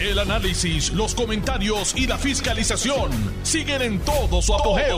El 0.00 0.16
análisis, 0.20 0.92
los 0.92 1.12
comentarios 1.12 1.92
y 1.96 2.06
la 2.06 2.16
fiscalización 2.18 3.10
siguen 3.42 3.82
en 3.82 3.98
todo 3.98 4.40
su 4.40 4.54
apogeo. 4.54 4.96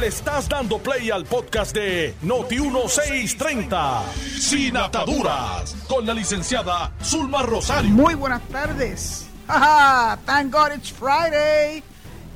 Le 0.00 0.08
estás 0.08 0.48
dando 0.48 0.78
play 0.78 1.12
al 1.12 1.24
podcast 1.24 1.72
de 1.72 2.12
Noti1630, 2.24 4.02
Sin 4.40 4.76
Ataduras, 4.76 5.76
con 5.86 6.04
la 6.04 6.12
licenciada 6.12 6.92
Zulma 7.04 7.42
Rosario. 7.42 7.92
Muy 7.92 8.16
buenas 8.16 8.42
tardes. 8.48 9.28
Ajá, 9.46 10.18
thank 10.26 10.52
God 10.52 10.72
it's 10.76 10.92
Friday. 10.92 11.84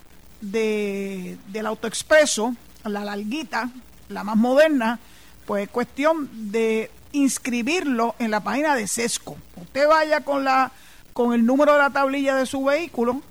de, 0.42 1.38
del 1.50 1.68
autoexpreso, 1.68 2.56
la 2.86 3.06
larguita, 3.06 3.70
la 4.10 4.24
más 4.24 4.36
moderna, 4.36 4.98
pues 5.46 5.66
es 5.66 5.70
cuestión 5.70 6.52
de 6.52 6.90
inscribirlo 7.18 8.16
en 8.20 8.32
la 8.32 8.42
página 8.42 8.76
de 8.76 8.88
Sesco. 8.88 9.38
Usted 9.56 9.88
vaya 9.88 10.22
con 10.22 10.44
la 10.44 10.72
con 11.18 11.34
el 11.34 11.48
número 11.48 11.74
de 11.74 11.80
la 11.80 11.90
tablilla 11.90 12.36
de 12.36 12.46
su 12.46 12.64
vehículo 12.64 13.24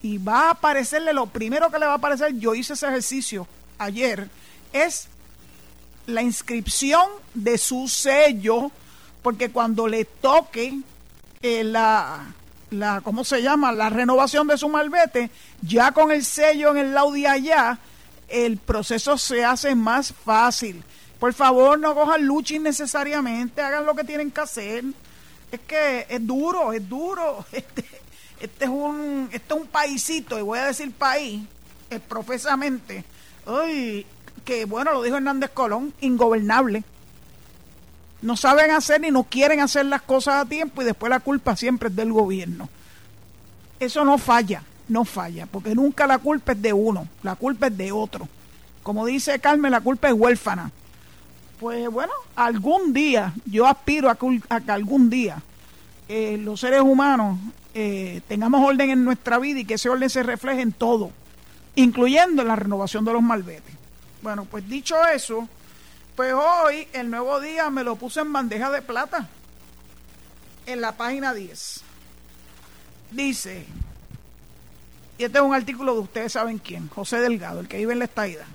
y 0.00 0.16
va 0.16 0.46
a 0.46 0.50
aparecerle 0.52 1.12
lo 1.12 1.26
primero 1.26 1.70
que 1.70 1.78
le 1.78 1.84
va 1.84 1.92
a 1.92 1.96
aparecer, 1.96 2.32
yo 2.38 2.54
hice 2.54 2.72
ese 2.72 2.86
ejercicio 2.86 3.46
ayer, 3.76 4.30
es 4.72 5.08
la 6.06 6.22
inscripción 6.22 7.02
de 7.34 7.58
su 7.58 7.88
sello, 7.88 8.70
porque 9.22 9.50
cuando 9.50 9.86
le 9.86 10.06
toque 10.06 10.80
eh, 11.42 11.62
la, 11.62 12.24
la, 12.70 13.02
¿cómo 13.02 13.22
se 13.22 13.42
llama? 13.42 13.70
La 13.70 13.90
renovación 13.90 14.46
de 14.46 14.56
su 14.56 14.70
malvete, 14.70 15.30
ya 15.60 15.92
con 15.92 16.10
el 16.10 16.24
sello 16.24 16.70
en 16.70 16.78
el 16.78 16.94
lado 16.94 17.12
de 17.12 17.28
allá, 17.28 17.78
el 18.28 18.56
proceso 18.56 19.18
se 19.18 19.44
hace 19.44 19.74
más 19.74 20.12
fácil. 20.24 20.82
Por 21.18 21.32
favor, 21.32 21.78
no 21.78 21.94
cojan 21.94 22.26
lucha 22.26 22.54
innecesariamente, 22.54 23.62
hagan 23.62 23.86
lo 23.86 23.94
que 23.94 24.04
tienen 24.04 24.30
que 24.30 24.40
hacer. 24.40 24.84
Es 25.50 25.60
que 25.60 26.06
es 26.08 26.26
duro, 26.26 26.72
es 26.72 26.88
duro. 26.88 27.44
Este, 27.52 27.84
este 28.38 28.64
es 28.66 28.70
un 28.70 29.30
este 29.32 29.54
es 29.54 29.60
un 29.60 29.66
paísito, 29.66 30.38
y 30.38 30.42
voy 30.42 30.58
a 30.58 30.66
decir 30.66 30.92
país, 30.92 31.42
es 31.88 32.00
profesamente, 32.00 33.02
ay, 33.46 34.04
que 34.44 34.66
bueno, 34.66 34.92
lo 34.92 35.02
dijo 35.02 35.16
Hernández 35.16 35.50
Colón, 35.54 35.94
ingobernable. 36.02 36.84
No 38.20 38.36
saben 38.36 38.72
hacer 38.72 39.00
ni 39.00 39.10
no 39.10 39.24
quieren 39.24 39.60
hacer 39.60 39.86
las 39.86 40.02
cosas 40.02 40.34
a 40.34 40.44
tiempo 40.44 40.82
y 40.82 40.84
después 40.84 41.08
la 41.08 41.20
culpa 41.20 41.56
siempre 41.56 41.88
es 41.88 41.96
del 41.96 42.12
gobierno. 42.12 42.68
Eso 43.80 44.04
no 44.04 44.18
falla 44.18 44.62
no 44.88 45.04
falla, 45.04 45.46
porque 45.46 45.74
nunca 45.74 46.06
la 46.06 46.18
culpa 46.18 46.52
es 46.52 46.62
de 46.62 46.72
uno, 46.72 47.08
la 47.22 47.34
culpa 47.34 47.66
es 47.66 47.76
de 47.76 47.92
otro. 47.92 48.28
Como 48.82 49.04
dice 49.06 49.38
Carmen, 49.38 49.72
la 49.72 49.80
culpa 49.80 50.08
es 50.08 50.14
huérfana. 50.14 50.70
Pues 51.58 51.88
bueno, 51.88 52.12
algún 52.34 52.92
día, 52.92 53.32
yo 53.46 53.66
aspiro 53.66 54.10
a 54.10 54.16
que, 54.16 54.72
algún 54.72 55.08
día 55.08 55.42
eh, 56.08 56.36
los 56.38 56.60
seres 56.60 56.82
humanos 56.82 57.38
eh, 57.72 58.20
tengamos 58.28 58.62
orden 58.66 58.90
en 58.90 59.04
nuestra 59.04 59.38
vida 59.38 59.60
y 59.60 59.64
que 59.64 59.74
ese 59.74 59.88
orden 59.88 60.10
se 60.10 60.22
refleje 60.22 60.60
en 60.60 60.72
todo, 60.72 61.10
incluyendo 61.74 62.42
en 62.42 62.48
la 62.48 62.56
renovación 62.56 63.04
de 63.06 63.12
los 63.12 63.22
malbetes. 63.22 63.74
Bueno, 64.22 64.44
pues 64.44 64.68
dicho 64.68 64.96
eso, 65.06 65.48
pues 66.14 66.34
hoy 66.34 66.88
el 66.92 67.10
nuevo 67.10 67.40
día 67.40 67.70
me 67.70 67.84
lo 67.84 67.96
puse 67.96 68.20
en 68.20 68.32
bandeja 68.32 68.70
de 68.70 68.82
plata, 68.82 69.28
en 70.66 70.80
la 70.82 70.92
página 70.92 71.32
10. 71.32 71.82
Dice, 73.12 73.66
y 75.16 75.24
este 75.24 75.38
es 75.38 75.44
un 75.44 75.54
artículo 75.54 75.94
de 75.94 76.00
ustedes 76.00 76.32
saben 76.32 76.58
quién, 76.58 76.88
José 76.88 77.20
Delgado, 77.20 77.60
el 77.60 77.68
que 77.68 77.78
vive 77.78 77.94
en 77.94 78.00
la 78.00 78.04
estaida. 78.04 78.46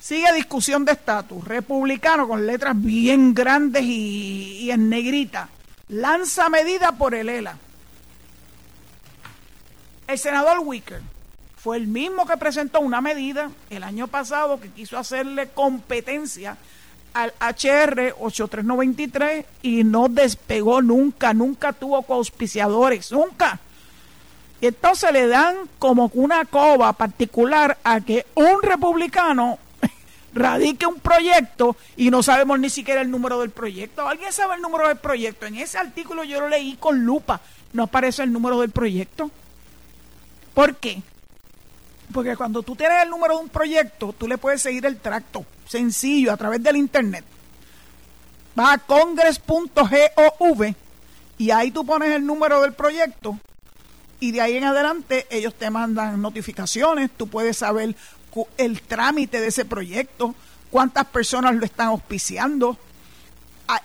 Sigue 0.00 0.32
discusión 0.32 0.86
de 0.86 0.92
estatus. 0.92 1.44
Republicano 1.44 2.26
con 2.26 2.46
letras 2.46 2.74
bien 2.74 3.34
grandes 3.34 3.82
y, 3.84 4.70
en 4.70 4.88
negrita. 4.88 5.50
Lanza 5.88 6.48
medida 6.48 6.92
por 6.92 7.14
el 7.14 7.28
ELA. 7.28 7.56
El 10.06 10.18
senador 10.18 10.60
Wicker 10.60 11.02
fue 11.56 11.76
el 11.76 11.86
mismo 11.86 12.26
que 12.26 12.38
presentó 12.38 12.80
una 12.80 13.02
medida 13.02 13.50
el 13.68 13.82
año 13.82 14.08
pasado 14.08 14.58
que 14.58 14.70
quiso 14.70 14.96
hacerle 14.96 15.50
competencia 15.50 16.56
al 17.12 17.34
HR 17.38 18.14
8393 18.18 19.44
y 19.62 19.84
no 19.84 20.08
despegó 20.08 20.80
nunca, 20.80 21.34
nunca 21.34 21.74
tuvo 21.74 22.02
coauspiciadores, 22.02 23.12
nunca. 23.12 23.60
Y 24.62 24.68
entonces 24.68 25.12
le 25.12 25.26
dan 25.26 25.56
como 25.78 26.10
una 26.14 26.46
coba 26.46 26.94
particular 26.94 27.76
a 27.84 28.00
que 28.00 28.26
un 28.34 28.62
republicano 28.62 29.58
radique 30.32 30.86
un 30.86 31.00
proyecto 31.00 31.76
y 31.96 32.10
no 32.10 32.22
sabemos 32.22 32.58
ni 32.58 32.70
siquiera 32.70 33.00
el 33.00 33.10
número 33.10 33.40
del 33.40 33.50
proyecto. 33.50 34.06
¿Alguien 34.06 34.32
sabe 34.32 34.54
el 34.56 34.62
número 34.62 34.88
del 34.88 34.98
proyecto? 34.98 35.46
En 35.46 35.56
ese 35.56 35.78
artículo 35.78 36.24
yo 36.24 36.40
lo 36.40 36.48
leí 36.48 36.76
con 36.76 37.04
lupa. 37.04 37.40
No 37.72 37.84
aparece 37.84 38.22
el 38.22 38.32
número 38.32 38.60
del 38.60 38.70
proyecto. 38.70 39.30
¿Por 40.54 40.76
qué? 40.76 41.02
Porque 42.12 42.36
cuando 42.36 42.62
tú 42.62 42.74
tienes 42.74 43.02
el 43.02 43.10
número 43.10 43.36
de 43.36 43.44
un 43.44 43.48
proyecto, 43.48 44.14
tú 44.18 44.26
le 44.26 44.38
puedes 44.38 44.62
seguir 44.62 44.84
el 44.86 44.98
tracto 44.98 45.44
sencillo 45.66 46.32
a 46.32 46.36
través 46.36 46.62
del 46.62 46.76
internet. 46.76 47.24
Vas 48.56 48.74
a 48.74 48.78
congress.gov 48.78 50.74
y 51.38 51.50
ahí 51.52 51.70
tú 51.70 51.86
pones 51.86 52.10
el 52.10 52.26
número 52.26 52.60
del 52.60 52.72
proyecto 52.72 53.38
y 54.18 54.32
de 54.32 54.40
ahí 54.40 54.56
en 54.56 54.64
adelante 54.64 55.26
ellos 55.30 55.54
te 55.54 55.70
mandan 55.70 56.20
notificaciones, 56.20 57.10
tú 57.16 57.28
puedes 57.28 57.56
saber 57.56 57.96
el 58.56 58.82
trámite 58.82 59.40
de 59.40 59.48
ese 59.48 59.64
proyecto, 59.64 60.34
cuántas 60.70 61.06
personas 61.06 61.54
lo 61.54 61.64
están 61.64 61.88
auspiciando, 61.88 62.76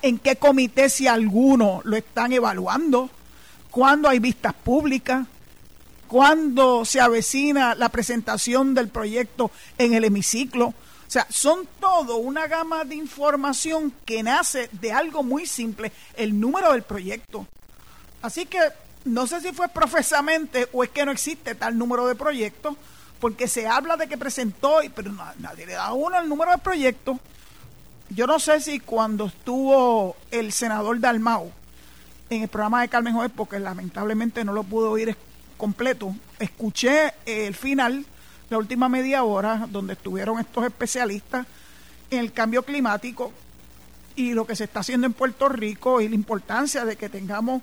en 0.02 0.18
qué 0.20 0.36
comité 0.36 0.90
si 0.90 1.08
alguno 1.08 1.82
lo 1.84 1.96
están 1.96 2.34
evaluando, 2.34 3.10
cuándo 3.70 4.10
hay 4.10 4.20
vistas 4.20 4.54
públicas, 4.54 5.28
cuándo 6.08 6.86
se 6.86 7.02
avecina 7.02 7.76
la 7.76 7.90
presentación 7.90 8.74
del 8.74 8.90
proyecto 8.90 9.52
en 9.78 9.94
el 9.94 10.04
hemiciclo. 10.04 10.68
O 10.68 11.12
sea, 11.16 11.28
son 11.30 11.68
todo 11.80 12.18
una 12.18 12.48
gama 12.48 12.84
de 12.84 12.96
información 12.96 13.94
que 14.06 14.24
nace 14.24 14.70
de 14.72 14.92
algo 14.92 15.24
muy 15.24 15.46
simple, 15.46 15.92
el 16.16 16.40
número 16.40 16.72
del 16.72 16.84
proyecto. 16.84 17.48
Así 18.22 18.46
que 18.48 18.60
no 19.06 19.28
sé 19.28 19.40
si 19.42 19.52
fue 19.52 19.68
profesamente 19.70 20.68
o 20.74 20.84
es 20.84 20.90
que 20.90 21.06
no 21.06 21.12
existe 21.12 21.54
tal 21.54 21.78
número 21.78 22.08
de 22.08 22.16
proyectos, 22.16 22.76
porque 23.20 23.48
se 23.48 23.68
habla 23.68 23.98
de 23.98 24.08
que 24.08 24.18
presentó, 24.18 24.80
pero 24.96 25.12
nadie 25.40 25.66
le 25.66 25.74
da 25.74 25.94
uno 25.94 26.20
el 26.20 26.30
número 26.30 26.52
de 26.52 26.58
proyectos. 26.58 27.18
Yo 28.10 28.28
no 28.28 28.40
sé 28.40 28.60
si 28.60 28.80
cuando 28.80 29.26
estuvo 29.26 30.16
el 30.32 30.52
senador 30.52 31.00
Dalmau 31.00 31.52
en 32.30 32.44
el 32.44 32.48
programa 32.48 32.82
de 32.82 32.90
Carmen 32.90 33.14
Jovet, 33.14 33.32
porque 33.32 33.60
lamentablemente 33.60 34.44
no 34.44 34.54
lo 34.54 34.64
pude 34.64 34.88
oír 34.88 35.18
completo, 35.58 36.16
escuché 36.40 37.14
el 37.26 37.56
final 37.56 38.06
la 38.50 38.58
última 38.58 38.90
media 38.90 39.24
hora, 39.24 39.68
donde 39.70 39.94
estuvieron 39.94 40.40
estos 40.40 40.66
especialistas 40.66 41.48
en 42.12 42.20
el 42.20 42.32
cambio 42.32 42.64
climático 42.64 43.32
y 44.16 44.34
lo 44.34 44.46
que 44.46 44.56
se 44.56 44.66
está 44.66 44.82
haciendo 44.82 45.08
en 45.08 45.14
Puerto 45.14 45.50
Rico 45.50 46.02
y 46.02 46.08
la 46.08 46.16
importancia 46.16 46.86
de 46.86 46.96
que 46.96 47.10
tengamos 47.10 47.62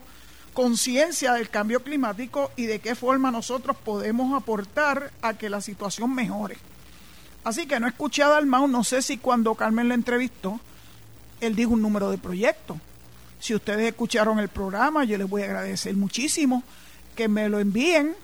conciencia 0.53 1.33
del 1.35 1.49
cambio 1.49 1.83
climático 1.83 2.51
y 2.57 2.67
de 2.67 2.79
qué 2.79 2.95
forma 2.95 3.31
nosotros 3.31 3.77
podemos 3.77 4.35
aportar 4.35 5.13
a 5.23 5.35
que 5.35 5.51
la 5.51 5.61
situación 5.61 6.15
mejore. 6.15 6.59
Así 7.45 7.67
que 7.67 7.81
no 7.81 7.89
escuché 7.89 8.23
a 8.23 8.29
Dalmau, 8.29 8.69
no 8.69 8.85
sé 8.85 9.03
si 9.03 9.19
cuando 9.19 9.55
Carmen 9.55 9.89
lo 9.89 9.95
entrevistó, 9.95 10.61
él 11.41 11.57
dijo 11.57 11.73
un 11.73 11.83
número 11.83 12.11
de 12.11 12.19
proyectos. 12.19 12.77
Si 13.41 13.55
ustedes 13.55 13.89
escucharon 13.89 14.39
el 14.39 14.49
programa, 14.49 15.05
yo 15.05 15.19
les 15.19 15.29
voy 15.29 15.43
a 15.43 15.47
agradecer 15.47 15.97
muchísimo 15.97 16.63
que 17.17 17.29
me 17.29 17.49
lo 17.49 17.59
envíen 17.59 18.15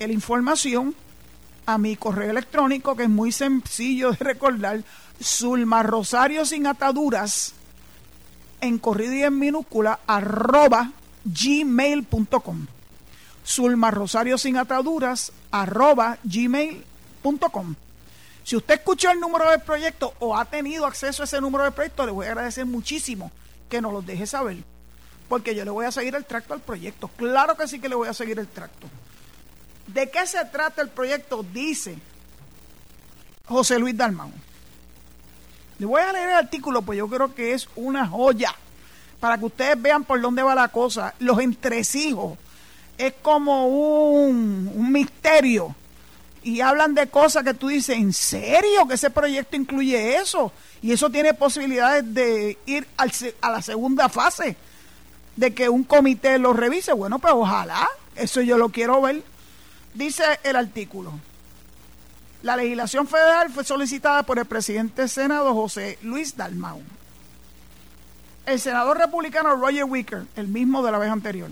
la 0.00 0.12
información 0.12 0.94
a 1.66 1.78
mi 1.78 1.96
correo 1.96 2.30
electrónico, 2.30 2.96
que 2.96 3.04
es 3.04 3.08
muy 3.08 3.30
sencillo 3.30 4.10
de 4.12 4.16
recordar, 4.18 4.82
Zulma 5.22 5.82
Rosario 5.82 6.44
sin 6.44 6.66
ataduras, 6.66 7.52
en 8.60 8.78
corrido 8.78 9.14
y 9.14 9.22
en 9.22 9.38
minúscula, 9.38 10.00
arroba 10.06 10.92
gmail.com. 11.28 12.66
Zulma 13.46 13.90
Rosario 13.90 14.36
sin 14.36 14.56
ataduras, 14.56 15.32
arroba 15.50 16.18
gmail.com. 16.24 17.74
Si 18.44 18.56
usted 18.56 18.74
escuchó 18.74 19.10
el 19.10 19.20
número 19.20 19.50
de 19.50 19.58
proyecto 19.58 20.14
o 20.20 20.36
ha 20.36 20.44
tenido 20.46 20.86
acceso 20.86 21.22
a 21.22 21.24
ese 21.24 21.40
número 21.40 21.64
de 21.64 21.72
proyecto, 21.72 22.06
le 22.06 22.12
voy 22.12 22.26
a 22.26 22.30
agradecer 22.30 22.64
muchísimo 22.64 23.30
que 23.68 23.80
nos 23.80 23.92
lo 23.92 24.02
deje 24.02 24.26
saber. 24.26 24.56
Porque 25.28 25.54
yo 25.54 25.64
le 25.64 25.70
voy 25.70 25.84
a 25.84 25.92
seguir 25.92 26.14
el 26.14 26.24
tracto 26.24 26.54
al 26.54 26.60
proyecto. 26.60 27.08
Claro 27.08 27.56
que 27.56 27.68
sí 27.68 27.78
que 27.78 27.88
le 27.88 27.94
voy 27.94 28.08
a 28.08 28.14
seguir 28.14 28.38
el 28.38 28.48
tracto. 28.48 28.86
¿De 29.86 30.10
qué 30.10 30.26
se 30.26 30.42
trata 30.46 30.80
el 30.82 30.88
proyecto? 30.88 31.42
Dice 31.42 31.98
José 33.46 33.78
Luis 33.78 33.96
Dalmau. 33.96 34.30
Le 35.78 35.86
voy 35.86 36.02
a 36.02 36.12
leer 36.12 36.30
el 36.30 36.36
artículo, 36.36 36.82
pues 36.82 36.98
yo 36.98 37.08
creo 37.08 37.34
que 37.34 37.52
es 37.52 37.68
una 37.76 38.06
joya. 38.06 38.54
Para 39.20 39.38
que 39.38 39.46
ustedes 39.46 39.80
vean 39.80 40.04
por 40.04 40.20
dónde 40.20 40.42
va 40.42 40.54
la 40.54 40.68
cosa. 40.68 41.14
Los 41.18 41.40
entresijos. 41.40 42.38
Es 42.96 43.14
como 43.22 43.66
un, 43.68 44.70
un 44.74 44.92
misterio. 44.92 45.74
Y 46.42 46.60
hablan 46.60 46.94
de 46.94 47.08
cosas 47.08 47.44
que 47.44 47.54
tú 47.54 47.68
dices, 47.68 47.96
¿en 47.96 48.12
serio 48.12 48.86
que 48.86 48.94
ese 48.94 49.10
proyecto 49.10 49.56
incluye 49.56 50.16
eso? 50.16 50.52
Y 50.80 50.92
eso 50.92 51.10
tiene 51.10 51.34
posibilidades 51.34 52.14
de 52.14 52.56
ir 52.64 52.86
al, 52.96 53.12
a 53.40 53.50
la 53.50 53.62
segunda 53.62 54.08
fase, 54.08 54.56
de 55.36 55.52
que 55.52 55.68
un 55.68 55.84
comité 55.84 56.38
lo 56.38 56.52
revise. 56.52 56.92
Bueno, 56.92 57.18
pues 57.18 57.34
ojalá, 57.34 57.88
eso 58.14 58.40
yo 58.40 58.56
lo 58.56 58.68
quiero 58.70 59.00
ver. 59.00 59.22
Dice 59.94 60.22
el 60.44 60.56
artículo. 60.56 61.12
La 62.42 62.56
legislación 62.56 63.08
federal 63.08 63.50
fue 63.50 63.64
solicitada 63.64 64.22
por 64.22 64.38
el 64.38 64.44
presidente 64.44 65.08
Senado, 65.08 65.52
José 65.54 65.98
Luis 66.02 66.36
Dalmau. 66.36 66.80
El 68.48 68.58
senador 68.58 68.96
republicano 68.96 69.56
Roger 69.56 69.84
Wicker, 69.84 70.24
el 70.34 70.48
mismo 70.48 70.82
de 70.82 70.90
la 70.90 70.96
vez 70.96 71.10
anterior, 71.10 71.50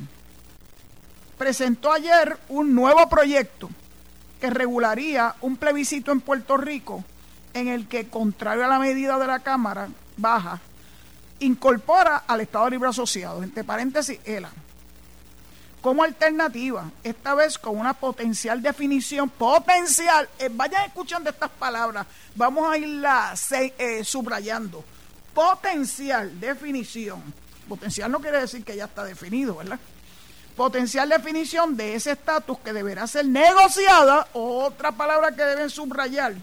presentó 1.36 1.92
ayer 1.92 2.38
un 2.48 2.74
nuevo 2.74 3.06
proyecto 3.10 3.68
que 4.40 4.48
regularía 4.48 5.34
un 5.42 5.58
plebiscito 5.58 6.10
en 6.10 6.22
Puerto 6.22 6.56
Rico 6.56 7.04
en 7.52 7.68
el 7.68 7.86
que, 7.86 8.08
contrario 8.08 8.64
a 8.64 8.68
la 8.68 8.78
medida 8.78 9.18
de 9.18 9.26
la 9.26 9.40
Cámara 9.40 9.90
Baja, 10.16 10.58
incorpora 11.40 12.22
al 12.26 12.40
Estado 12.40 12.70
Libre 12.70 12.88
Asociado, 12.88 13.42
entre 13.42 13.62
paréntesis, 13.62 14.18
ELA 14.24 14.50
como 15.82 16.02
alternativa, 16.02 16.90
esta 17.04 17.34
vez 17.36 17.58
con 17.58 17.78
una 17.78 17.94
potencial 17.94 18.60
definición, 18.60 19.28
potencial, 19.28 20.28
eh, 20.38 20.48
vayan 20.50 20.86
escuchando 20.86 21.30
estas 21.30 21.50
palabras, 21.50 22.06
vamos 22.34 22.68
a 22.68 22.76
irla 22.76 23.34
eh, 23.52 24.02
subrayando, 24.02 24.82
potencial 25.36 26.40
definición, 26.40 27.22
potencial 27.68 28.10
no 28.10 28.20
quiere 28.20 28.40
decir 28.40 28.64
que 28.64 28.74
ya 28.74 28.86
está 28.86 29.04
definido, 29.04 29.56
¿verdad? 29.56 29.78
Potencial 30.56 31.10
definición 31.10 31.76
de 31.76 31.94
ese 31.94 32.12
estatus 32.12 32.58
que 32.60 32.72
deberá 32.72 33.06
ser 33.06 33.26
negociada, 33.26 34.28
otra 34.32 34.92
palabra 34.92 35.36
que 35.36 35.42
deben 35.42 35.68
subrayar, 35.68 36.34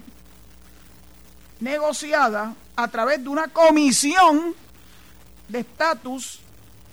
negociada 1.60 2.54
a 2.75 2.88
través 2.88 3.24
de 3.24 3.30
una 3.30 3.48
comisión 3.48 4.54
de 5.48 5.62
estatus 5.62 6.40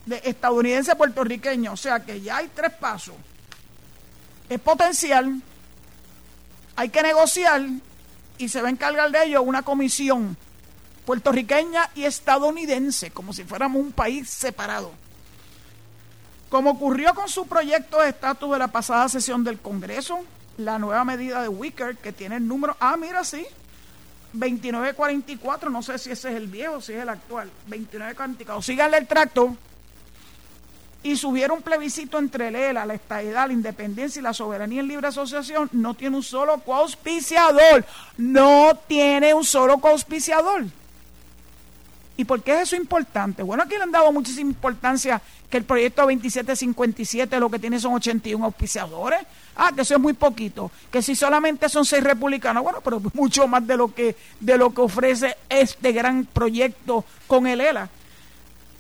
de 0.07 0.23
estadounidense 0.25 0.97
puertorriqueño. 0.97 1.75
O 1.75 1.77
sea 1.77 2.01
que 2.01 2.23
ya 2.23 2.39
hay 2.39 2.49
tres 2.55 2.73
pasos. 2.73 3.15
Es 4.49 4.59
potencial, 4.59 5.43
hay 6.77 6.89
que 6.89 7.03
negociar 7.03 7.61
y 8.39 8.49
se 8.49 8.63
va 8.63 8.69
a 8.69 8.71
encargar 8.71 9.11
de 9.11 9.25
ello 9.25 9.43
una 9.43 9.61
comisión 9.61 10.35
puertorriqueña 11.05 11.91
y 11.95 12.05
estadounidense, 12.05 13.11
como 13.11 13.33
si 13.33 13.45
fuéramos 13.45 13.83
un 13.83 13.93
país 13.93 14.29
separado. 14.29 14.93
Como 16.49 16.71
ocurrió 16.71 17.15
con 17.15 17.29
su 17.29 17.47
proyecto 17.47 18.01
de 18.01 18.11
estatus 18.11 18.53
de 18.53 18.59
la 18.59 18.69
pasada 18.69 19.09
sesión 19.09 19.45
del 19.45 19.59
Congreso, 19.59 20.21
la 20.57 20.79
nueva 20.79 21.05
medida 21.05 21.43
de 21.43 21.49
Wicker, 21.49 21.97
que 21.97 22.13
tiene 22.13 22.37
el 22.37 22.47
número, 22.47 22.77
ah, 22.81 22.97
mira, 22.97 23.25
sí, 23.25 23.47
2944, 24.33 25.71
no 25.71 25.83
sé 25.83 25.99
si 25.99 26.11
ese 26.11 26.31
es 26.31 26.37
el 26.37 26.49
viejo, 26.49 26.81
si 26.81 26.93
es 26.93 27.03
el 27.03 27.09
actual, 27.09 27.51
2944, 27.67 28.63
síganle 28.63 28.99
el 28.99 29.07
tracto, 29.07 29.57
y 31.03 31.17
subiera 31.17 31.55
un 31.55 31.63
plebiscito 31.63 32.19
entre 32.19 32.49
el 32.49 32.57
ELA, 32.57 32.85
la 32.85 32.95
estadidad, 32.95 33.47
la 33.47 33.53
independencia 33.53 34.21
y 34.21 34.23
la 34.23 34.35
soberanía 34.35 34.81
en 34.81 34.89
libre 34.89 35.07
asociación, 35.07 35.69
no 35.73 35.95
tiene 35.95 36.17
un 36.17 36.23
solo 36.23 36.59
coauspiciador. 36.61 37.85
No 38.19 38.79
tiene 38.87 39.33
un 39.33 39.45
solo 39.45 39.79
coauspiciador. 39.79 40.67
¿Y 42.17 42.25
por 42.25 42.43
qué 42.43 42.55
es 42.55 42.61
eso 42.63 42.77
importante? 42.77 43.43
Bueno, 43.43 43.63
aquí 43.63 43.77
le 43.77 43.83
han 43.83 43.93
dado 43.93 44.13
muchísima 44.13 44.51
importancia 44.51 45.23
que 45.49 45.57
el 45.57 45.65
proyecto 45.65 46.03
2757 46.03 47.41
lo 47.41 47.51
que 47.51 47.59
tiene 47.59 47.81
son 47.81 47.95
81 47.95 48.45
auspiciadores. 48.45 49.21
Ah, 49.57 49.73
que 49.75 49.83
eso 49.83 49.95
es 49.95 50.01
muy 50.01 50.13
poquito. 50.13 50.71
Que 50.91 51.03
si 51.03 51.15
solamente 51.15 51.69
son 51.69 51.85
seis 51.85 52.05
republicanos, 52.05 52.63
bueno, 52.63 52.81
pero 52.83 53.01
mucho 53.15 53.49
más 53.49 53.67
de 53.67 53.77
lo 53.77 53.95
que, 53.95 54.17
de 54.39 54.59
lo 54.59 54.75
que 54.75 54.83
ofrece 54.83 55.37
este 55.49 55.93
gran 55.93 56.27
proyecto 56.27 57.05
con 57.27 57.47
el 57.47 57.61
ELA 57.61 57.89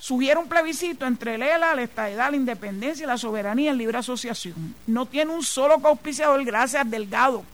subiera 0.00 0.40
un 0.40 0.48
plebiscito 0.48 1.06
entre 1.06 1.34
el 1.34 1.42
ELA, 1.42 1.74
la 1.74 1.82
estadidad, 1.82 2.30
la 2.30 2.36
independencia 2.36 3.04
y 3.04 3.06
la 3.06 3.18
soberanía 3.18 3.70
en 3.70 3.78
libre 3.78 3.98
asociación. 3.98 4.74
No 4.86 5.06
tiene 5.06 5.30
un 5.32 5.42
solo 5.42 5.78
auspiciador, 5.84 6.42
gracias 6.42 6.90
Delgado. 6.90 7.44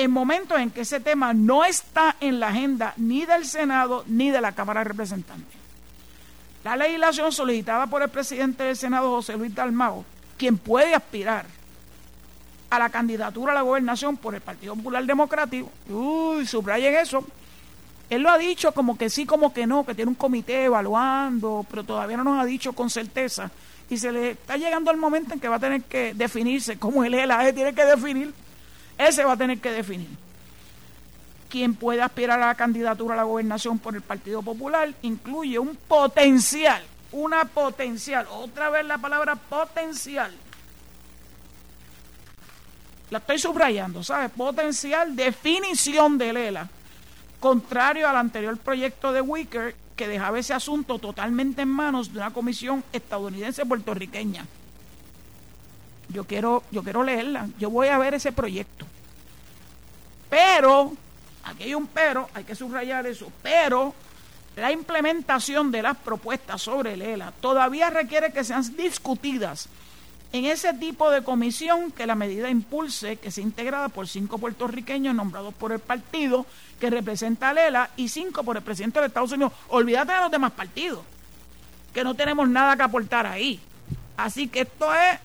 En 0.00 0.12
momentos 0.12 0.58
en 0.58 0.70
que 0.70 0.80
ese 0.80 0.98
tema 0.98 1.34
no 1.34 1.62
está 1.62 2.16
en 2.20 2.40
la 2.40 2.48
agenda 2.48 2.94
ni 2.96 3.26
del 3.26 3.44
Senado 3.44 4.02
ni 4.06 4.30
de 4.30 4.40
la 4.40 4.52
Cámara 4.52 4.80
de 4.80 4.84
Representantes. 4.84 5.54
La 6.64 6.74
legislación 6.74 7.30
solicitada 7.32 7.86
por 7.86 8.00
el 8.00 8.08
presidente 8.08 8.64
del 8.64 8.76
Senado, 8.76 9.10
José 9.10 9.36
Luis 9.36 9.54
Dalmao, 9.54 10.06
quien 10.38 10.56
puede 10.56 10.94
aspirar 10.94 11.44
a 12.70 12.78
la 12.78 12.88
candidatura 12.88 13.52
a 13.52 13.56
la 13.56 13.60
gobernación 13.60 14.16
por 14.16 14.34
el 14.34 14.40
Partido 14.40 14.74
Popular 14.74 15.04
Democrático, 15.04 15.70
uy, 15.90 16.46
subrayen 16.46 16.94
eso, 16.94 17.22
él 18.08 18.22
lo 18.22 18.30
ha 18.30 18.38
dicho 18.38 18.72
como 18.72 18.96
que 18.96 19.10
sí, 19.10 19.26
como 19.26 19.52
que 19.52 19.66
no, 19.66 19.84
que 19.84 19.94
tiene 19.94 20.08
un 20.08 20.14
comité 20.14 20.64
evaluando, 20.64 21.66
pero 21.68 21.84
todavía 21.84 22.16
no 22.16 22.24
nos 22.24 22.40
ha 22.40 22.46
dicho 22.46 22.72
con 22.72 22.88
certeza. 22.88 23.50
Y 23.90 23.98
se 23.98 24.10
le 24.12 24.30
está 24.30 24.56
llegando 24.56 24.90
el 24.90 24.96
momento 24.96 25.34
en 25.34 25.40
que 25.40 25.48
va 25.48 25.56
a 25.56 25.60
tener 25.60 25.82
que 25.82 26.14
definirse, 26.14 26.78
como 26.78 27.04
él 27.04 27.12
es 27.12 27.28
el 27.28 27.54
tiene 27.54 27.74
que 27.74 27.84
definir, 27.84 28.32
ese 29.08 29.24
va 29.24 29.32
a 29.32 29.36
tener 29.36 29.58
que 29.58 29.70
definir. 29.70 30.08
Quien 31.48 31.74
puede 31.74 32.02
aspirar 32.02 32.40
a 32.40 32.46
la 32.46 32.54
candidatura 32.54 33.14
a 33.14 33.16
la 33.16 33.24
gobernación 33.24 33.78
por 33.78 33.94
el 33.94 34.02
Partido 34.02 34.42
Popular 34.42 34.92
incluye 35.02 35.58
un 35.58 35.74
potencial, 35.76 36.82
una 37.12 37.44
potencial, 37.44 38.26
otra 38.30 38.70
vez 38.70 38.84
la 38.84 38.98
palabra 38.98 39.34
potencial. 39.34 40.32
La 43.10 43.18
estoy 43.18 43.38
subrayando, 43.38 44.04
¿sabes? 44.04 44.30
Potencial 44.30 45.16
definición 45.16 46.16
de 46.16 46.32
Lela 46.32 46.68
contrario 47.40 48.06
al 48.06 48.16
anterior 48.16 48.56
proyecto 48.58 49.12
de 49.12 49.22
Wicker 49.22 49.74
que 49.96 50.06
dejaba 50.06 50.38
ese 50.38 50.54
asunto 50.54 50.98
totalmente 50.98 51.62
en 51.62 51.68
manos 51.68 52.12
de 52.12 52.18
una 52.18 52.32
comisión 52.32 52.84
estadounidense 52.92 53.66
puertorriqueña. 53.66 54.46
Yo 56.12 56.24
quiero, 56.24 56.64
yo 56.70 56.82
quiero 56.82 57.02
leerla, 57.02 57.48
yo 57.58 57.70
voy 57.70 57.88
a 57.88 57.98
ver 57.98 58.14
ese 58.14 58.32
proyecto. 58.32 58.86
Pero, 60.28 60.92
aquí 61.44 61.64
hay 61.64 61.74
un 61.74 61.86
pero, 61.86 62.28
hay 62.34 62.44
que 62.44 62.54
subrayar 62.54 63.06
eso, 63.06 63.30
pero 63.42 63.94
la 64.56 64.72
implementación 64.72 65.70
de 65.70 65.82
las 65.82 65.96
propuestas 65.96 66.62
sobre 66.62 66.94
el 66.94 67.02
ELA 67.02 67.32
todavía 67.40 67.90
requiere 67.90 68.32
que 68.32 68.44
sean 68.44 68.76
discutidas 68.76 69.68
en 70.32 70.44
ese 70.44 70.74
tipo 70.74 71.10
de 71.10 71.22
comisión 71.22 71.90
que 71.90 72.06
la 72.06 72.14
medida 72.14 72.50
impulse, 72.50 73.16
que 73.16 73.30
sea 73.30 73.42
integrada 73.42 73.88
por 73.88 74.06
cinco 74.06 74.38
puertorriqueños 74.38 75.14
nombrados 75.14 75.54
por 75.54 75.72
el 75.72 75.80
partido 75.80 76.46
que 76.78 76.90
representa 76.90 77.50
a 77.50 77.54
Lela 77.54 77.90
y 77.96 78.08
cinco 78.08 78.44
por 78.44 78.56
el 78.56 78.62
presidente 78.62 79.00
de 79.00 79.06
Estados 79.06 79.32
Unidos. 79.32 79.52
Olvídate 79.68 80.12
de 80.12 80.20
los 80.20 80.30
demás 80.30 80.52
partidos, 80.52 81.00
que 81.92 82.04
no 82.04 82.14
tenemos 82.14 82.48
nada 82.48 82.76
que 82.76 82.82
aportar 82.82 83.26
ahí. 83.26 83.60
Así 84.16 84.48
que 84.48 84.60
esto 84.60 84.94
es 84.94 85.18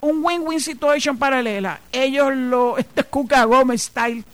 un 0.00 0.24
win-win 0.24 0.60
situation 0.60 1.18
paralela. 1.18 1.80
Ellos 1.92 2.34
lo, 2.34 2.78
este 2.78 3.00
es 3.00 3.06
Cuca 3.10 3.44
Gómez 3.44 3.82
style, 3.82 4.24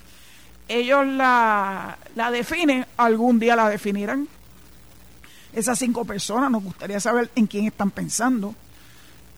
ellos 0.69 1.07
la, 1.07 1.99
la 2.15 2.31
definen, 2.31 2.87
algún 2.97 3.39
día 3.39 3.57
la 3.57 3.69
definirán. 3.69 4.29
Esas 5.53 5.79
cinco 5.79 6.05
personas, 6.05 6.51
nos 6.51 6.63
gustaría 6.63 7.01
saber 7.01 7.31
en 7.35 7.47
quién 7.47 7.67
están 7.67 7.91
pensando. 7.91 8.55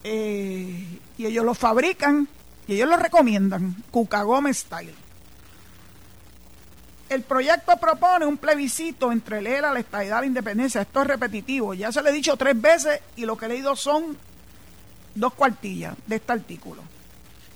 Eh, 0.05 0.99
y 1.17 1.27
ellos 1.27 1.45
lo 1.45 1.55
fabrican 1.55 2.29
y 2.67 2.75
ellos 2.75 2.89
lo 2.89 2.97
recomiendan, 2.97 3.77
Cuca 3.91 4.23
Gómez 4.23 4.59
style. 4.59 4.95
El 7.09 7.23
proyecto 7.23 7.77
propone 7.79 8.27
un 8.27 8.37
plebiscito 8.37 9.11
entre 9.11 9.39
el 9.39 9.45
la 9.45 9.79
estadidad, 9.79 10.21
la 10.21 10.27
independencia. 10.27 10.83
Esto 10.83 11.01
es 11.01 11.07
repetitivo. 11.07 11.73
Ya 11.73 11.91
se 11.91 12.03
le 12.03 12.11
he 12.11 12.13
dicho 12.13 12.37
tres 12.37 12.61
veces 12.61 13.01
y 13.17 13.25
lo 13.25 13.37
que 13.37 13.47
he 13.47 13.49
leído 13.49 13.75
son 13.77 14.17
dos 15.15 15.35
cuartillas 15.35 15.95
de 16.07 16.17
este 16.17 16.33
artículo. 16.33 16.83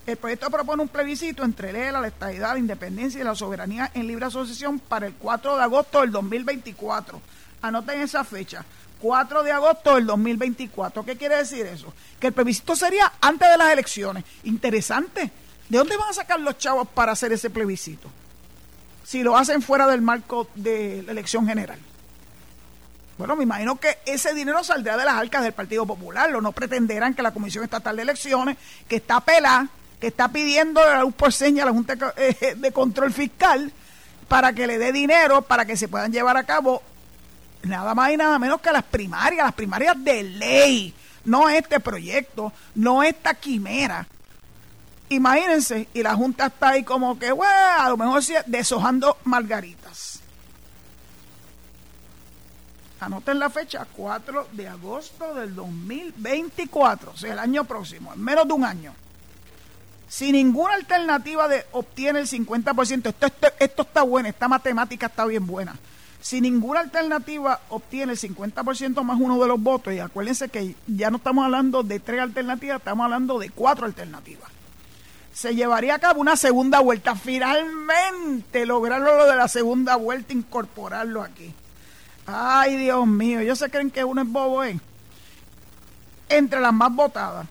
El 0.07 0.17
proyecto 0.17 0.51
propone 0.51 0.83
un 0.83 0.89
plebiscito 0.89 1.45
entre 1.45 1.89
el 1.89 1.93
la 1.93 2.07
estadidad, 2.07 2.53
la 2.53 2.59
independencia 2.59 3.21
y 3.21 3.25
la 3.25 3.35
soberanía 3.35 3.91
en 3.95 4.07
libre 4.07 4.27
asociación 4.27 4.79
para 4.81 5.07
el 5.07 5.15
4 5.15 5.57
de 5.57 5.63
agosto 5.63 6.01
del 6.01 6.11
2024. 6.11 7.21
Anoten 7.63 8.01
esa 8.01 8.25
fecha. 8.25 8.65
4 9.01 9.43
de 9.43 9.53
agosto 9.53 9.95
del 9.95 10.07
2024. 10.07 11.05
¿Qué 11.05 11.17
quiere 11.17 11.37
decir 11.37 11.67
eso? 11.67 11.93
Que 12.19 12.29
el 12.29 12.33
plebiscito 12.33 12.75
sería 12.75 13.13
antes 13.21 13.49
de 13.49 13.57
las 13.57 13.73
elecciones. 13.73 14.25
Interesante. 14.45 15.31
¿De 15.69 15.79
dónde 15.79 15.97
van 15.97 16.11
a 16.11 16.15
sacar 16.15 16.41
los 16.41 16.59
chavos 16.59 16.89
para 16.89 17.13
hacer 17.13 17.33
ese 17.33 17.51
plebiscito? 17.51 18.11
si 19.05 19.23
lo 19.23 19.37
hacen 19.37 19.63
fuera 19.63 19.87
del 19.87 20.01
marco 20.01 20.49
de 20.55 21.03
la 21.05 21.13
elección 21.13 21.47
general. 21.47 21.79
Bueno, 23.19 23.37
me 23.37 23.45
imagino 23.45 23.77
que 23.77 23.99
ese 24.07 24.35
dinero 24.35 24.65
saldrá 24.65 24.97
de 24.97 25.05
las 25.05 25.15
arcas 25.15 25.43
del 25.43 25.53
Partido 25.53 25.87
Popular. 25.87 26.31
Lo 26.31 26.41
no 26.41 26.53
pretenderán 26.53 27.15
que 27.15 27.23
la 27.23 27.33
Comisión 27.33 27.65
Estatal 27.65 27.97
de 27.97 28.03
Elecciones, 28.03 28.57
que 28.89 28.97
está 28.97 29.21
pelada, 29.21 29.69
que 30.01 30.09
está 30.09 30.29
pidiendo 30.29 30.85
la 30.85 31.03
luz 31.03 31.15
por 31.15 31.33
seña 31.33 31.63
a 31.63 31.67
la 31.67 31.73
Junta 31.73 31.97
eh, 32.17 32.55
de 32.57 32.73
Control 32.73 33.13
Fiscal 33.13 33.73
para 34.29 34.55
que 34.55 34.67
le 34.67 34.79
dé 34.79 34.93
dinero 34.93 35.43
para 35.43 35.67
que 35.67 35.77
se 35.77 35.89
puedan 35.89 36.11
llevar 36.11 36.39
a 36.39 36.45
cabo 36.45 36.83
nada 37.65 37.95
más 37.95 38.13
y 38.13 38.17
nada 38.17 38.39
menos 38.39 38.61
que 38.61 38.73
las 38.73 38.83
primarias, 38.83 39.45
las 39.45 39.55
primarias 39.55 39.95
de 40.03 40.23
ley, 40.23 40.95
no 41.27 41.51
este 41.51 41.81
proyecto, 41.81 42.53
no 42.75 43.03
esta 43.03 43.35
quimera. 43.35 44.07
Imagínense, 45.11 45.89
y 45.93 46.03
la 46.03 46.15
Junta 46.15 46.47
está 46.47 46.71
ahí 46.71 46.83
como 46.83 47.19
que, 47.19 47.31
bueno, 47.31 47.53
a 47.79 47.89
lo 47.91 47.99
mejor 47.99 48.23
deshojando 48.47 49.19
margaritas. 49.25 50.22
Anoten 53.03 53.41
la 53.41 53.51
fecha, 53.51 53.85
4 53.97 54.49
de 54.53 54.69
agosto 54.69 55.35
del 55.35 55.57
2024, 55.57 57.11
o 57.11 57.17
sea, 57.17 57.33
el 57.33 57.41
año 57.41 57.65
próximo, 57.65 58.15
en 58.15 58.23
menos 58.23 58.47
de 58.47 58.55
un 58.55 58.65
año. 58.65 58.95
Si 60.09 60.31
ninguna 60.31 60.75
alternativa 60.75 61.49
de, 61.49 61.67
obtiene 61.73 62.21
el 62.21 62.29
50%, 62.29 63.09
esto, 63.09 63.27
esto, 63.27 63.49
esto 63.59 63.83
está 63.83 64.03
bueno, 64.03 64.29
esta 64.29 64.47
matemática 64.47 65.07
está 65.07 65.27
bien 65.27 65.49
buena. 65.49 65.77
Si 66.21 66.41
ninguna 66.41 66.79
alternativa 66.79 67.59
obtiene 67.71 68.13
el 68.13 68.19
50% 68.21 69.03
más 69.03 69.19
uno 69.21 69.41
de 69.41 69.49
los 69.49 69.61
votos, 69.61 69.93
y 69.93 69.99
acuérdense 69.99 70.49
que 70.49 70.77
ya 70.87 71.11
no 71.11 71.17
estamos 71.17 71.45
hablando 71.45 71.83
de 71.83 71.99
tres 71.99 72.21
alternativas, 72.21 72.77
estamos 72.77 73.03
hablando 73.03 73.41
de 73.41 73.51
cuatro 73.51 73.85
alternativas 73.85 74.49
se 75.33 75.55
llevaría 75.55 75.95
a 75.95 75.99
cabo 75.99 76.21
una 76.21 76.37
segunda 76.37 76.81
vuelta. 76.81 77.17
Finalmente 77.17 78.67
lograron 78.67 79.17
lo 79.17 79.25
de 79.25 79.35
la 79.35 79.49
segunda 79.49 79.97
vuelta, 79.97 80.35
incorporarlo 80.35 81.23
aquí. 81.23 81.55
Ay, 82.27 82.77
Dios 82.77 83.07
mío, 83.07 83.41
ellos 83.41 83.59
se 83.59 83.71
creen 83.71 83.91
que 83.91 84.05
uno 84.05 84.23
es 84.23 84.29
bobo, 84.29 84.63
¿eh? 84.65 84.79
Entre 86.29 86.61
las 86.61 86.73
más 86.73 86.95
votadas. 86.95 87.47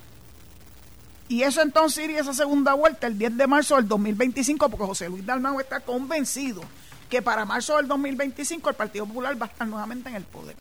Y 1.28 1.44
eso 1.44 1.62
entonces 1.62 2.04
iría 2.04 2.20
esa 2.20 2.34
segunda 2.34 2.74
vuelta 2.74 3.08
el 3.08 3.18
10 3.18 3.38
de 3.38 3.48
marzo 3.48 3.78
del 3.78 3.88
2025, 3.88 4.70
porque 4.70 4.86
José 4.86 5.08
Luis 5.08 5.26
Dalmau 5.26 5.60
está 5.60 5.80
convencido 5.80 6.62
que 7.10 7.22
para 7.22 7.46
marzo 7.46 7.78
del 7.78 7.88
2025 7.88 8.70
el 8.70 8.76
Partido 8.76 9.06
Popular 9.06 9.42
va 9.42 9.46
a 9.46 9.50
estar 9.50 9.68
nuevamente 9.68 10.10
en 10.10 10.16
el 10.16 10.24
poder. 10.24 10.56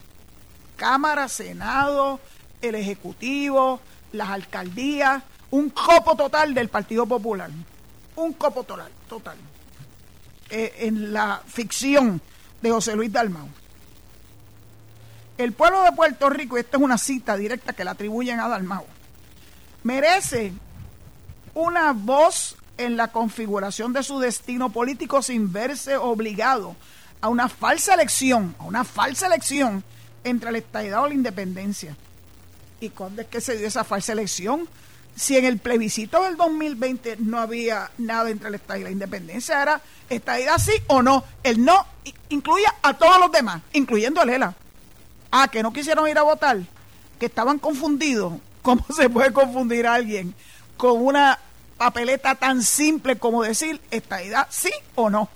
Cámara, 0.76 1.28
Senado, 1.28 2.20
el 2.62 2.74
Ejecutivo, 2.74 3.80
las 4.12 4.30
alcaldías, 4.30 5.22
un 5.50 5.70
copo 5.70 6.16
total 6.16 6.54
del 6.54 6.68
Partido 6.68 7.06
Popular. 7.06 7.50
Un 8.16 8.32
copo 8.34 8.62
total, 8.64 8.90
total. 9.08 9.36
Eh, 10.50 10.74
en 10.80 11.12
la 11.12 11.42
ficción 11.46 12.20
de 12.62 12.70
José 12.70 12.94
Luis 12.94 13.12
Dalmau. 13.12 13.48
El 15.40 15.52
pueblo 15.52 15.82
de 15.84 15.92
Puerto 15.92 16.28
Rico, 16.28 16.58
y 16.58 16.60
esta 16.60 16.76
es 16.76 16.82
una 16.82 16.98
cita 16.98 17.34
directa 17.34 17.72
que 17.72 17.82
le 17.82 17.88
atribuyen 17.88 18.40
a 18.40 18.48
Dalmau, 18.48 18.84
merece 19.84 20.52
una 21.54 21.94
voz 21.94 22.56
en 22.76 22.98
la 22.98 23.08
configuración 23.08 23.94
de 23.94 24.02
su 24.02 24.18
destino 24.18 24.70
político 24.70 25.22
sin 25.22 25.50
verse 25.50 25.96
obligado 25.96 26.76
a 27.22 27.28
una 27.28 27.48
falsa 27.48 27.94
elección, 27.94 28.54
a 28.58 28.64
una 28.64 28.84
falsa 28.84 29.28
elección 29.28 29.82
entre 30.24 30.52
la 30.52 30.58
estadidad 30.58 31.04
o 31.04 31.08
la 31.08 31.14
independencia. 31.14 31.96
¿Y 32.78 32.90
cuándo 32.90 33.22
es 33.22 33.28
que 33.28 33.40
se 33.40 33.56
dio 33.56 33.66
esa 33.66 33.82
falsa 33.82 34.12
elección? 34.12 34.68
si 35.16 35.36
en 35.36 35.44
el 35.44 35.58
plebiscito 35.58 36.22
del 36.22 36.36
2020 36.36 37.16
no 37.18 37.38
había 37.38 37.90
nada 37.98 38.30
entre 38.30 38.48
el 38.48 38.54
Estado 38.54 38.80
y 38.80 38.84
la 38.84 38.90
independencia, 38.90 39.60
era 39.60 39.80
estadidad 40.08 40.58
sí 40.58 40.72
o 40.86 41.02
no. 41.02 41.24
El 41.42 41.64
no 41.64 41.84
incluía 42.28 42.74
a 42.82 42.94
todos 42.96 43.18
los 43.18 43.32
demás, 43.32 43.60
incluyendo 43.72 44.20
a 44.20 44.24
Lela. 44.24 44.54
Ah, 45.30 45.48
que 45.48 45.62
no 45.62 45.72
quisieron 45.72 46.08
ir 46.08 46.18
a 46.18 46.22
votar, 46.22 46.58
que 47.18 47.26
estaban 47.26 47.58
confundidos. 47.58 48.34
¿Cómo 48.62 48.84
se 48.94 49.08
puede 49.08 49.32
confundir 49.32 49.86
a 49.86 49.94
alguien 49.94 50.34
con 50.76 51.00
una 51.00 51.38
papeleta 51.78 52.34
tan 52.34 52.62
simple 52.62 53.16
como 53.16 53.42
decir 53.42 53.80
estadidad 53.90 54.46
sí 54.50 54.70
o 54.94 55.08
no? 55.08 55.28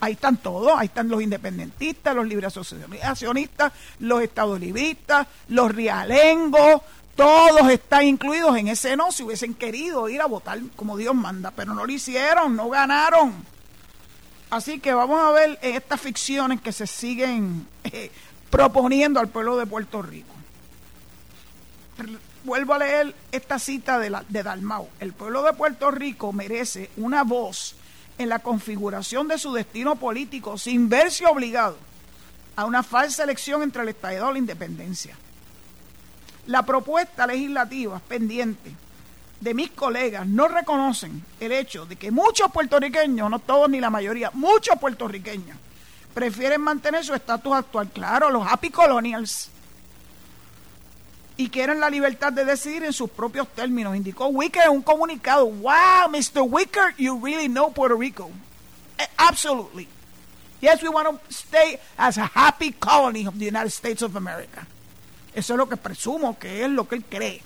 Ahí 0.00 0.12
están 0.14 0.36
todos, 0.36 0.72
ahí 0.76 0.86
están 0.86 1.08
los 1.08 1.22
independentistas, 1.22 2.14
los 2.14 2.26
libres 2.26 2.48
asociacionistas, 2.48 3.72
los 4.00 4.22
estadolibristas, 4.22 5.28
los 5.48 5.72
rialengos, 5.72 6.82
todos 7.14 7.68
están 7.70 8.06
incluidos 8.06 8.56
en 8.56 8.68
ese 8.68 8.96
no 8.96 9.12
si 9.12 9.22
hubiesen 9.22 9.54
querido 9.54 10.08
ir 10.08 10.20
a 10.20 10.26
votar 10.26 10.58
como 10.76 10.96
Dios 10.96 11.14
manda, 11.14 11.50
pero 11.50 11.74
no 11.74 11.84
lo 11.84 11.92
hicieron, 11.92 12.56
no 12.56 12.68
ganaron. 12.68 13.44
Así 14.50 14.80
que 14.80 14.92
vamos 14.92 15.20
a 15.20 15.30
ver 15.30 15.58
estas 15.62 16.00
ficciones 16.00 16.60
que 16.60 16.72
se 16.72 16.86
siguen 16.86 17.66
eh, 17.84 18.10
proponiendo 18.52 19.18
al 19.18 19.28
pueblo 19.28 19.56
de 19.56 19.64
Puerto 19.64 20.02
Rico. 20.02 20.34
Vuelvo 22.44 22.74
a 22.74 22.78
leer 22.78 23.14
esta 23.32 23.58
cita 23.58 23.98
de, 23.98 24.10
la, 24.10 24.24
de 24.28 24.42
Dalmau. 24.42 24.90
El 25.00 25.14
pueblo 25.14 25.42
de 25.42 25.54
Puerto 25.54 25.90
Rico 25.90 26.34
merece 26.34 26.90
una 26.98 27.24
voz 27.24 27.74
en 28.18 28.28
la 28.28 28.40
configuración 28.40 29.26
de 29.26 29.38
su 29.38 29.54
destino 29.54 29.96
político 29.96 30.58
sin 30.58 30.90
verse 30.90 31.24
obligado 31.24 31.78
a 32.54 32.66
una 32.66 32.82
falsa 32.82 33.24
elección 33.24 33.62
entre 33.62 33.84
el 33.84 33.88
Estado 33.88 34.28
y 34.28 34.32
la 34.34 34.38
independencia. 34.38 35.16
La 36.46 36.62
propuesta 36.62 37.26
legislativa 37.26 38.00
pendiente 38.00 38.70
de 39.40 39.54
mis 39.54 39.70
colegas 39.70 40.26
no 40.26 40.46
reconocen 40.46 41.24
el 41.40 41.52
hecho 41.52 41.86
de 41.86 41.96
que 41.96 42.10
muchos 42.10 42.52
puertorriqueños, 42.52 43.30
no 43.30 43.38
todos 43.38 43.70
ni 43.70 43.80
la 43.80 43.88
mayoría, 43.88 44.30
muchos 44.34 44.78
puertorriqueños 44.78 45.56
prefieren 46.14 46.60
mantener 46.60 47.04
su 47.04 47.14
estatus 47.14 47.52
actual. 47.54 47.90
Claro, 47.90 48.30
los 48.30 48.46
happy 48.46 48.70
colonials. 48.70 49.48
Y 51.36 51.48
quieren 51.48 51.80
la 51.80 51.90
libertad 51.90 52.32
de 52.32 52.44
decidir 52.44 52.84
en 52.84 52.92
sus 52.92 53.10
propios 53.10 53.48
términos. 53.48 53.96
Indicó 53.96 54.26
Wicker 54.26 54.64
en 54.64 54.70
un 54.70 54.82
comunicado. 54.82 55.46
Wow, 55.46 56.10
Mr. 56.10 56.42
Wicker, 56.42 56.94
you 56.98 57.18
really 57.20 57.48
know 57.48 57.72
Puerto 57.72 57.96
Rico. 57.96 58.30
Eh, 58.98 59.06
absolutely. 59.16 59.88
Yes, 60.60 60.82
we 60.82 60.88
want 60.88 61.08
to 61.08 61.34
stay 61.34 61.80
as 61.98 62.18
a 62.18 62.26
happy 62.26 62.72
colony 62.72 63.26
of 63.26 63.38
the 63.38 63.46
United 63.46 63.70
States 63.70 64.02
of 64.02 64.14
America. 64.14 64.66
Eso 65.34 65.54
es 65.54 65.58
lo 65.58 65.66
que 65.66 65.76
presumo 65.76 66.38
que 66.38 66.62
es 66.62 66.70
lo 66.70 66.86
que 66.86 66.96
él 66.96 67.04
cree. 67.08 67.42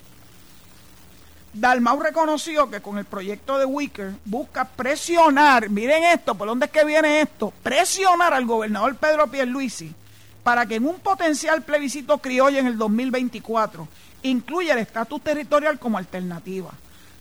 Dalmau 1.57 1.99
reconoció 2.03 2.69
que 2.69 2.83
con 2.83 2.99
el 2.99 3.07
proyecto 3.07 3.59
de 3.59 3.65
Wicker 3.65 4.13
busca 4.27 4.67
presionar, 4.67 5.71
miren 5.71 6.05
esto, 6.05 6.35
¿por 6.35 6.49
dónde 6.49 6.67
es 6.67 6.73
que 6.73 6.85
viene 6.85 7.23
esto? 7.23 7.51
Presionar 7.63 8.35
al 8.35 8.45
gobernador 8.45 8.97
Pedro 8.97 9.27
Pierluisi 9.29 9.95
para 10.43 10.67
que 10.67 10.75
en 10.75 10.87
un 10.87 10.97
potencial 10.97 11.63
plebiscito 11.63 12.19
criollo 12.19 12.59
en 12.59 12.67
el 12.67 12.77
2024 12.77 13.89
incluya 14.25 14.75
el 14.75 14.81
estatus 14.81 15.23
territorial 15.23 15.79
como 15.79 15.97
alternativa. 15.97 16.73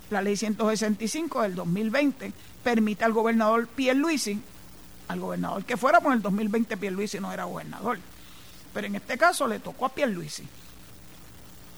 La 0.09 0.21
ley 0.21 0.35
165 0.35 1.41
del 1.41 1.55
2020 1.55 2.33
permite 2.61 3.05
al 3.05 3.13
gobernador 3.13 3.67
Pierluisi, 3.67 4.37
al 5.07 5.19
gobernador 5.21 5.63
que 5.63 5.77
fuera, 5.77 6.01
por 6.01 6.11
el 6.11 6.21
2020 6.21 6.75
Pierluisi 6.75 7.21
no 7.21 7.31
era 7.31 7.45
gobernador, 7.45 7.99
pero 8.73 8.85
en 8.85 8.95
este 8.95 9.17
caso 9.17 9.47
le 9.47 9.59
tocó 9.59 9.85
a 9.85 9.93
Pierluisi 9.93 10.45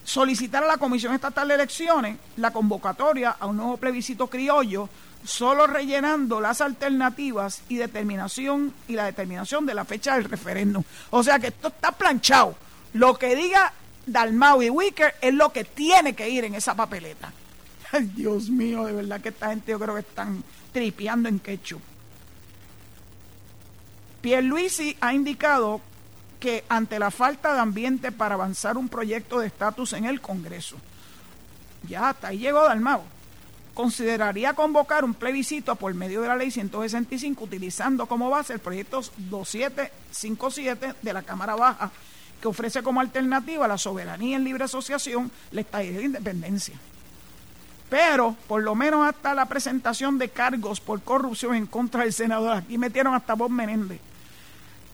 solicitar 0.08 0.64
a 0.64 0.68
la 0.68 0.78
Comisión 0.78 1.14
Estatal 1.14 1.50
de 1.50 1.56
Elecciones 1.56 2.18
la 2.38 2.52
convocatoria 2.52 3.36
a 3.38 3.46
un 3.46 3.58
nuevo 3.58 3.76
plebiscito 3.76 4.28
criollo, 4.28 4.88
solo 5.26 5.68
rellenando 5.68 6.40
las 6.40 6.62
alternativas 6.62 7.62
y 7.68 7.76
determinación 7.76 8.74
y 8.88 8.94
la 8.94 9.04
determinación 9.04 9.66
de 9.66 9.74
la 9.74 9.84
fecha 9.84 10.16
del 10.16 10.24
referéndum. 10.24 10.82
O 11.10 11.22
sea 11.24 11.40
que 11.40 11.48
esto 11.48 11.68
está 11.68 11.92
planchado. 11.92 12.56
Lo 12.94 13.18
que 13.18 13.36
diga 13.36 13.74
Dalmau 14.06 14.62
y 14.62 14.70
Wicker 14.70 15.16
es 15.20 15.34
lo 15.34 15.52
que 15.52 15.66
tiene 15.66 16.14
que 16.14 16.30
ir 16.30 16.46
en 16.46 16.56
esa 16.56 16.74
papeleta. 16.74 17.34
Ay, 17.92 18.10
Dios 18.16 18.50
mío, 18.50 18.86
de 18.86 18.94
verdad 18.94 19.20
que 19.20 19.30
esta 19.30 19.50
gente 19.50 19.74
yo 19.74 19.80
creo 19.80 19.94
que 19.94 20.02
están 20.02 20.42
tripeando 20.72 21.28
en 21.28 21.40
ketchup. 21.40 21.82
Pierluisi 24.22 24.96
ha 25.02 25.14
indicado 25.14 25.82
que 26.40 26.64
ante 26.70 27.00
la 27.00 27.12
falta 27.12 27.54
de 27.54 27.60
ambiente 27.60 28.12
para 28.12 28.36
avanzar 28.36 28.78
un 28.78 28.90
proyecto 28.90 29.40
de 29.40 29.48
estatus 29.48 29.94
en 29.94 30.06
el 30.06 30.22
Congreso, 30.22 30.78
ya 31.88 32.10
hasta 32.10 32.28
ahí 32.30 32.40
llegó 32.40 32.64
Dalmau, 32.64 33.02
consideraría 33.74 34.54
convocar 34.54 35.04
un 35.06 35.14
plebiscito 35.14 35.76
por 35.76 35.94
medio 35.94 36.22
de 36.22 36.28
la 36.28 36.36
ley 36.36 36.52
165 36.52 37.44
utilizando 37.44 38.06
como 38.08 38.30
base 38.30 38.54
el 38.54 38.60
proyecto 38.60 39.02
2757 39.18 40.96
de 41.02 41.14
la 41.14 41.24
Cámara 41.24 41.56
Baja 41.56 41.92
que 42.42 42.48
ofrece 42.48 42.84
como 42.84 43.02
alternativa 43.02 43.68
la 43.68 43.78
soberanía 43.78 44.38
en 44.38 44.44
libre 44.44 44.64
asociación, 44.64 45.32
la 45.52 45.62
estadía 45.62 45.98
de 45.98 46.04
independencia. 46.04 46.76
Pero, 47.90 48.36
por 48.48 48.62
lo 48.62 48.76
menos 48.76 49.08
hasta 49.08 49.34
la 49.34 49.46
presentación 49.46 50.18
de 50.18 50.30
cargos 50.30 50.80
por 50.80 51.02
corrupción 51.02 51.56
en 51.56 51.68
contra 51.68 52.04
del 52.04 52.14
senador, 52.14 52.58
aquí 52.58 52.78
metieron 52.78 53.16
hasta 53.16 53.34
Bob 53.34 53.50
Menéndez. 53.50 54.00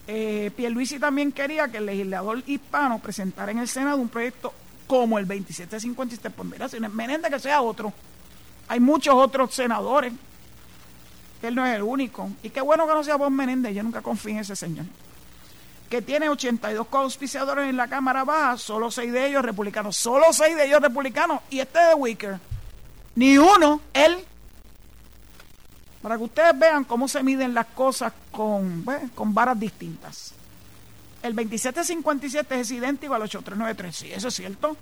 Eh, 0.06 0.50
Pierluisi 0.54 0.98
también 0.98 1.32
quería 1.32 1.68
que 1.68 1.78
el 1.78 1.86
legislador 1.86 2.42
hispano 2.46 2.98
presentara 2.98 3.52
en 3.52 3.58
el 3.58 3.68
Senado 3.68 3.96
un 3.96 4.08
proyecto 4.08 4.52
como 4.86 5.18
el 5.18 5.26
2757. 5.26 6.30
Pues 6.30 6.48
mira, 6.48 6.68
si 6.68 6.78
no 6.78 6.86
es 6.86 6.92
Menéndez, 6.92 7.30
que 7.30 7.40
sea 7.40 7.62
otro. 7.62 7.92
Hay 8.68 8.80
muchos 8.80 9.14
otros 9.14 9.54
senadores. 9.54 10.12
Él 11.42 11.54
no 11.54 11.66
es 11.66 11.76
el 11.76 11.82
único. 11.82 12.30
Y 12.42 12.50
qué 12.50 12.60
bueno 12.60 12.86
que 12.86 12.94
no 12.94 13.04
sea 13.04 13.16
Bob 13.16 13.30
Menéndez. 13.30 13.74
Yo 13.74 13.82
nunca 13.82 14.02
confío 14.02 14.32
en 14.32 14.38
ese 14.38 14.56
señor. 14.56 14.86
Que 15.90 16.00
tiene 16.00 16.28
82 16.28 16.86
auspiciadores 16.90 17.68
en 17.68 17.76
la 17.76 17.88
Cámara 17.88 18.24
Baja, 18.24 18.56
solo 18.56 18.90
seis 18.90 19.12
de 19.12 19.26
ellos 19.26 19.44
republicanos. 19.44 19.96
Solo 19.96 20.32
seis 20.32 20.56
de 20.56 20.66
ellos 20.66 20.80
republicanos. 20.80 21.40
Y 21.50 21.60
este 21.60 21.78
de 21.78 21.94
Wicker. 21.94 22.38
Ni 23.14 23.36
uno, 23.38 23.80
él. 23.92 24.16
Para 26.04 26.18
que 26.18 26.24
ustedes 26.24 26.58
vean 26.58 26.84
cómo 26.84 27.08
se 27.08 27.22
miden 27.22 27.54
las 27.54 27.64
cosas 27.68 28.12
con, 28.30 28.84
con 29.14 29.32
varas 29.32 29.58
distintas. 29.58 30.34
El 31.22 31.34
2757 31.34 32.60
es 32.60 32.70
idéntico 32.72 33.14
al 33.14 33.22
8393. 33.22 33.96
Sí, 33.96 34.12
eso 34.12 34.28
es 34.28 34.34
cierto. 34.34 34.76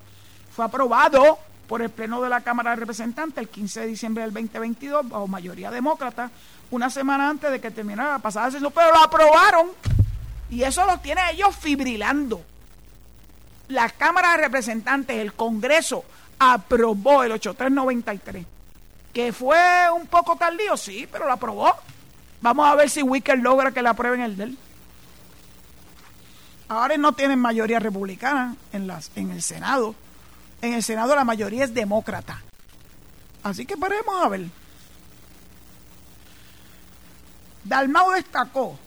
Fue 0.50 0.64
aprobado 0.64 1.38
por 1.68 1.80
el 1.80 1.90
Pleno 1.90 2.20
de 2.22 2.28
la 2.28 2.40
Cámara 2.40 2.70
de 2.70 2.76
Representantes 2.76 3.38
el 3.38 3.48
15 3.48 3.82
de 3.82 3.86
diciembre 3.86 4.24
del 4.24 4.32
2022 4.32 5.08
bajo 5.08 5.28
mayoría 5.28 5.70
demócrata, 5.70 6.28
una 6.72 6.90
semana 6.90 7.28
antes 7.30 7.52
de 7.52 7.60
que 7.60 7.70
terminara 7.70 8.14
la 8.14 8.18
pasada 8.18 8.50
sesión, 8.50 8.72
pero 8.74 8.90
lo 8.90 8.98
aprobaron 8.98 9.68
y 10.50 10.64
eso 10.64 10.84
lo 10.86 10.98
tiene 10.98 11.20
ellos 11.30 11.54
fibrilando. 11.54 12.42
La 13.68 13.88
Cámara 13.90 14.32
de 14.32 14.38
Representantes, 14.38 15.16
el 15.18 15.34
Congreso, 15.34 16.04
aprobó 16.40 17.22
el 17.22 17.30
8393. 17.30 18.44
Que 19.12 19.32
fue 19.32 19.90
un 19.94 20.06
poco 20.06 20.36
tardío, 20.36 20.76
sí, 20.76 21.08
pero 21.10 21.26
lo 21.26 21.32
aprobó. 21.32 21.74
Vamos 22.40 22.66
a 22.66 22.74
ver 22.74 22.90
si 22.90 23.02
Wicker 23.02 23.38
logra 23.38 23.72
que 23.72 23.82
le 23.82 23.88
aprueben 23.88 24.20
el 24.20 24.36
de 24.36 24.44
él. 24.44 24.58
Ahora 26.68 26.96
no 26.96 27.12
tienen 27.12 27.38
mayoría 27.38 27.78
republicana 27.78 28.56
en, 28.72 28.86
las, 28.86 29.10
en 29.14 29.30
el 29.30 29.42
Senado. 29.42 29.94
En 30.62 30.72
el 30.72 30.82
Senado 30.82 31.14
la 31.14 31.24
mayoría 31.24 31.64
es 31.64 31.74
demócrata. 31.74 32.42
Así 33.42 33.66
que 33.66 33.76
paremos 33.76 34.22
a 34.22 34.28
ver. 34.28 34.46
Dalmau 37.64 38.12
destacó 38.12 38.78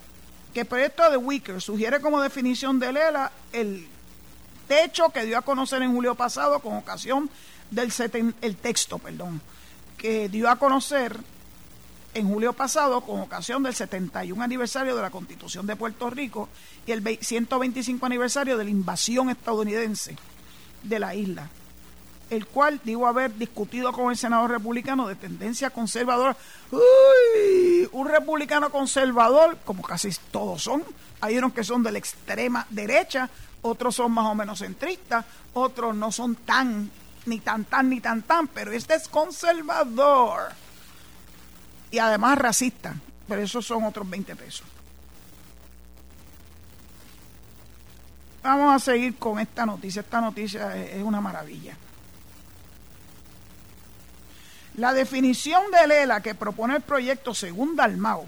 que 0.52 0.60
el 0.60 0.66
proyecto 0.66 1.08
de 1.10 1.16
Wicker 1.16 1.60
sugiere 1.60 2.00
como 2.00 2.20
definición 2.20 2.78
de 2.78 2.92
Lela 2.92 3.30
el 3.52 3.88
techo 4.66 5.10
que 5.10 5.24
dio 5.24 5.38
a 5.38 5.42
conocer 5.42 5.82
en 5.82 5.94
julio 5.94 6.14
pasado 6.14 6.58
con 6.60 6.76
ocasión 6.76 7.30
del 7.70 7.92
el 8.40 8.56
texto, 8.56 8.98
perdón, 8.98 9.40
que 9.96 10.28
dio 10.28 10.48
a 10.50 10.56
conocer 10.56 11.16
en 12.16 12.28
julio 12.28 12.54
pasado 12.54 13.02
con 13.02 13.20
ocasión 13.20 13.62
del 13.62 13.74
71 13.74 14.42
aniversario 14.42 14.96
de 14.96 15.02
la 15.02 15.10
Constitución 15.10 15.66
de 15.66 15.76
Puerto 15.76 16.08
Rico 16.08 16.48
y 16.86 16.92
el 16.92 17.18
125 17.20 18.06
aniversario 18.06 18.56
de 18.56 18.64
la 18.64 18.70
invasión 18.70 19.28
estadounidense 19.28 20.16
de 20.82 20.98
la 20.98 21.14
isla, 21.14 21.48
el 22.30 22.46
cual 22.46 22.80
digo 22.84 23.06
haber 23.06 23.34
discutido 23.36 23.92
con 23.92 24.10
el 24.10 24.16
senador 24.16 24.50
republicano 24.50 25.06
de 25.06 25.14
tendencia 25.14 25.68
conservadora. 25.68 26.36
Uy, 26.70 27.88
un 27.92 28.08
republicano 28.08 28.70
conservador, 28.70 29.58
como 29.64 29.82
casi 29.82 30.10
todos 30.30 30.62
son, 30.62 30.84
hay 31.20 31.36
unos 31.36 31.52
que 31.52 31.64
son 31.64 31.82
de 31.82 31.92
la 31.92 31.98
extrema 31.98 32.66
derecha, 32.70 33.28
otros 33.60 33.94
son 33.94 34.12
más 34.12 34.26
o 34.26 34.34
menos 34.34 34.60
centristas, 34.60 35.26
otros 35.52 35.94
no 35.94 36.10
son 36.12 36.34
tan 36.34 36.90
ni 37.26 37.40
tan 37.40 37.64
tan 37.64 37.90
ni 37.90 38.00
tan 38.00 38.22
tan, 38.22 38.48
pero 38.48 38.72
este 38.72 38.94
es 38.94 39.08
conservador 39.08 40.52
y 41.90 41.98
además 41.98 42.38
racista, 42.38 42.94
pero 43.28 43.42
esos 43.42 43.64
son 43.66 43.84
otros 43.84 44.08
20 44.08 44.36
pesos. 44.36 44.66
Vamos 48.42 48.76
a 48.76 48.84
seguir 48.84 49.16
con 49.16 49.40
esta 49.40 49.66
noticia, 49.66 50.00
esta 50.00 50.20
noticia 50.20 50.76
es 50.76 51.02
una 51.02 51.20
maravilla. 51.20 51.76
La 54.76 54.92
definición 54.92 55.70
de 55.70 55.86
Lela 55.86 56.20
que 56.20 56.34
propone 56.34 56.76
el 56.76 56.82
proyecto 56.82 57.34
según 57.34 57.76
Dalmau 57.76 58.26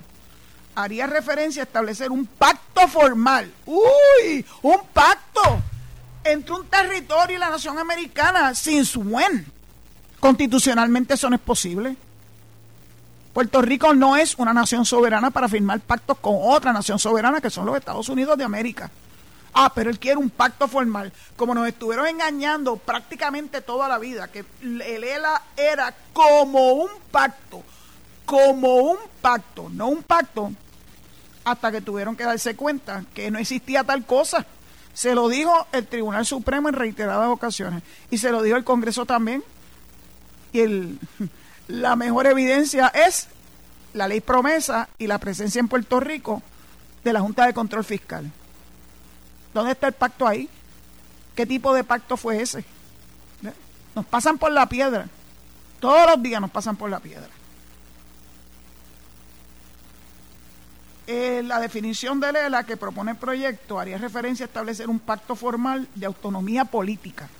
haría 0.74 1.06
referencia 1.06 1.62
a 1.62 1.66
establecer 1.66 2.10
un 2.10 2.26
pacto 2.26 2.88
formal. 2.88 3.52
¡Uy! 3.66 4.44
¡Un 4.62 4.80
pacto! 4.92 5.60
Entre 6.32 6.54
un 6.54 6.66
territorio 6.66 7.36
y 7.36 7.40
la 7.40 7.50
nación 7.50 7.78
americana 7.78 8.54
sin 8.54 8.84
su 8.84 9.02
buen. 9.02 9.46
Constitucionalmente 10.20 11.14
eso 11.14 11.28
no 11.30 11.36
es 11.36 11.42
posible. 11.42 11.96
Puerto 13.32 13.62
Rico 13.62 13.94
no 13.94 14.16
es 14.16 14.34
una 14.36 14.52
nación 14.52 14.84
soberana 14.84 15.30
para 15.30 15.48
firmar 15.48 15.80
pactos 15.80 16.18
con 16.18 16.36
otra 16.40 16.72
nación 16.72 16.98
soberana 16.98 17.40
que 17.40 17.50
son 17.50 17.66
los 17.66 17.76
Estados 17.76 18.08
Unidos 18.08 18.36
de 18.36 18.44
América. 18.44 18.90
Ah, 19.54 19.72
pero 19.74 19.90
él 19.90 19.98
quiere 19.98 20.18
un 20.18 20.30
pacto 20.30 20.68
formal. 20.68 21.12
Como 21.36 21.54
nos 21.54 21.68
estuvieron 21.68 22.06
engañando 22.06 22.76
prácticamente 22.76 23.60
toda 23.60 23.88
la 23.88 23.98
vida, 23.98 24.28
que 24.28 24.44
el 24.60 24.80
ELA 24.80 25.42
era 25.56 25.94
como 26.12 26.72
un 26.72 26.90
pacto, 27.10 27.62
como 28.24 28.76
un 28.76 28.98
pacto, 29.20 29.68
no 29.70 29.88
un 29.88 30.02
pacto, 30.02 30.52
hasta 31.44 31.72
que 31.72 31.80
tuvieron 31.80 32.16
que 32.16 32.24
darse 32.24 32.56
cuenta 32.56 33.04
que 33.14 33.30
no 33.30 33.38
existía 33.38 33.84
tal 33.84 34.04
cosa. 34.04 34.44
Se 34.98 35.14
lo 35.14 35.28
dijo 35.28 35.68
el 35.70 35.86
Tribunal 35.86 36.26
Supremo 36.26 36.68
en 36.68 36.74
reiteradas 36.74 37.28
ocasiones 37.28 37.84
y 38.10 38.18
se 38.18 38.32
lo 38.32 38.42
dijo 38.42 38.56
el 38.56 38.64
Congreso 38.64 39.06
también. 39.06 39.44
Y 40.52 40.58
el, 40.58 40.98
la 41.68 41.94
mejor 41.94 42.26
evidencia 42.26 42.88
es 42.88 43.28
la 43.92 44.08
ley 44.08 44.20
promesa 44.20 44.88
y 44.98 45.06
la 45.06 45.18
presencia 45.18 45.60
en 45.60 45.68
Puerto 45.68 46.00
Rico 46.00 46.42
de 47.04 47.12
la 47.12 47.20
Junta 47.20 47.46
de 47.46 47.54
Control 47.54 47.84
Fiscal. 47.84 48.28
¿Dónde 49.54 49.70
está 49.70 49.86
el 49.86 49.92
pacto 49.92 50.26
ahí? 50.26 50.48
¿Qué 51.36 51.46
tipo 51.46 51.72
de 51.72 51.84
pacto 51.84 52.16
fue 52.16 52.42
ese? 52.42 52.64
Nos 53.94 54.04
pasan 54.04 54.36
por 54.36 54.50
la 54.50 54.68
piedra. 54.68 55.06
Todos 55.78 56.10
los 56.10 56.20
días 56.20 56.40
nos 56.40 56.50
pasan 56.50 56.74
por 56.74 56.90
la 56.90 56.98
piedra. 56.98 57.28
Eh, 61.10 61.42
la 61.42 61.58
definición 61.58 62.20
de 62.20 62.30
Lela 62.30 62.64
que 62.64 62.76
propone 62.76 63.12
el 63.12 63.16
proyecto. 63.16 63.80
Haría 63.80 63.96
referencia 63.96 64.44
a 64.44 64.48
establecer 64.48 64.90
un 64.90 64.98
pacto 64.98 65.34
formal 65.34 65.88
de 65.94 66.04
autonomía 66.04 66.66
política 66.66 67.30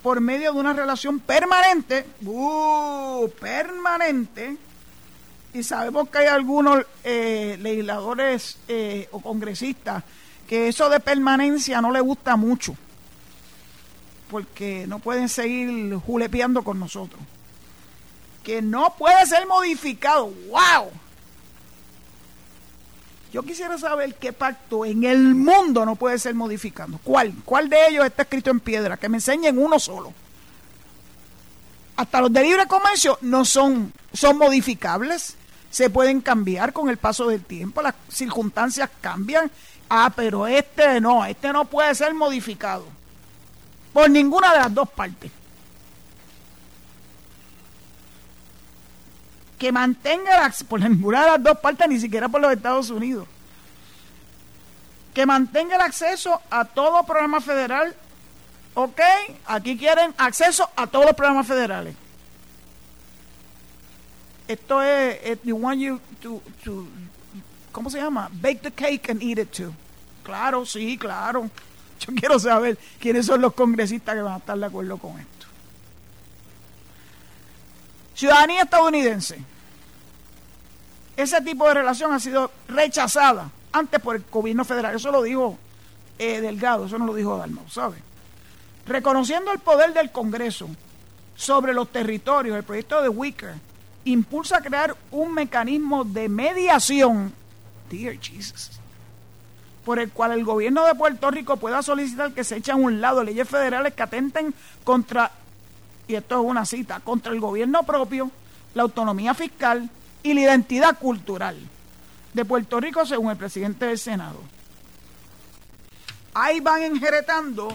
por 0.00 0.20
medio 0.20 0.52
de 0.52 0.60
una 0.60 0.72
relación 0.72 1.18
permanente, 1.18 2.06
uh, 2.24 3.28
permanente, 3.40 4.56
y 5.52 5.64
sabemos 5.64 6.08
que 6.08 6.18
hay 6.18 6.28
algunos 6.28 6.86
eh, 7.02 7.58
legisladores 7.60 8.58
eh, 8.68 9.08
o 9.10 9.20
congresistas 9.20 10.04
que 10.46 10.68
eso 10.68 10.88
de 10.88 11.00
permanencia 11.00 11.80
no 11.80 11.90
les 11.90 12.02
gusta 12.02 12.36
mucho, 12.36 12.76
porque 14.30 14.86
no 14.86 15.00
pueden 15.00 15.28
seguir 15.28 15.96
julepeando 15.96 16.62
con 16.62 16.78
nosotros. 16.78 17.20
Que 18.44 18.62
no 18.62 18.94
puede 18.96 19.26
ser 19.26 19.48
modificado, 19.48 20.32
wow 20.48 20.92
yo 23.32 23.42
quisiera 23.42 23.78
saber 23.78 24.14
qué 24.16 24.32
pacto 24.34 24.84
en 24.84 25.04
el 25.04 25.34
mundo 25.34 25.86
no 25.86 25.96
puede 25.96 26.18
ser 26.18 26.34
modificado. 26.34 27.00
¿Cuál? 27.02 27.32
¿Cuál 27.46 27.70
de 27.70 27.88
ellos 27.88 28.04
está 28.04 28.22
escrito 28.22 28.50
en 28.50 28.60
piedra? 28.60 28.98
Que 28.98 29.08
me 29.08 29.16
enseñen 29.16 29.58
uno 29.58 29.78
solo. 29.78 30.12
Hasta 31.96 32.20
los 32.20 32.30
de 32.30 32.42
libre 32.42 32.66
comercio 32.66 33.18
no 33.22 33.46
son, 33.46 33.92
son 34.12 34.36
modificables. 34.36 35.36
Se 35.70 35.88
pueden 35.88 36.20
cambiar 36.20 36.74
con 36.74 36.90
el 36.90 36.98
paso 36.98 37.26
del 37.28 37.42
tiempo. 37.42 37.80
Las 37.80 37.94
circunstancias 38.10 38.90
cambian. 39.00 39.50
Ah, 39.88 40.12
pero 40.14 40.46
este 40.46 41.00
no, 41.00 41.24
este 41.24 41.54
no 41.54 41.64
puede 41.64 41.94
ser 41.94 42.12
modificado. 42.12 42.84
Por 43.94 44.10
ninguna 44.10 44.52
de 44.52 44.58
las 44.58 44.74
dos 44.74 44.90
partes. 44.90 45.30
Que 49.62 49.70
mantenga 49.70 50.52
por 50.66 50.80
ninguna 50.80 51.20
de 51.20 51.26
las 51.28 51.42
dos 51.44 51.58
partes, 51.60 51.88
ni 51.88 52.00
siquiera 52.00 52.28
por 52.28 52.40
los 52.40 52.52
Estados 52.52 52.90
Unidos, 52.90 53.28
que 55.14 55.24
mantenga 55.24 55.76
el 55.76 55.82
acceso 55.82 56.42
a 56.50 56.64
todo 56.64 57.04
programa 57.04 57.40
federal. 57.40 57.94
Ok, 58.74 59.00
aquí 59.46 59.78
quieren 59.78 60.12
acceso 60.18 60.68
a 60.74 60.88
todos 60.88 61.06
los 61.06 61.14
programas 61.14 61.46
federales. 61.46 61.94
Esto 64.48 64.82
es, 64.82 65.30
it, 65.30 65.44
you 65.44 65.54
want 65.54 65.78
you 65.78 66.00
to, 66.20 66.42
¿cómo 67.70 67.88
se 67.88 67.98
llama? 67.98 68.28
Bake 68.32 68.62
the 68.62 68.72
cake 68.72 69.10
and 69.10 69.22
eat 69.22 69.38
it 69.38 69.52
too. 69.52 69.72
Claro, 70.24 70.66
sí, 70.66 70.98
claro. 70.98 71.48
Yo 72.00 72.12
quiero 72.16 72.36
saber 72.40 72.76
quiénes 72.98 73.26
son 73.26 73.40
los 73.40 73.52
congresistas 73.52 74.16
que 74.16 74.22
van 74.22 74.34
a 74.34 74.38
estar 74.38 74.58
de 74.58 74.66
acuerdo 74.66 74.98
con 74.98 75.20
esto. 75.20 75.46
Ciudadanía 78.16 78.62
estadounidense. 78.62 79.51
Ese 81.16 81.40
tipo 81.42 81.68
de 81.68 81.74
relación 81.74 82.12
ha 82.12 82.20
sido 82.20 82.50
rechazada 82.68 83.50
antes 83.72 84.00
por 84.00 84.16
el 84.16 84.24
gobierno 84.30 84.64
federal. 84.64 84.94
Eso 84.94 85.10
lo 85.10 85.22
dijo 85.22 85.58
eh, 86.18 86.40
Delgado, 86.40 86.86
eso 86.86 86.98
no 86.98 87.06
lo 87.06 87.14
dijo 87.14 87.36
Dalmau, 87.36 87.68
¿sabe? 87.68 87.96
Reconociendo 88.86 89.52
el 89.52 89.58
poder 89.58 89.92
del 89.92 90.10
Congreso 90.10 90.68
sobre 91.36 91.72
los 91.72 91.90
territorios, 91.90 92.56
el 92.56 92.64
proyecto 92.64 93.02
de 93.02 93.08
Wicker 93.08 93.54
impulsa 94.04 94.60
crear 94.60 94.96
un 95.10 95.32
mecanismo 95.32 96.04
de 96.04 96.28
mediación, 96.28 97.32
dear 97.88 98.18
Jesus, 98.20 98.72
por 99.84 99.98
el 99.98 100.10
cual 100.10 100.32
el 100.32 100.44
gobierno 100.44 100.84
de 100.86 100.94
Puerto 100.94 101.30
Rico 101.30 101.56
pueda 101.56 101.82
solicitar 101.82 102.32
que 102.32 102.44
se 102.44 102.56
echen 102.56 102.74
a 102.74 102.78
un 102.78 103.00
lado 103.00 103.22
leyes 103.22 103.48
federales 103.48 103.94
que 103.94 104.02
atenten 104.02 104.54
contra, 104.84 105.30
y 106.08 106.14
esto 106.14 106.40
es 106.40 106.46
una 106.46 106.66
cita, 106.66 107.00
contra 107.00 107.32
el 107.32 107.40
gobierno 107.40 107.82
propio, 107.84 108.30
la 108.74 108.82
autonomía 108.82 109.34
fiscal 109.34 109.88
y 110.22 110.34
la 110.34 110.40
identidad 110.40 110.98
cultural 110.98 111.56
de 112.32 112.44
Puerto 112.44 112.80
Rico, 112.80 113.04
según 113.04 113.30
el 113.30 113.36
presidente 113.36 113.86
del 113.86 113.98
Senado. 113.98 114.40
Ahí 116.34 116.60
van 116.60 116.82
enjeretando 116.82 117.68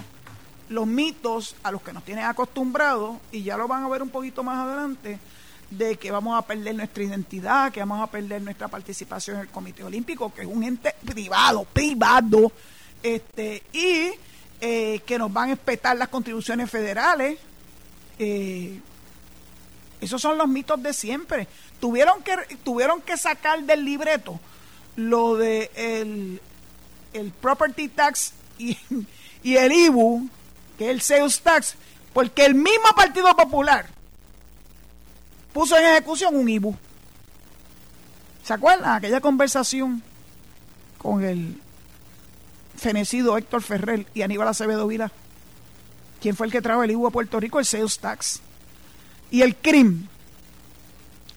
los 0.69 0.87
mitos 0.87 1.55
a 1.63 1.71
los 1.71 1.81
que 1.81 1.93
nos 1.93 2.03
tienen 2.03 2.25
acostumbrados, 2.25 3.17
y 3.31 3.43
ya 3.43 3.57
lo 3.57 3.67
van 3.67 3.83
a 3.83 3.89
ver 3.89 4.01
un 4.01 4.09
poquito 4.09 4.43
más 4.43 4.67
adelante, 4.67 5.19
de 5.69 5.97
que 5.97 6.11
vamos 6.11 6.37
a 6.37 6.45
perder 6.45 6.75
nuestra 6.75 7.03
identidad, 7.03 7.71
que 7.71 7.81
vamos 7.81 8.01
a 8.01 8.07
perder 8.07 8.41
nuestra 8.41 8.67
participación 8.67 9.37
en 9.37 9.41
el 9.43 9.47
Comité 9.49 9.83
Olímpico, 9.83 10.33
que 10.33 10.41
es 10.41 10.47
un 10.47 10.63
ente 10.63 10.95
privado, 11.05 11.65
privado, 11.65 12.51
este, 13.03 13.63
y 13.73 14.11
eh, 14.59 15.01
que 15.05 15.17
nos 15.17 15.31
van 15.31 15.49
a 15.49 15.53
espetar 15.53 15.97
las 15.97 16.07
contribuciones 16.07 16.69
federales. 16.69 17.37
Eh, 18.17 18.79
esos 20.01 20.21
son 20.21 20.37
los 20.37 20.47
mitos 20.47 20.81
de 20.81 20.93
siempre. 20.93 21.47
Tuvieron 21.79 22.21
que, 22.23 22.35
tuvieron 22.63 23.01
que 23.01 23.17
sacar 23.17 23.63
del 23.63 23.83
libreto 23.83 24.39
lo 24.95 25.35
de 25.35 25.71
el, 25.75 26.41
el 27.13 27.31
property 27.31 27.87
tax 27.87 28.33
y, 28.57 28.77
el 29.43 29.71
IBU, 29.71 30.29
que 30.77 30.85
es 30.85 30.91
el 30.91 31.01
sales 31.01 31.41
tax, 31.41 31.75
porque 32.13 32.45
el 32.45 32.55
mismo 32.55 32.89
Partido 32.95 33.35
Popular 33.35 33.87
puso 35.53 35.77
en 35.77 35.85
ejecución 35.85 36.35
un 36.35 36.49
IBU. 36.49 36.75
¿Se 38.43 38.53
acuerdan? 38.53 38.95
Aquella 38.95 39.21
conversación 39.21 40.01
con 40.97 41.23
el 41.23 41.61
fenecido 42.75 43.37
Héctor 43.37 43.61
Ferrer 43.61 44.05
y 44.13 44.21
Aníbal 44.21 44.47
Acevedo 44.47 44.87
Vila. 44.87 45.11
¿Quién 46.21 46.35
fue 46.35 46.47
el 46.47 46.51
que 46.51 46.61
trajo 46.61 46.83
el 46.83 46.91
IBU 46.91 47.07
a 47.07 47.11
Puerto 47.11 47.39
Rico? 47.39 47.59
El 47.59 47.65
sales 47.65 47.99
tax. 47.99 48.41
Y 49.31 49.41
el 49.41 49.55
CRIM. 49.55 50.07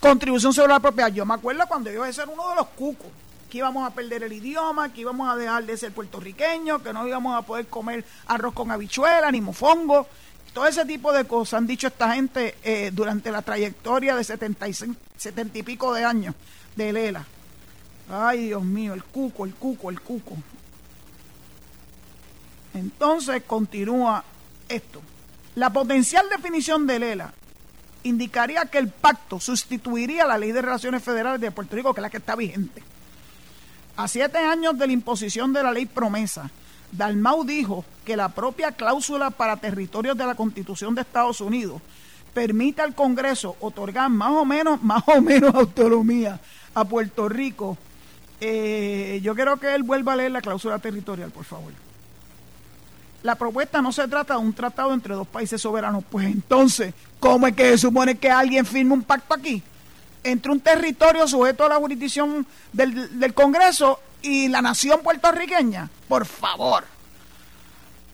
Contribución 0.00 0.53
sobre 0.53 0.72
la 0.72 0.81
propiedad. 0.81 1.12
Yo 1.12 1.26
me 1.26 1.35
acuerdo 1.35 1.66
cuando 1.68 1.90
yo 1.90 2.05
a 2.05 2.12
ser 2.12 2.29
uno 2.29 2.48
de 2.50 2.55
los 2.57 2.68
cucos 2.68 3.09
que 3.50 3.59
íbamos 3.59 3.87
a 3.87 3.92
perder 3.92 4.22
el 4.22 4.33
idioma, 4.33 4.92
que 4.92 5.03
íbamos 5.03 5.29
a 5.29 5.37
dejar 5.37 5.66
de 5.66 5.76
ser 5.76 5.92
puertorriqueños, 5.92 6.81
que 6.81 6.92
no 6.92 7.07
íbamos 7.07 7.37
a 7.37 7.42
poder 7.42 7.66
comer 7.66 8.05
arroz 8.29 8.55
con 8.55 8.70
habichuela 8.70 9.31
ni 9.31 9.40
mofongo. 9.40 10.07
Todo 10.55 10.66
ese 10.66 10.85
tipo 10.87 11.12
de 11.12 11.24
cosas 11.24 11.59
han 11.59 11.66
dicho 11.66 11.88
esta 11.88 12.14
gente 12.14 12.57
eh, 12.62 12.90
durante 12.92 13.31
la 13.31 13.42
trayectoria 13.42 14.16
de 14.16 14.24
75, 14.24 14.94
70 15.16 15.59
y 15.59 15.62
pico 15.62 15.92
de 15.92 16.05
años 16.05 16.35
de 16.76 16.92
Lela. 16.92 17.26
Ay, 18.11 18.46
Dios 18.46 18.64
mío, 18.64 18.94
el 18.94 19.05
cuco, 19.05 19.44
el 19.44 19.55
cuco, 19.55 19.90
el 19.90 20.00
cuco. 20.00 20.37
Entonces 22.74 23.42
continúa 23.46 24.24
esto. 24.68 25.03
La 25.57 25.70
potencial 25.70 26.29
definición 26.29 26.87
de 26.87 26.98
Lela 26.98 27.35
indicaría 28.04 28.64
que 28.66 28.78
el 28.78 28.88
pacto 28.88 29.40
sustituiría 29.40 30.26
la 30.26 30.38
ley 30.38 30.52
de 30.52 30.62
relaciones 30.62 31.02
federales 31.02 31.40
de 31.40 31.50
Puerto 31.50 31.76
Rico, 31.76 31.94
que 31.94 32.00
es 32.00 32.02
la 32.02 32.10
que 32.10 32.18
está 32.18 32.36
vigente. 32.36 32.82
A 33.96 34.08
siete 34.08 34.38
años 34.38 34.78
de 34.78 34.86
la 34.86 34.92
imposición 34.92 35.52
de 35.52 35.62
la 35.62 35.72
ley 35.72 35.86
promesa, 35.86 36.50
Dalmau 36.92 37.44
dijo 37.44 37.84
que 38.04 38.16
la 38.16 38.30
propia 38.30 38.72
cláusula 38.72 39.30
para 39.30 39.56
territorios 39.56 40.16
de 40.16 40.26
la 40.26 40.34
Constitución 40.34 40.94
de 40.94 41.02
Estados 41.02 41.40
Unidos 41.40 41.80
permite 42.32 42.82
al 42.82 42.94
Congreso 42.94 43.56
otorgar 43.60 44.08
más 44.08 44.32
o 44.32 44.44
menos, 44.44 44.82
más 44.82 45.02
o 45.06 45.20
menos 45.20 45.54
autonomía 45.54 46.40
a 46.74 46.84
Puerto 46.84 47.28
Rico. 47.28 47.76
Eh, 48.40 49.20
yo 49.22 49.34
quiero 49.34 49.58
que 49.58 49.74
él 49.74 49.82
vuelva 49.82 50.14
a 50.14 50.16
leer 50.16 50.30
la 50.30 50.40
cláusula 50.40 50.78
territorial, 50.78 51.30
por 51.30 51.44
favor. 51.44 51.72
La 53.22 53.35
propuesta 53.35 53.83
no 53.83 53.92
se 53.92 54.09
trata 54.09 54.35
de 54.35 54.40
un 54.40 54.52
tratado 54.52 54.94
entre 54.94 55.14
dos 55.14 55.26
países 55.26 55.61
soberanos. 55.61 56.04
Pues 56.09 56.26
entonces, 56.26 56.94
¿cómo 57.18 57.46
es 57.46 57.54
que 57.54 57.70
se 57.70 57.78
supone 57.78 58.16
que 58.16 58.30
alguien 58.30 58.64
firme 58.64 58.94
un 58.94 59.02
pacto 59.02 59.35
aquí? 59.35 59.62
Entre 60.24 60.50
un 60.50 60.61
territorio 60.61 61.26
sujeto 61.28 61.64
a 61.64 61.68
la 61.68 61.76
jurisdicción 61.76 62.46
del, 62.72 63.18
del 63.18 63.35
Congreso 63.35 64.00
y 64.22 64.48
la 64.48 64.62
nación 64.62 65.00
puertorriqueña. 65.02 65.90
Por 66.09 66.24
favor. 66.24 66.85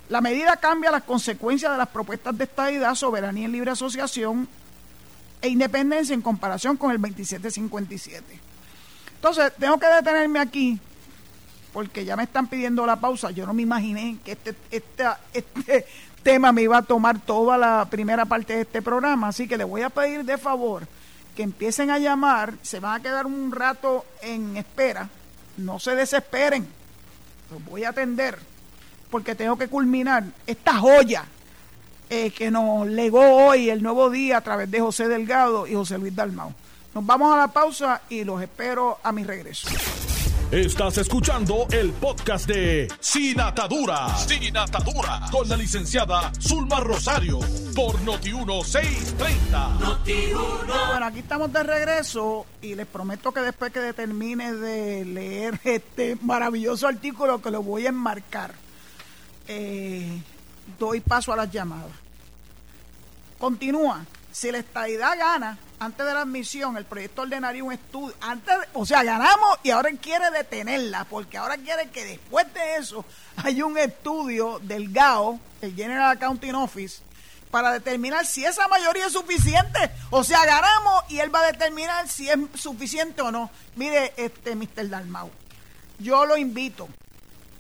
La 0.09 0.21
medida 0.21 0.57
cambia 0.57 0.90
las 0.90 1.03
consecuencias 1.03 1.73
de 1.73 1.79
las 1.79 1.88
propuestas 1.88 2.37
de 2.37 2.45
estadidad, 2.45 2.95
soberanía 2.95 3.49
y 3.49 3.51
libre 3.51 3.73
asociación 3.73 4.49
e 5.40 5.49
independencia 5.49 6.14
en 6.14 6.23
comparación 6.23 6.77
con 6.77 6.92
el 6.92 7.01
2757. 7.01 8.40
Entonces, 9.16 9.53
tengo 9.59 9.79
que 9.79 9.87
detenerme 9.87 10.38
aquí 10.38 10.79
porque 11.77 12.07
ya 12.07 12.17
me 12.17 12.23
están 12.23 12.47
pidiendo 12.47 12.87
la 12.87 12.97
pausa. 12.97 13.33
Yo 13.33 13.45
no 13.45 13.53
me 13.53 13.61
imaginé 13.61 14.17
que 14.25 14.33
este, 14.33 14.55
este, 14.71 15.05
este 15.35 15.87
tema 16.23 16.51
me 16.51 16.62
iba 16.62 16.79
a 16.79 16.83
tomar 16.83 17.21
toda 17.21 17.59
la 17.59 17.87
primera 17.91 18.25
parte 18.25 18.55
de 18.55 18.62
este 18.62 18.81
programa, 18.81 19.29
así 19.29 19.47
que 19.47 19.59
le 19.59 19.65
voy 19.65 19.83
a 19.83 19.91
pedir 19.91 20.25
de 20.25 20.39
favor 20.39 20.89
que 21.37 21.43
empiecen 21.43 21.91
a 21.91 21.99
llamar, 21.99 22.55
se 22.62 22.81
van 22.81 22.99
a 22.99 23.03
quedar 23.03 23.27
un 23.27 23.53
rato 23.53 24.07
en 24.23 24.57
espera 24.57 25.07
no 25.59 25.79
se 25.79 25.95
desesperen, 25.95 26.67
los 27.51 27.62
voy 27.67 27.85
a 27.85 27.91
atender, 27.91 28.39
porque 29.11 29.35
tengo 29.35 29.59
que 29.59 29.69
culminar 29.69 30.25
esta 30.47 30.79
joya 30.79 31.27
eh, 32.09 32.31
que 32.31 32.51
nos 32.51 32.87
legó 32.87 33.49
hoy 33.49 33.69
el 33.69 33.83
nuevo 33.83 34.09
día 34.09 34.39
a 34.39 34.41
través 34.41 34.71
de 34.71 34.81
José 34.81 35.09
Delgado 35.09 35.67
y 35.67 35.75
José 35.75 35.99
Luis 35.99 36.17
Dalmau. 36.17 36.55
Nos 36.95 37.05
vamos 37.05 37.35
a 37.35 37.37
la 37.37 37.49
pausa 37.49 38.01
y 38.09 38.25
los 38.25 38.41
espero 38.41 38.99
a 39.03 39.12
mi 39.12 39.25
regreso. 39.25 39.69
Estás 40.53 40.99
escuchando 40.99 41.67
el 41.73 41.91
podcast 41.91 42.47
de 42.47 42.87
Sin 43.01 43.41
Atadura. 43.41 44.17
Sin 44.17 44.57
Atadura. 44.57 45.23
Con 45.33 45.49
la 45.49 45.57
licenciada 45.57 46.31
Zulma 46.41 46.79
Rosario. 46.79 47.41
Por 47.75 47.99
Noti1630. 48.05 49.99
Bueno, 50.89 51.05
aquí 51.05 51.19
estamos 51.19 51.53
de 51.53 51.65
regreso 51.65 52.47
y 52.63 52.77
les 52.77 52.87
prometo 52.87 53.33
que 53.33 53.41
después 53.41 53.73
que 53.73 53.93
termine 53.93 54.55
de 54.55 55.05
leer 55.05 55.59
este 55.65 56.17
maravilloso 56.23 56.87
artículo 56.87 57.43
que 57.43 57.51
lo 57.51 57.65
voy 57.65 57.87
a 57.87 57.89
enmarcar, 57.89 58.55
eh, 59.49 60.23
doy 60.79 61.01
paso 61.01 61.33
a 61.33 61.37
las 61.37 61.51
llamadas. 61.51 61.91
Continúa. 63.37 64.07
Si 64.31 64.53
la 64.53 64.59
estadidad 64.59 65.19
gana, 65.19 65.59
antes 65.79 66.07
de 66.07 66.15
la 66.15 66.23
admisión, 66.23 66.77
el 66.77 66.87
proyecto 66.87 67.23
ordenaría 67.23 67.62
un 67.62 67.73
estudio. 67.73 68.15
Antes, 68.21 68.55
o 68.73 68.87
sea, 68.87 69.03
ganamos 69.03 69.59
y 69.62 69.71
ahora 69.71 69.91
quiere 70.01 70.31
detenerla, 70.31 71.05
porque 71.05 71.37
ahora 71.37 71.59
quiere 71.59 71.91
que 71.91 72.05
después 72.05 72.53
de 72.55 72.77
eso 72.77 73.05
haya 73.37 73.67
un 73.67 73.77
estudio 73.77 74.59
del 74.61 74.91
GAO, 74.91 75.39
el 75.61 75.75
General 75.75 76.17
Accounting 76.17 76.55
Office, 76.55 77.03
para 77.51 77.73
determinar 77.73 78.25
si 78.25 78.45
esa 78.45 78.69
mayoría 78.69 79.07
es 79.07 79.12
suficiente. 79.12 79.79
O 80.11 80.25
sea, 80.25 80.45
ganamos 80.47 81.05
y 81.09 81.19
él 81.19 81.35
va 81.35 81.41
a 81.41 81.53
determinar 81.53 82.09
si 82.09 82.29
es 82.31 82.39
suficiente 82.55 83.21
o 83.21 83.31
no. 83.31 83.51
Mire, 83.77 84.15
este 84.17 84.57
Mr. 84.57 84.89
Dalmau, 84.89 85.31
yo 85.99 86.25
lo 86.25 86.39
invito 86.39 86.89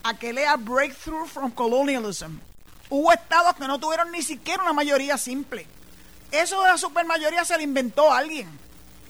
a 0.02 0.14
que 0.14 0.32
lea 0.32 0.56
Breakthrough 0.56 1.26
from 1.26 1.50
Colonialism. 1.50 2.38
Hubo 2.88 3.12
estados 3.12 3.56
que 3.56 3.66
no 3.66 3.78
tuvieron 3.78 4.10
ni 4.10 4.22
siquiera 4.22 4.62
una 4.62 4.72
mayoría 4.72 5.18
simple 5.18 5.66
eso 6.30 6.62
de 6.62 6.68
la 6.68 6.78
supermayoría 6.78 7.44
se 7.44 7.56
lo 7.56 7.62
inventó 7.62 8.12
alguien. 8.12 8.48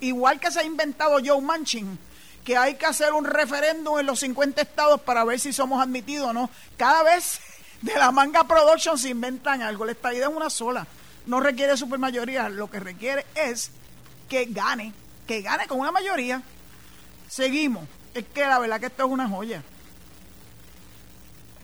Igual 0.00 0.38
que 0.40 0.50
se 0.50 0.61
ha 0.61 0.64
inventado 0.64 1.18
Joe 1.24 1.40
Manchin, 1.40 1.98
que 2.44 2.57
hay 2.57 2.74
que 2.74 2.87
hacer 2.87 3.12
un 3.12 3.24
referéndum 3.24 3.98
en 3.98 4.07
los 4.07 4.20
50 4.20 4.61
estados 4.61 5.00
para 5.00 5.24
ver 5.24 5.40
si 5.40 5.52
somos 5.52 5.83
admitidos 5.83 6.29
o 6.29 6.33
no. 6.33 6.50
Cada 6.76 7.02
vez 7.02 7.40
de 7.83 7.94
la 7.94 8.11
manga 8.11 8.44
production 8.44 8.98
se 8.98 9.09
inventan 9.09 9.62
algo. 9.62 9.85
La 9.85 9.92
estadía 9.92 10.22
es 10.22 10.35
una 10.35 10.50
sola. 10.50 10.87
No 11.26 11.40
requiere 11.40 11.76
supermayoría. 11.76 12.48
Lo 12.48 12.70
que 12.70 12.81
requiere 12.81 13.26
es 13.35 13.70
que 14.29 14.46
gane. 14.46 14.92
Que 15.26 15.42
gane 15.42 15.66
con 15.66 15.81
una 15.81 15.92
mayoría. 15.92 16.42
Seguimos. 17.29 17.88
Es 18.14 18.24
que 18.26 18.42
la 18.42 18.59
verdad 18.59 18.81
que 18.81 18.87
esto 18.87 19.05
es 19.05 19.11
una 19.11 19.29
joya 19.29 19.62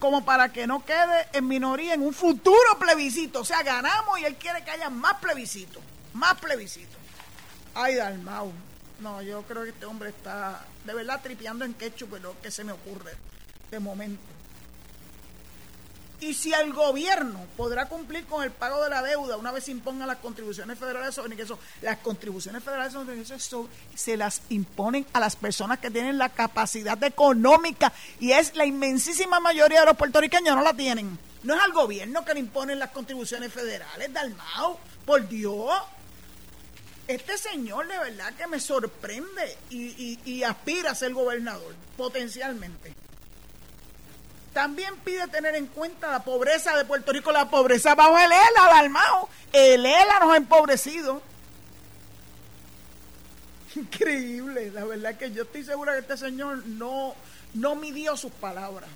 como 0.02 0.24
para 0.24 0.52
que 0.52 0.66
no 0.66 0.84
quede 0.84 1.28
en 1.32 1.46
minoría 1.46 1.94
en 1.94 2.02
un 2.02 2.12
futuro 2.12 2.76
plebiscito. 2.76 3.42
O 3.42 3.44
sea, 3.44 3.62
ganamos 3.62 4.18
y 4.18 4.24
él 4.24 4.34
quiere 4.34 4.64
que 4.64 4.72
haya 4.72 4.90
más 4.90 5.18
plebiscito, 5.20 5.80
más 6.12 6.40
plebiscito. 6.40 6.98
Ay, 7.72 7.94
Dalmau, 7.94 8.52
No, 8.98 9.22
yo 9.22 9.42
creo 9.42 9.62
que 9.62 9.68
este 9.68 9.86
hombre 9.86 10.08
está 10.08 10.66
de 10.84 10.92
verdad 10.92 11.20
tripeando 11.22 11.64
en 11.64 11.74
quechua, 11.74 12.08
pero 12.10 12.34
que 12.42 12.50
se 12.50 12.64
me 12.64 12.72
ocurre 12.72 13.12
de 13.70 13.78
momento. 13.78 14.20
Y 16.22 16.34
si 16.34 16.54
el 16.54 16.72
gobierno 16.72 17.40
podrá 17.56 17.86
cumplir 17.86 18.26
con 18.26 18.44
el 18.44 18.52
pago 18.52 18.80
de 18.84 18.90
la 18.90 19.02
deuda 19.02 19.36
una 19.36 19.50
vez 19.50 19.64
se 19.64 19.72
impongan 19.72 20.06
las 20.06 20.18
contribuciones 20.18 20.78
federales 20.78 21.16
sobre 21.16 21.32
ingresos, 21.32 21.58
las 21.80 21.98
contribuciones 21.98 22.62
federales 22.62 22.92
sobre 22.92 23.16
ingresos 23.16 23.66
se 23.96 24.16
las 24.16 24.40
imponen 24.48 25.04
a 25.14 25.18
las 25.18 25.34
personas 25.34 25.80
que 25.80 25.90
tienen 25.90 26.18
la 26.18 26.28
capacidad 26.28 27.02
económica 27.02 27.92
y 28.20 28.30
es 28.30 28.54
la 28.54 28.64
inmensísima 28.64 29.40
mayoría 29.40 29.80
de 29.80 29.86
los 29.86 29.96
puertorriqueños 29.96 30.54
no 30.54 30.62
la 30.62 30.72
tienen. 30.74 31.18
No 31.42 31.56
es 31.56 31.60
al 31.60 31.72
gobierno 31.72 32.24
que 32.24 32.34
le 32.34 32.40
imponen 32.40 32.78
las 32.78 32.90
contribuciones 32.90 33.52
federales, 33.52 34.12
Dalmao, 34.12 34.78
por 35.04 35.26
Dios. 35.26 35.72
Este 37.08 37.36
señor 37.36 37.88
de 37.88 37.98
verdad 37.98 38.32
que 38.34 38.46
me 38.46 38.60
sorprende 38.60 39.58
y 39.70 40.44
aspira 40.44 40.92
a 40.92 40.94
ser 40.94 41.12
gobernador, 41.14 41.74
potencialmente. 41.96 43.01
También 44.52 44.96
pide 44.98 45.26
tener 45.28 45.54
en 45.54 45.66
cuenta 45.66 46.10
la 46.10 46.22
pobreza 46.22 46.76
de 46.76 46.84
Puerto 46.84 47.12
Rico, 47.12 47.32
la 47.32 47.48
pobreza 47.48 47.94
bajo 47.94 48.18
el 48.18 48.30
ELA, 48.30 48.68
Dalmao. 48.70 49.28
El 49.52 49.86
ELA 49.86 50.20
nos 50.20 50.32
ha 50.32 50.36
empobrecido. 50.36 51.22
Increíble, 53.74 54.70
la 54.70 54.84
verdad 54.84 55.16
que 55.16 55.32
yo 55.32 55.44
estoy 55.44 55.64
segura 55.64 55.92
que 55.92 56.00
este 56.00 56.16
señor 56.18 56.66
no, 56.66 57.14
no 57.54 57.74
midió 57.76 58.16
sus 58.16 58.32
palabras. 58.32 58.90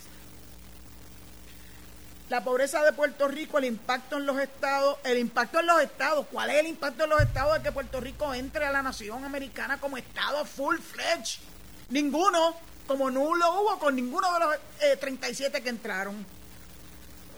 La 2.29 2.43
pobreza 2.43 2.83
de 2.83 2.93
Puerto 2.93 3.29
Rico, 3.29 3.59
el 3.59 3.67
impacto 3.67 4.17
en 4.17 4.27
los 4.27 4.39
estados, 4.39 4.99
el 5.05 5.17
impacto 5.17 5.61
en 5.61 5.67
los 5.67 5.81
estados, 5.81 6.27
¿cuál 6.31 6.51
es 6.51 6.57
el 6.57 6.67
impacto 6.67 7.05
en 7.05 7.11
los 7.11 7.23
estados 7.23 7.55
de 7.55 7.63
que 7.63 7.73
Puerto 7.73 8.01
Rico 8.01 8.35
entre 8.35 8.67
a 8.67 8.73
la 8.73 8.83
nación 8.83 9.25
americana 9.25 9.79
como 9.79 9.97
estado 9.97 10.45
full 10.45 10.77
fledged? 10.79 11.41
Ninguno 11.89 12.57
como 12.87 13.11
no 13.11 13.35
lo 13.35 13.61
hubo 13.61 13.79
con 13.79 13.97
ninguno 13.97 14.33
de 14.33 14.41
los 14.41 15.01
37 15.01 15.59
eh, 15.59 15.63
que 15.63 15.69
entraron. 15.69 16.25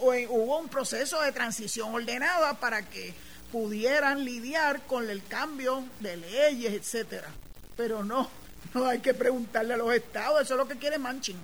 O, 0.00 0.12
hubo 0.12 0.58
un 0.58 0.68
proceso 0.68 1.20
de 1.22 1.32
transición 1.32 1.94
ordenada 1.94 2.54
para 2.54 2.88
que 2.88 3.14
pudieran 3.50 4.24
lidiar 4.24 4.82
con 4.82 5.08
el 5.08 5.24
cambio 5.24 5.84
de 6.00 6.16
leyes, 6.16 6.72
etcétera. 6.72 7.28
Pero 7.76 8.04
no, 8.04 8.28
no 8.74 8.86
hay 8.86 9.00
que 9.00 9.14
preguntarle 9.14 9.74
a 9.74 9.76
los 9.76 9.92
estados, 9.92 10.42
eso 10.42 10.54
es 10.54 10.58
lo 10.58 10.68
que 10.68 10.76
quiere 10.76 10.98
Manchin. 10.98 11.38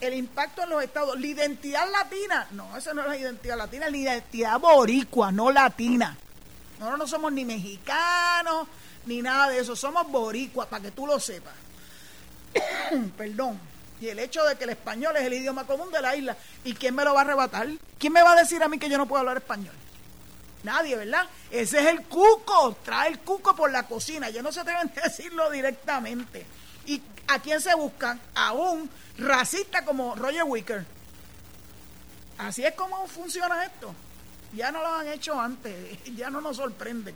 El 0.00 0.14
impacto 0.14 0.62
en 0.62 0.70
los 0.70 0.82
estados, 0.82 1.18
la 1.18 1.26
identidad 1.26 1.90
latina, 1.90 2.46
no, 2.52 2.76
esa 2.76 2.94
no 2.94 3.02
es 3.02 3.08
la 3.08 3.16
identidad 3.16 3.58
latina, 3.58 3.90
la 3.90 3.96
identidad 3.96 4.60
boricua, 4.60 5.32
no 5.32 5.50
latina. 5.50 6.16
Nosotros 6.78 6.98
no 7.00 7.06
somos 7.08 7.32
ni 7.32 7.44
mexicanos, 7.44 8.68
ni 9.06 9.22
nada 9.22 9.48
de 9.48 9.60
eso. 9.60 9.74
Somos 9.76 10.08
boricuas, 10.10 10.68
para 10.68 10.82
que 10.82 10.90
tú 10.90 11.06
lo 11.06 11.18
sepas. 11.18 11.54
Perdón. 13.16 13.58
Y 14.00 14.08
el 14.08 14.18
hecho 14.18 14.44
de 14.44 14.56
que 14.56 14.64
el 14.64 14.70
español 14.70 15.16
es 15.16 15.24
el 15.24 15.32
idioma 15.32 15.66
común 15.66 15.90
de 15.90 16.00
la 16.00 16.14
isla. 16.14 16.36
¿Y 16.64 16.74
quién 16.74 16.94
me 16.94 17.04
lo 17.04 17.14
va 17.14 17.20
a 17.20 17.24
arrebatar? 17.24 17.68
¿Quién 17.98 18.12
me 18.12 18.22
va 18.22 18.32
a 18.32 18.36
decir 18.36 18.62
a 18.62 18.68
mí 18.68 18.78
que 18.78 18.88
yo 18.88 18.96
no 18.96 19.06
puedo 19.06 19.20
hablar 19.20 19.38
español? 19.38 19.74
Nadie, 20.62 20.96
¿verdad? 20.96 21.26
Ese 21.50 21.80
es 21.80 21.86
el 21.86 22.02
cuco. 22.02 22.76
Trae 22.84 23.08
el 23.08 23.18
cuco 23.20 23.56
por 23.56 23.70
la 23.70 23.84
cocina. 23.84 24.30
Yo 24.30 24.42
no 24.42 24.52
se 24.52 24.62
deben 24.62 24.92
decirlo 25.02 25.50
directamente. 25.50 26.46
¿Y 26.86 27.02
a 27.26 27.40
quién 27.40 27.60
se 27.60 27.74
buscan? 27.74 28.20
A 28.34 28.52
un 28.52 28.88
racista 29.18 29.84
como 29.84 30.14
Roger 30.14 30.44
Wicker. 30.44 30.86
Así 32.38 32.64
es 32.64 32.74
como 32.74 33.06
funciona 33.08 33.64
esto. 33.64 33.92
Ya 34.54 34.70
no 34.70 34.80
lo 34.80 34.88
han 34.88 35.08
hecho 35.08 35.38
antes. 35.38 35.98
Ya 36.16 36.30
no 36.30 36.40
nos 36.40 36.56
sorprenden. 36.56 37.14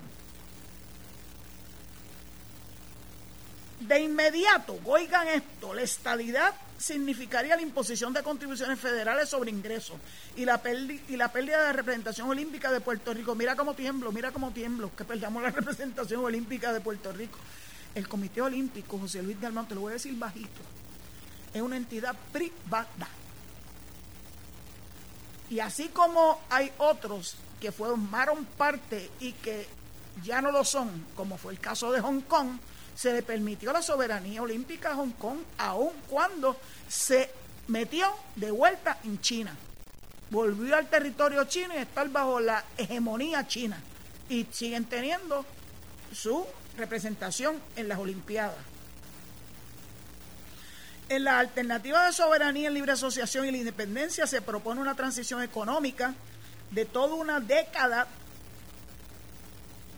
De 3.88 3.98
inmediato, 3.98 4.78
oigan 4.84 5.26
esto, 5.26 5.74
la 5.74 5.82
estadidad 5.82 6.54
significaría 6.78 7.56
la 7.56 7.62
imposición 7.62 8.12
de 8.12 8.22
contribuciones 8.22 8.78
federales 8.78 9.28
sobre 9.28 9.50
ingresos 9.50 9.96
y 10.36 10.44
la, 10.44 10.62
pérdida 10.62 11.66
de 11.66 11.72
representación 11.72 12.28
olímpica 12.28 12.70
de 12.70 12.80
Puerto 12.80 13.12
Rico. 13.12 13.34
Mira 13.34 13.56
cómo 13.56 13.74
tiemblo, 13.74 14.12
mira 14.12 14.30
cómo 14.30 14.52
tiemblo, 14.52 14.94
que 14.94 15.04
perdamos 15.04 15.42
la 15.42 15.50
representación 15.50 16.24
olímpica 16.24 16.72
de 16.72 16.80
Puerto 16.80 17.12
Rico. 17.12 17.38
El 17.96 18.06
Comité 18.06 18.40
Olímpico, 18.40 18.98
José 18.98 19.20
Luis 19.20 19.40
de 19.40 19.48
te 19.50 19.74
lo 19.74 19.80
voy 19.80 19.90
a 19.90 19.94
decir 19.94 20.14
bajito, 20.14 20.60
es 21.52 21.60
una 21.60 21.76
entidad 21.76 22.14
privada. 22.32 23.08
Y 25.50 25.58
así 25.58 25.88
como 25.88 26.40
hay 26.50 26.70
otros 26.78 27.34
que 27.60 27.72
formaron 27.72 28.44
parte 28.44 29.10
y 29.18 29.32
que 29.32 29.66
ya 30.22 30.40
no 30.40 30.52
lo 30.52 30.64
son, 30.64 31.04
como 31.16 31.36
fue 31.36 31.52
el 31.52 31.58
caso 31.58 31.90
de 31.90 32.00
Hong 32.00 32.20
Kong, 32.22 32.58
se 32.94 33.12
le 33.12 33.22
permitió 33.22 33.72
la 33.72 33.82
soberanía 33.82 34.42
olímpica 34.42 34.92
a 34.92 34.96
Hong 34.96 35.12
Kong, 35.12 35.38
aun 35.58 35.92
cuando 36.08 36.56
se 36.88 37.30
metió 37.68 38.06
de 38.36 38.50
vuelta 38.50 38.98
en 39.04 39.20
China. 39.20 39.56
Volvió 40.30 40.76
al 40.76 40.88
territorio 40.88 41.44
chino 41.44 41.74
y 41.74 41.78
está 41.78 42.04
bajo 42.04 42.40
la 42.40 42.64
hegemonía 42.76 43.46
china. 43.46 43.78
Y 44.28 44.46
siguen 44.50 44.86
teniendo 44.86 45.44
su 46.12 46.46
representación 46.76 47.60
en 47.76 47.88
las 47.88 47.98
Olimpiadas. 47.98 48.56
En 51.08 51.24
la 51.24 51.38
alternativa 51.38 52.06
de 52.06 52.12
soberanía, 52.12 52.70
libre 52.70 52.92
asociación 52.92 53.46
y 53.46 53.50
la 53.50 53.58
independencia 53.58 54.26
se 54.26 54.40
propone 54.40 54.80
una 54.80 54.94
transición 54.94 55.42
económica 55.42 56.14
de 56.70 56.86
toda 56.86 57.14
una 57.14 57.38
década 57.40 58.06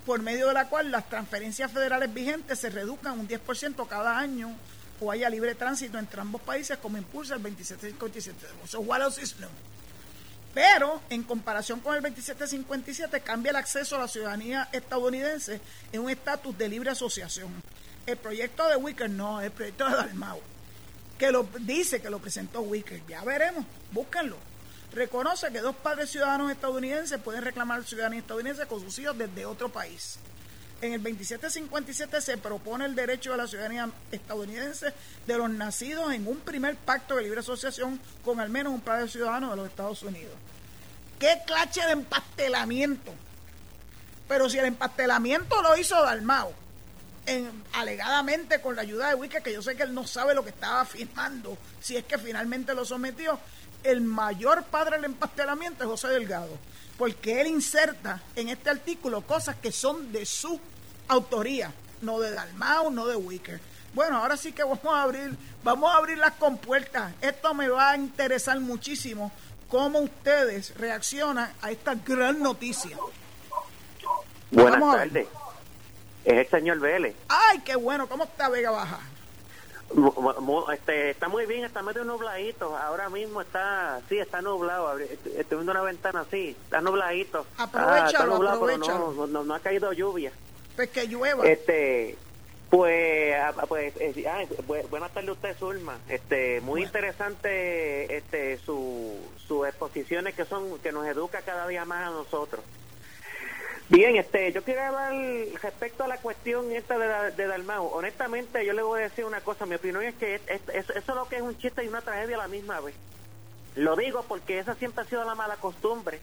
por 0.04 0.20
medio 0.20 0.48
de 0.48 0.54
la 0.54 0.68
cual 0.68 0.90
las 0.90 1.08
transferencias 1.08 1.72
federales 1.72 2.12
vigentes 2.12 2.58
se 2.58 2.70
reduzcan 2.70 3.18
un 3.18 3.28
10% 3.28 3.86
cada 3.88 4.18
año 4.18 4.54
o 5.00 5.10
haya 5.10 5.28
libre 5.30 5.54
tránsito 5.54 5.98
entre 5.98 6.20
ambos 6.20 6.42
países 6.42 6.78
como 6.78 6.98
impulsa 6.98 7.34
el 7.34 7.42
2757. 7.42 8.46
So 8.66 8.80
what 8.80 9.00
else 9.00 9.20
is 9.20 9.38
new? 9.40 9.48
Pero 10.52 11.00
en 11.10 11.24
comparación 11.24 11.80
con 11.80 11.96
el 11.96 12.02
2757 12.02 13.20
cambia 13.22 13.50
el 13.50 13.56
acceso 13.56 13.96
a 13.96 14.00
la 14.00 14.08
ciudadanía 14.08 14.68
estadounidense 14.72 15.60
en 15.90 16.00
un 16.00 16.10
estatus 16.10 16.56
de 16.56 16.68
libre 16.68 16.90
asociación. 16.90 17.50
El 18.06 18.16
proyecto 18.18 18.68
de 18.68 18.76
Wicker 18.76 19.10
no, 19.10 19.40
el 19.40 19.50
proyecto 19.50 19.88
de 19.88 19.96
Dalmau, 19.96 20.40
que 21.18 21.32
lo 21.32 21.48
dice 21.60 22.00
que 22.00 22.10
lo 22.10 22.20
presentó 22.20 22.60
Wicker. 22.60 23.00
Ya 23.08 23.24
veremos, 23.24 23.64
búsquenlo 23.90 24.36
reconoce 24.94 25.50
que 25.52 25.60
dos 25.60 25.76
padres 25.76 26.10
ciudadanos 26.10 26.50
estadounidenses 26.50 27.20
pueden 27.20 27.42
reclamar 27.42 27.84
ciudadanía 27.84 28.20
estadounidense 28.20 28.66
con 28.66 28.80
sus 28.80 28.98
hijos 28.98 29.18
desde 29.18 29.44
otro 29.44 29.68
país. 29.70 30.18
En 30.80 30.92
el 30.92 31.02
2757 31.02 32.20
se 32.20 32.36
propone 32.36 32.84
el 32.84 32.94
derecho 32.94 33.32
a 33.32 33.36
la 33.36 33.46
ciudadanía 33.46 33.90
estadounidense 34.12 34.92
de 35.26 35.38
los 35.38 35.50
nacidos 35.50 36.12
en 36.12 36.26
un 36.26 36.40
primer 36.40 36.76
pacto 36.76 37.16
de 37.16 37.22
libre 37.22 37.40
asociación 37.40 38.00
con 38.24 38.40
al 38.40 38.50
menos 38.50 38.72
un 38.72 38.80
padre 38.80 39.08
ciudadano 39.08 39.50
de 39.50 39.56
los 39.56 39.68
Estados 39.68 40.02
Unidos. 40.02 40.34
¡Qué 41.18 41.40
clase 41.46 41.84
de 41.86 41.92
empastelamiento! 41.92 43.14
Pero 44.28 44.48
si 44.48 44.58
el 44.58 44.66
empastelamiento 44.66 45.62
lo 45.62 45.76
hizo 45.76 46.02
Dalmao, 46.02 46.52
en, 47.26 47.64
alegadamente 47.72 48.60
con 48.60 48.76
la 48.76 48.82
ayuda 48.82 49.08
de 49.08 49.14
Wicca, 49.14 49.40
que 49.40 49.52
yo 49.52 49.62
sé 49.62 49.76
que 49.76 49.84
él 49.84 49.94
no 49.94 50.06
sabe 50.06 50.34
lo 50.34 50.44
que 50.44 50.50
estaba 50.50 50.84
firmando, 50.84 51.56
si 51.80 51.96
es 51.96 52.04
que 52.04 52.18
finalmente 52.18 52.74
lo 52.74 52.84
sometió, 52.84 53.38
el 53.84 54.00
mayor 54.00 54.64
padre 54.64 54.96
del 54.96 55.04
empastelamiento 55.04 55.84
es 55.84 55.90
José 55.90 56.08
Delgado, 56.08 56.58
porque 56.98 57.40
él 57.40 57.46
inserta 57.46 58.20
en 58.34 58.48
este 58.48 58.70
artículo 58.70 59.20
cosas 59.20 59.56
que 59.56 59.70
son 59.70 60.10
de 60.12 60.26
su 60.26 60.58
autoría, 61.08 61.72
no 62.02 62.18
de 62.18 62.32
Dalmau, 62.32 62.90
no 62.90 63.06
de 63.06 63.16
Wicker. 63.16 63.60
Bueno, 63.94 64.18
ahora 64.18 64.36
sí 64.36 64.52
que 64.52 64.64
vamos 64.64 64.84
a 64.84 65.02
abrir, 65.02 65.36
vamos 65.62 65.92
a 65.92 65.98
abrir 65.98 66.18
las 66.18 66.32
compuertas. 66.32 67.12
Esto 67.20 67.54
me 67.54 67.68
va 67.68 67.90
a 67.90 67.96
interesar 67.96 68.58
muchísimo 68.58 69.30
cómo 69.68 70.00
ustedes 70.00 70.74
reaccionan 70.76 71.52
a 71.62 71.70
esta 71.70 71.94
gran 71.94 72.40
noticia. 72.40 72.96
Buenas 74.50 74.80
tardes. 74.80 75.28
Es 76.24 76.32
el 76.32 76.48
señor 76.48 76.80
Vélez. 76.80 77.14
Ay, 77.28 77.60
qué 77.60 77.76
bueno. 77.76 78.08
¿Cómo 78.08 78.24
está 78.24 78.48
Vega 78.48 78.70
Baja? 78.70 78.98
Este, 80.72 81.10
está 81.10 81.28
muy 81.28 81.46
bien, 81.46 81.64
está 81.64 81.82
medio 81.82 82.04
nubladito. 82.04 82.76
Ahora 82.76 83.08
mismo 83.08 83.40
está, 83.40 84.00
sí, 84.08 84.18
está 84.18 84.42
nublado. 84.42 84.98
Estoy 84.98 85.58
viendo 85.58 85.72
una 85.72 85.82
ventana 85.82 86.20
así, 86.20 86.56
está 86.64 86.80
nubladito. 86.80 87.46
Aprovechalo, 87.58 88.36
ah, 88.48 88.58
no, 88.78 89.26
no, 89.26 89.44
no, 89.44 89.54
ha 89.54 89.60
caído 89.60 89.92
lluvia. 89.92 90.32
Pues 90.74 90.90
que 90.90 91.06
llueva. 91.06 91.46
Este, 91.46 92.16
pues, 92.70 93.34
ah, 93.36 93.52
pues 93.68 93.94
eh, 94.00 94.24
ah, 94.28 94.42
buenas 94.90 95.12
tardes 95.12 95.30
usted, 95.30 95.56
Zulma. 95.56 95.98
Este, 96.08 96.60
muy 96.60 96.82
interesante 96.82 98.16
este, 98.16 98.58
su, 98.58 99.16
sus 99.46 99.66
exposiciones 99.68 100.34
que 100.34 100.44
son 100.44 100.78
que 100.80 100.90
nos 100.90 101.06
educa 101.06 101.42
cada 101.42 101.68
día 101.68 101.84
más 101.84 102.08
a 102.08 102.10
nosotros. 102.10 102.64
Bien, 103.88 104.16
este, 104.16 104.50
yo 104.52 104.62
quiero 104.64 104.82
hablar 104.82 105.12
respecto 105.62 106.04
a 106.04 106.08
la 106.08 106.16
cuestión 106.16 106.72
esta 106.72 106.96
de, 106.98 107.32
de 107.32 107.46
Dalmau. 107.46 107.86
Honestamente, 107.88 108.64
yo 108.64 108.72
le 108.72 108.82
voy 108.82 109.00
a 109.00 109.04
decir 109.04 109.24
una 109.24 109.40
cosa. 109.40 109.66
Mi 109.66 109.74
opinión 109.74 110.02
es 110.02 110.14
que 110.14 110.36
eso 110.36 110.92
es 110.94 111.06
lo 111.06 111.28
que 111.28 111.36
es 111.36 111.42
un 111.42 111.56
chiste 111.58 111.84
y 111.84 111.88
una 111.88 112.00
tragedia 112.00 112.36
a 112.36 112.40
la 112.40 112.48
misma 112.48 112.80
vez. 112.80 112.94
Lo 113.74 113.96
digo 113.96 114.24
porque 114.26 114.58
esa 114.58 114.74
siempre 114.74 115.02
ha 115.02 115.06
sido 115.06 115.24
la 115.24 115.34
mala 115.34 115.56
costumbre 115.56 116.20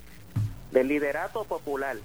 del 0.72 0.88
liderato 0.88 1.44
popular. 1.44 1.98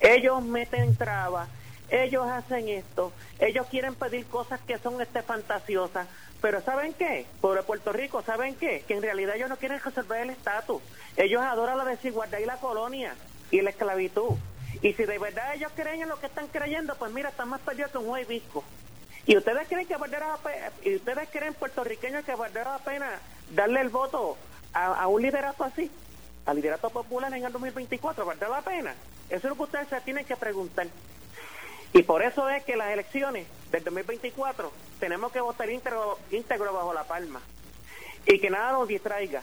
Ellos 0.00 0.42
meten 0.42 0.96
trabas 0.96 1.48
ellos 1.90 2.28
hacen 2.28 2.68
esto, 2.68 3.12
ellos 3.40 3.66
quieren 3.68 3.94
pedir 3.94 4.24
cosas 4.26 4.60
que 4.60 4.78
son 4.78 5.00
este 5.00 5.22
fantasiosas, 5.22 6.06
pero 6.40 6.60
¿saben 6.62 6.94
qué? 6.94 7.26
Por 7.40 7.62
Puerto 7.64 7.92
Rico, 7.92 8.22
¿saben 8.22 8.54
qué? 8.54 8.84
Que 8.86 8.94
en 8.94 9.02
realidad 9.02 9.36
ellos 9.36 9.48
no 9.48 9.56
quieren 9.56 9.80
resolver 9.80 10.22
el 10.22 10.30
estatus. 10.30 10.80
Ellos 11.16 11.42
adoran 11.42 11.76
la 11.76 11.84
desigualdad 11.84 12.38
y 12.38 12.46
la 12.46 12.56
colonia 12.56 13.14
y 13.50 13.60
la 13.60 13.70
esclavitud. 13.70 14.36
Y 14.82 14.92
si 14.94 15.04
de 15.04 15.18
verdad 15.18 15.54
ellos 15.54 15.72
creen 15.74 16.02
en 16.02 16.08
lo 16.08 16.18
que 16.18 16.26
están 16.26 16.48
creyendo, 16.48 16.94
pues 16.96 17.12
mira, 17.12 17.28
están 17.28 17.48
más 17.48 17.60
perdidos 17.60 17.90
que 17.90 17.98
un 17.98 18.06
juez 18.06 18.26
visco. 18.26 18.64
¿Y 19.26 19.36
ustedes 19.36 19.68
creen 19.68 19.86
que 19.86 19.96
valdrá 19.96 20.38
y 20.82 20.96
ustedes 20.96 21.28
creen 21.30 21.54
puertorriqueños 21.54 22.24
que 22.24 22.34
valdrá 22.34 22.64
la 22.64 22.78
pena 22.78 23.20
darle 23.50 23.80
el 23.80 23.90
voto 23.90 24.36
a, 24.72 25.06
un 25.06 25.20
liderato 25.20 25.64
así? 25.64 25.90
Al 26.46 26.56
liderato 26.56 26.88
popular 26.88 27.32
en 27.34 27.44
el 27.44 27.52
2024, 27.52 28.24
¿valdrá 28.24 28.48
la 28.48 28.62
pena? 28.62 28.94
Eso 29.28 29.46
es 29.46 29.50
lo 29.50 29.56
que 29.56 29.62
ustedes 29.62 29.88
se 29.88 30.00
tienen 30.00 30.24
que 30.24 30.36
preguntar. 30.36 30.86
Y 31.92 32.02
por 32.02 32.22
eso 32.22 32.48
es 32.48 32.64
que 32.64 32.76
las 32.76 32.90
elecciones 32.92 33.46
del 33.70 33.84
2024 33.84 34.72
tenemos 34.98 35.30
que 35.32 35.40
votar 35.40 35.68
íntegro, 35.68 36.18
íntegro 36.30 36.72
bajo 36.72 36.94
la 36.94 37.04
palma. 37.04 37.40
Y 38.26 38.38
que 38.38 38.48
nada 38.48 38.72
nos 38.72 38.88
distraiga. 38.88 39.42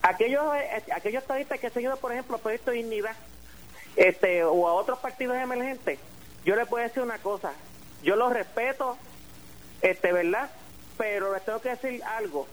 Aquellos, 0.00 0.54
eh, 0.56 0.82
aquellos 0.94 1.22
estadistas 1.22 1.60
que 1.60 1.66
han 1.66 1.72
seguido, 1.72 1.96
por 1.98 2.12
ejemplo, 2.12 2.38
Proyecto 2.38 2.70
de 2.70 2.78
Dignidad, 2.78 3.16
este, 3.96 4.44
o 4.44 4.68
a 4.68 4.72
otros 4.74 4.98
partidos 4.98 5.36
emergentes, 5.36 5.98
yo 6.44 6.56
les 6.56 6.66
puedo 6.66 6.84
decir 6.84 7.02
una 7.02 7.18
cosa, 7.18 7.52
yo 8.02 8.16
los 8.16 8.32
respeto, 8.32 8.96
este, 9.80 10.12
¿verdad? 10.12 10.50
Pero 10.98 11.32
les 11.32 11.44
tengo 11.44 11.60
que 11.60 11.70
decir 11.70 12.02
algo, 12.04 12.46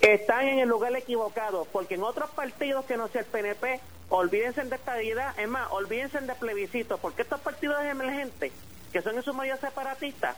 están 0.00 0.46
en 0.46 0.58
el 0.58 0.68
lugar 0.68 0.94
equivocado, 0.96 1.66
porque 1.72 1.94
en 1.94 2.02
otros 2.02 2.30
partidos 2.30 2.84
que 2.84 2.96
no 2.96 3.08
sea 3.08 3.22
el 3.22 3.26
PNP, 3.26 3.80
olvídense 4.08 4.62
de 4.64 4.76
estadidad, 4.76 5.38
es 5.38 5.48
más, 5.48 5.68
olvídense 5.70 6.20
de 6.20 6.34
plebiscito, 6.34 6.98
porque 6.98 7.22
estos 7.22 7.40
partidos 7.40 7.82
emergentes, 7.84 8.52
que 8.92 9.02
son 9.02 9.16
en 9.16 9.22
su 9.22 9.32
mayoría 9.32 9.60
separatistas, 9.60 10.36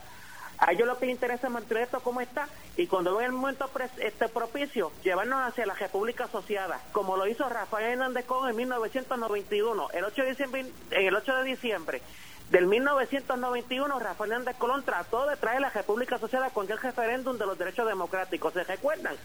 a 0.58 0.72
ellos 0.72 0.86
lo 0.86 0.98
que 0.98 1.06
les 1.06 1.14
interesa 1.14 1.46
es 1.46 1.52
mantener 1.52 1.84
esto 1.84 2.00
como 2.00 2.20
está 2.20 2.48
y 2.76 2.86
cuando 2.86 3.12
venga 3.12 3.26
el 3.26 3.32
momento 3.32 3.70
este 3.98 4.28
propicio, 4.28 4.92
llevarnos 5.02 5.40
hacia 5.42 5.66
la 5.66 5.74
República 5.74 6.24
Asociada, 6.24 6.80
como 6.92 7.16
lo 7.16 7.26
hizo 7.26 7.48
Rafael 7.48 7.92
Hernández 7.92 8.24
Con 8.26 8.48
en 8.48 8.56
1991, 8.56 9.88
el 9.92 10.04
8 10.04 10.22
de 10.22 10.28
diciembre, 10.28 10.66
el 10.90 11.14
8 11.14 11.36
de 11.36 11.44
diciembre 11.44 12.02
del 12.50 12.66
1991, 12.66 13.98
Rafael 13.98 14.30
Hernández 14.30 14.56
Colón 14.56 14.84
trató 14.84 15.26
de 15.26 15.36
traer 15.36 15.60
la 15.60 15.70
República 15.70 16.14
Asociada 16.14 16.50
con 16.50 16.70
el 16.70 16.78
referéndum 16.78 17.36
de 17.36 17.44
los 17.44 17.58
derechos 17.58 17.86
democráticos. 17.88 18.52
¿Se 18.52 18.62
recuerdan? 18.62 19.16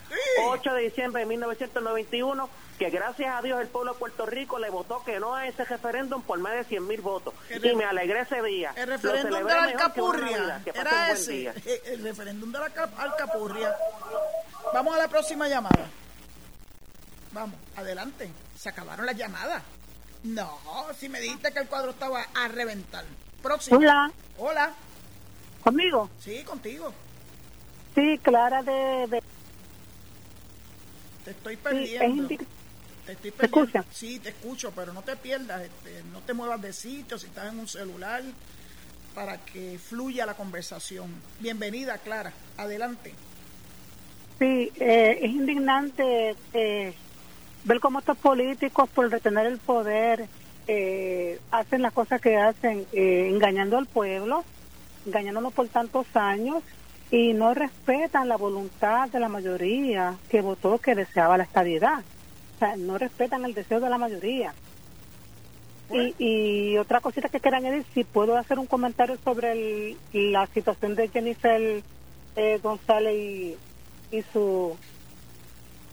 8 0.47 0.73
de 0.73 0.81
diciembre 0.81 1.21
de 1.21 1.27
1991, 1.27 2.49
que 2.79 2.89
gracias 2.89 3.35
a 3.35 3.41
Dios 3.43 3.61
el 3.61 3.67
pueblo 3.67 3.93
de 3.93 3.99
Puerto 3.99 4.25
Rico 4.25 4.57
le 4.57 4.71
votó 4.71 5.03
que 5.03 5.19
no 5.19 5.35
a 5.35 5.47
ese 5.47 5.65
referéndum 5.65 6.23
por 6.23 6.39
más 6.39 6.53
de 6.53 6.63
100 6.63 6.87
mil 6.87 7.01
votos. 7.01 7.35
y 7.49 7.75
me 7.75 7.85
alegré 7.85 8.21
ese 8.21 8.41
día. 8.41 8.73
El 8.75 8.87
referéndum 8.87 9.37
de 9.37 9.53
la 9.53 9.63
Alcapurria. 9.63 10.61
Era 10.65 11.11
ese. 11.11 11.53
El 11.85 12.03
referéndum 12.03 12.51
de 12.51 12.57
la 12.57 12.65
Alcapurria. 12.97 13.75
Vamos 14.73 14.95
a 14.95 14.97
la 14.97 15.07
próxima 15.07 15.47
llamada. 15.47 15.85
Vamos, 17.33 17.55
adelante. 17.75 18.31
Se 18.57 18.69
acabaron 18.69 19.05
las 19.05 19.15
llamadas. 19.15 19.61
No, 20.23 20.59
si 20.99 21.09
me 21.09 21.19
dijiste 21.19 21.51
que 21.51 21.59
el 21.59 21.67
cuadro 21.67 21.91
estaba 21.91 22.25
a 22.33 22.47
reventar. 22.47 23.05
Próximo. 23.41 23.77
Hola. 23.77 24.11
Hola. 24.37 24.73
¿Conmigo? 25.63 26.09
Sí, 26.19 26.43
contigo. 26.43 26.93
Sí, 27.95 28.19
Clara 28.21 28.63
de... 28.63 29.21
Te 31.25 31.31
estoy 31.31 31.57
perdiendo. 31.57 32.27
te 32.27 33.11
estoy 33.13 33.31
perdiendo. 33.31 33.85
Sí, 33.91 34.19
te 34.19 34.29
escucho, 34.29 34.71
pero 34.75 34.93
no 34.93 35.01
te 35.01 35.15
pierdas, 35.17 35.61
este, 35.61 36.03
no 36.11 36.19
te 36.19 36.33
muevas 36.33 36.61
de 36.61 36.73
sitio 36.73 37.17
si 37.17 37.27
estás 37.27 37.51
en 37.51 37.59
un 37.59 37.67
celular 37.67 38.23
para 39.13 39.37
que 39.45 39.77
fluya 39.77 40.25
la 40.25 40.35
conversación. 40.35 41.13
Bienvenida, 41.39 41.97
Clara. 41.99 42.31
Adelante. 42.57 43.13
Sí, 44.39 44.71
eh, 44.79 45.19
es 45.21 45.29
indignante 45.29 46.35
eh, 46.53 46.93
ver 47.63 47.79
cómo 47.79 47.99
estos 47.99 48.17
políticos, 48.17 48.89
por 48.89 49.09
retener 49.09 49.45
el 49.45 49.57
poder, 49.57 50.27
eh, 50.67 51.39
hacen 51.51 51.81
las 51.81 51.93
cosas 51.93 52.21
que 52.21 52.37
hacen, 52.37 52.85
eh, 52.93 53.29
engañando 53.29 53.77
al 53.77 53.87
pueblo, 53.87 54.43
engañándonos 55.05 55.53
por 55.53 55.67
tantos 55.67 56.05
años 56.15 56.63
y 57.09 57.33
no 57.33 57.53
respetan 57.53 58.29
la 58.29 58.37
voluntad 58.37 59.09
de 59.09 59.19
la 59.19 59.27
mayoría 59.27 60.15
que 60.29 60.41
votó 60.41 60.77
que 60.77 60.95
deseaba 60.95 61.37
la 61.37 61.43
estabilidad. 61.43 61.99
O 62.55 62.59
sea, 62.59 62.75
no 62.77 62.97
respetan 62.97 63.43
el 63.43 63.53
deseo 63.53 63.79
de 63.79 63.89
la 63.89 63.97
mayoría. 63.97 64.53
Y, 65.91 66.15
y, 66.19 66.77
otra 66.77 67.01
cosita 67.01 67.27
que 67.27 67.41
quieran 67.41 67.65
añadir, 67.65 67.83
si 67.93 68.05
puedo 68.05 68.37
hacer 68.37 68.57
un 68.59 68.65
comentario 68.65 69.17
sobre 69.25 69.97
la 70.13 70.47
situación 70.47 70.95
de 70.95 71.09
Jennifer 71.09 71.83
eh, 72.37 72.59
González 72.63 73.13
y, 73.13 73.57
y 74.15 74.21
su 74.31 74.77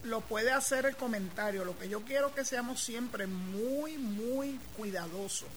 lo 0.09 0.21
puede 0.21 0.51
hacer 0.51 0.87
el 0.87 0.97
comentario. 0.97 1.65
Lo 1.65 1.79
que 1.79 1.89
yo 1.89 2.01
quiero 2.03 2.35
que 2.35 2.45
seamos 2.45 2.81
siempre 2.81 3.27
muy, 3.27 3.99
muy 3.99 4.59
cuidadosos 4.77 5.49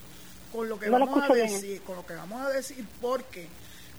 con 0.52 0.68
lo 0.68 0.78
que 0.78 0.90
vamos 0.90 1.30
a 1.30 1.34
decir, 1.34 1.82
con 1.82 1.96
lo 1.96 2.06
que 2.06 2.14
vamos 2.14 2.42
a 2.42 2.50
decir, 2.50 2.86
porque 3.00 3.48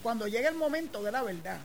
cuando 0.04 0.28
llegue 0.28 0.48
el 0.48 0.56
momento 0.56 1.02
de 1.02 1.12
la 1.12 1.24
verdad, 1.24 1.58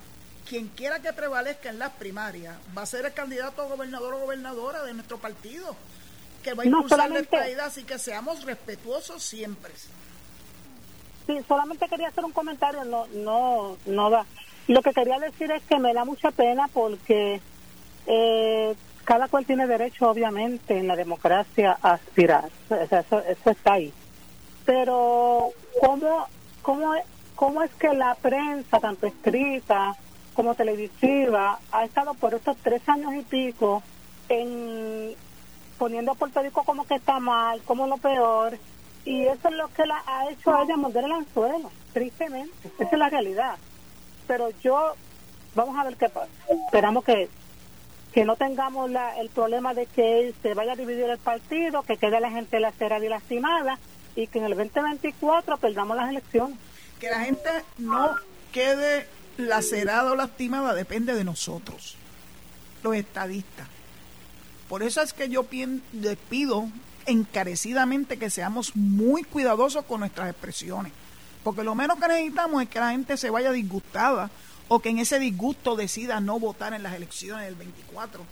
quien 0.48 0.68
quiera 0.68 1.00
que 1.00 1.12
prevalezca 1.12 1.68
en 1.68 1.78
las 1.78 1.90
primarias 1.90 2.56
va 2.76 2.82
a 2.82 2.86
ser 2.86 3.04
el 3.04 3.12
candidato 3.12 3.62
a 3.62 3.66
gobernador 3.66 4.14
o 4.14 4.20
gobernadora 4.20 4.82
de 4.84 4.94
nuestro 4.94 5.18
partido, 5.18 5.76
que 6.42 6.54
va 6.54 6.62
a 6.62 6.66
impulsar 6.66 7.10
la 7.10 7.18
estadidad, 7.18 7.66
así 7.66 7.84
que 7.84 7.98
seamos 7.98 8.44
respetuosos 8.44 9.22
siempre. 9.22 9.72
Sí, 11.26 11.38
solamente 11.46 11.86
quería 11.88 12.08
hacer 12.08 12.24
un 12.24 12.32
comentario, 12.32 12.84
no, 12.84 13.06
no, 13.08 13.76
no 13.84 14.10
va. 14.10 14.24
Lo 14.68 14.82
que 14.82 14.92
quería 14.92 15.18
decir 15.18 15.50
es 15.50 15.62
que 15.64 15.78
me 15.78 15.92
da 15.92 16.04
mucha 16.04 16.30
pena 16.30 16.68
porque 16.72 17.42
eh, 18.08 18.74
cada 19.04 19.28
cual 19.28 19.44
tiene 19.44 19.66
derecho, 19.66 20.10
obviamente, 20.10 20.78
en 20.78 20.88
la 20.88 20.96
democracia 20.96 21.78
a 21.82 21.92
aspirar. 21.92 22.48
eso, 22.70 23.20
eso 23.20 23.50
está 23.50 23.74
ahí. 23.74 23.92
Pero, 24.64 25.50
¿cómo, 25.80 26.26
cómo, 26.62 26.94
¿cómo 27.34 27.62
es 27.62 27.70
que 27.74 27.92
la 27.92 28.14
prensa, 28.14 28.80
tanto 28.80 29.06
escrita 29.06 29.94
como 30.34 30.54
televisiva, 30.54 31.58
ha 31.70 31.84
estado 31.84 32.14
por 32.14 32.34
estos 32.34 32.56
tres 32.58 32.86
años 32.88 33.14
y 33.14 33.22
pico 33.22 33.82
en 34.28 35.14
poniendo 35.78 36.12
a 36.12 36.14
Puerto 36.14 36.42
Rico 36.42 36.64
como 36.64 36.84
que 36.86 36.96
está 36.96 37.20
mal, 37.20 37.60
como 37.62 37.86
lo 37.86 37.98
peor? 37.98 38.58
Y 39.04 39.22
eso 39.22 39.48
es 39.48 39.54
lo 39.54 39.68
que 39.68 39.86
la 39.86 40.02
ha 40.06 40.30
hecho 40.30 40.54
a 40.54 40.64
ella 40.64 40.76
morder 40.76 41.04
el 41.04 41.12
anzuelo, 41.12 41.70
tristemente. 41.92 42.70
Esa 42.78 42.90
es 42.92 42.98
la 42.98 43.08
realidad. 43.08 43.56
Pero 44.26 44.50
yo, 44.62 44.94
vamos 45.54 45.78
a 45.78 45.84
ver 45.84 45.96
qué 45.96 46.08
pasa. 46.08 46.28
Esperamos 46.66 47.04
que 47.04 47.28
que 48.18 48.24
no 48.24 48.34
tengamos 48.34 48.90
el 49.20 49.28
problema 49.28 49.74
de 49.74 49.86
que 49.86 50.34
se 50.42 50.52
vaya 50.52 50.72
a 50.72 50.74
dividir 50.74 51.04
el 51.04 51.18
partido, 51.18 51.84
que 51.84 51.98
quede 51.98 52.18
la 52.18 52.32
gente 52.32 52.58
lacerada 52.58 53.06
y 53.06 53.08
lastimada 53.08 53.78
y 54.16 54.26
que 54.26 54.40
en 54.40 54.46
el 54.46 54.56
2024 54.56 55.56
perdamos 55.58 55.96
las 55.96 56.10
elecciones. 56.10 56.58
Que 56.98 57.10
la 57.10 57.20
gente 57.20 57.48
no 57.76 58.16
quede 58.50 59.06
lacerada 59.36 60.10
o 60.10 60.16
lastimada 60.16 60.74
depende 60.74 61.14
de 61.14 61.22
nosotros, 61.22 61.94
los 62.82 62.96
estadistas. 62.96 63.68
Por 64.68 64.82
eso 64.82 65.00
es 65.00 65.12
que 65.12 65.28
yo 65.28 65.46
les 65.92 66.16
pido 66.28 66.68
encarecidamente 67.06 68.18
que 68.18 68.30
seamos 68.30 68.74
muy 68.74 69.22
cuidadosos 69.22 69.84
con 69.84 70.00
nuestras 70.00 70.28
expresiones, 70.28 70.92
porque 71.44 71.62
lo 71.62 71.76
menos 71.76 72.00
que 72.00 72.08
necesitamos 72.08 72.64
es 72.64 72.68
que 72.68 72.80
la 72.80 72.90
gente 72.90 73.16
se 73.16 73.30
vaya 73.30 73.52
disgustada 73.52 74.28
o 74.68 74.80
que 74.80 74.90
en 74.90 74.98
ese 74.98 75.18
disgusto 75.18 75.76
decida 75.76 76.20
no 76.20 76.38
votar 76.38 76.74
en 76.74 76.82
las 76.82 76.94
elecciones 76.94 77.46
del 77.46 77.54
24. 77.56 78.22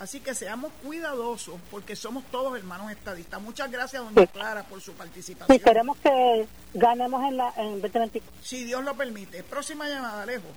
Así 0.00 0.18
que 0.18 0.34
seamos 0.34 0.72
cuidadosos 0.82 1.54
porque 1.70 1.94
somos 1.94 2.24
todos 2.24 2.58
hermanos 2.58 2.90
estadistas. 2.90 3.40
Muchas 3.40 3.70
gracias, 3.70 4.02
doña 4.02 4.26
Clara, 4.26 4.64
por 4.64 4.80
su 4.80 4.92
participación. 4.94 5.56
Sí, 5.56 5.62
queremos 5.62 5.96
que 5.98 6.46
ganemos 6.74 7.22
en, 7.22 7.36
la, 7.36 7.52
en 7.56 7.80
2024. 7.80 8.42
Si 8.42 8.64
Dios 8.64 8.82
lo 8.82 8.94
permite. 8.94 9.44
Próxima 9.44 9.88
llamada, 9.88 10.24
Alejo. 10.24 10.48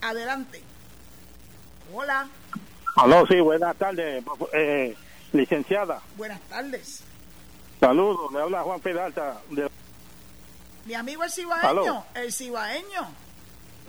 Adelante. 0.00 0.62
Hola. 1.94 2.28
Aló, 2.96 3.26
sí, 3.26 3.38
buenas 3.40 3.76
tardes, 3.76 4.24
eh, 4.52 4.96
licenciada. 5.32 6.02
Buenas 6.16 6.40
tardes. 6.42 7.04
Saludos, 7.78 8.32
le 8.32 8.40
habla 8.40 8.62
Juan 8.62 8.80
Peralta. 8.80 9.40
De... 9.50 9.70
Mi 10.86 10.94
amigo 10.94 11.22
el 11.22 11.30
cibaeño, 11.30 12.04
el 12.14 12.32
cibaeño. 12.32 13.08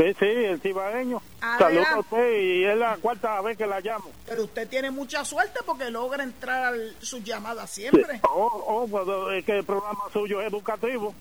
Sí, 0.02 0.16
sí, 0.20 0.26
el 0.26 0.60
cibaeño. 0.62 1.22
Saludos 1.60 1.88
a 1.88 2.00
usted 2.00 2.42
y 2.42 2.66
es 2.66 2.78
la 2.78 2.98
cuarta 2.98 3.40
vez 3.42 3.58
que 3.58 3.68
la 3.68 3.80
llamo. 3.80 4.10
Pero 4.26 4.44
usted 4.46 4.68
tiene 4.68 4.90
mucha 4.90 5.24
suerte 5.24 5.60
porque 5.66 5.92
logra 5.92 6.24
entrar 6.24 6.74
a 6.74 6.78
sus 7.02 7.24
llamadas 7.24 7.70
siempre. 7.70 8.20
Oh, 8.24 8.64
oh, 8.68 8.88
pues 8.88 9.38
es 9.38 9.46
que 9.46 9.58
el 9.60 9.64
programa 9.64 10.04
suyo 10.12 10.42
es 10.42 10.48
educativo. 10.48 11.14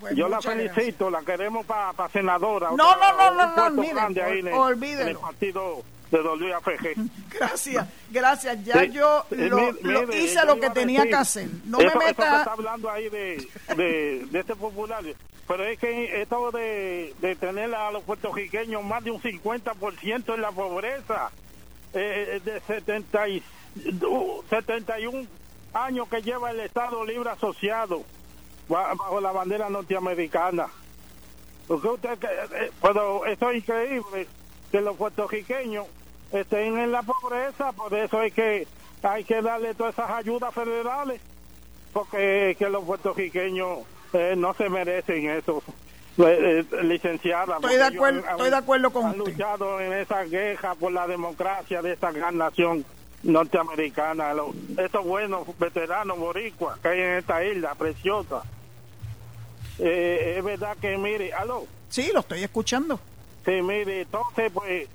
Pues 0.00 0.14
Yo 0.14 0.28
la 0.28 0.40
felicito, 0.40 1.10
la 1.10 1.22
queremos 1.22 1.66
para 1.66 1.92
pa 1.92 2.08
senadora. 2.08 2.70
No, 2.70 2.94
no, 2.96 3.12
no, 3.16 3.30
no, 3.34 3.70
no, 3.70 3.82
mire, 3.82 4.52
olvídelo. 4.52 5.10
el 5.10 5.16
partido 5.16 5.82
de. 6.10 6.94
Gracias, 7.30 7.86
gracias. 8.10 8.64
Ya 8.64 8.84
yo 8.84 9.24
lo, 9.30 10.14
hice 10.14 10.44
lo 10.44 10.58
que 10.58 10.70
tenía 10.70 11.04
que 11.04 11.14
hacer. 11.14 11.48
No 11.64 11.78
me 11.78 11.94
meta. 11.94 12.38
está 12.38 12.52
hablando 12.52 12.90
ahí 12.90 13.08
de, 13.08 13.46
de, 13.76 14.26
de 14.30 14.40
este 14.40 14.56
popular 14.56 15.04
pero 15.48 15.64
es 15.64 15.78
que 15.78 16.20
esto 16.20 16.50
de, 16.52 17.14
de 17.22 17.34
tener 17.34 17.74
a 17.74 17.90
los 17.90 18.02
puertorriqueños 18.04 18.84
más 18.84 19.02
de 19.02 19.10
un 19.10 19.20
50% 19.20 20.34
en 20.34 20.40
la 20.42 20.52
pobreza, 20.52 21.30
eh, 21.94 22.38
de 22.44 22.60
70 22.60 23.28
y, 23.28 23.42
71 24.50 25.26
años 25.72 26.08
que 26.08 26.20
lleva 26.20 26.50
el 26.50 26.60
Estado 26.60 27.02
Libre 27.04 27.30
Asociado 27.30 28.02
bajo 28.68 29.20
la 29.22 29.32
bandera 29.32 29.70
norteamericana. 29.70 30.68
Porque 31.66 31.88
usted, 31.88 32.18
eh, 32.22 32.70
pero 32.82 33.24
esto 33.24 33.50
es 33.50 33.56
increíble 33.56 34.26
que 34.70 34.82
los 34.82 34.96
puertorriqueños 34.96 35.86
estén 36.32 36.78
en 36.78 36.92
la 36.92 37.02
pobreza, 37.02 37.72
por 37.72 37.94
eso 37.94 38.20
hay 38.20 38.30
que 38.30 38.66
hay 39.02 39.24
que 39.24 39.40
darle 39.42 39.74
todas 39.74 39.94
esas 39.94 40.10
ayudas 40.10 40.52
federales, 40.54 41.20
porque 41.92 42.56
que 42.58 42.68
los 42.68 42.84
puertorriqueños 42.84 43.80
eh, 44.12 44.34
no 44.36 44.54
se 44.54 44.68
merecen 44.68 45.30
eso. 45.30 45.62
Eh, 46.18 46.66
eh, 46.72 46.82
licenciada. 46.82 47.56
Estoy 47.56 47.76
de 47.76 47.84
acuerdo, 47.84 48.28
estoy 48.28 48.50
de 48.50 48.56
acuerdo 48.56 48.90
con 48.90 49.06
han 49.06 49.18
luchado 49.18 49.80
en 49.80 49.92
esa 49.92 50.24
queja 50.24 50.74
por 50.74 50.90
la 50.90 51.06
democracia 51.06 51.80
de 51.80 51.92
esta 51.92 52.10
gran 52.10 52.36
nación 52.36 52.84
norteamericana. 53.22 54.32
estos 54.78 55.04
buenos 55.04 55.46
veteranos 55.58 56.18
boricuas 56.18 56.76
que 56.80 56.88
hay 56.88 57.00
en 57.00 57.18
esta 57.18 57.44
isla 57.44 57.76
preciosa. 57.76 58.42
es 59.78 60.42
verdad 60.42 60.76
que, 60.80 60.98
mire, 60.98 61.32
aló. 61.32 61.66
Sí, 61.88 62.10
lo 62.12 62.20
estoy 62.20 62.42
escuchando. 62.42 62.98
Sí, 63.44 63.62
mire, 63.62 64.00
entonces, 64.00 64.50
pues, 64.52 64.88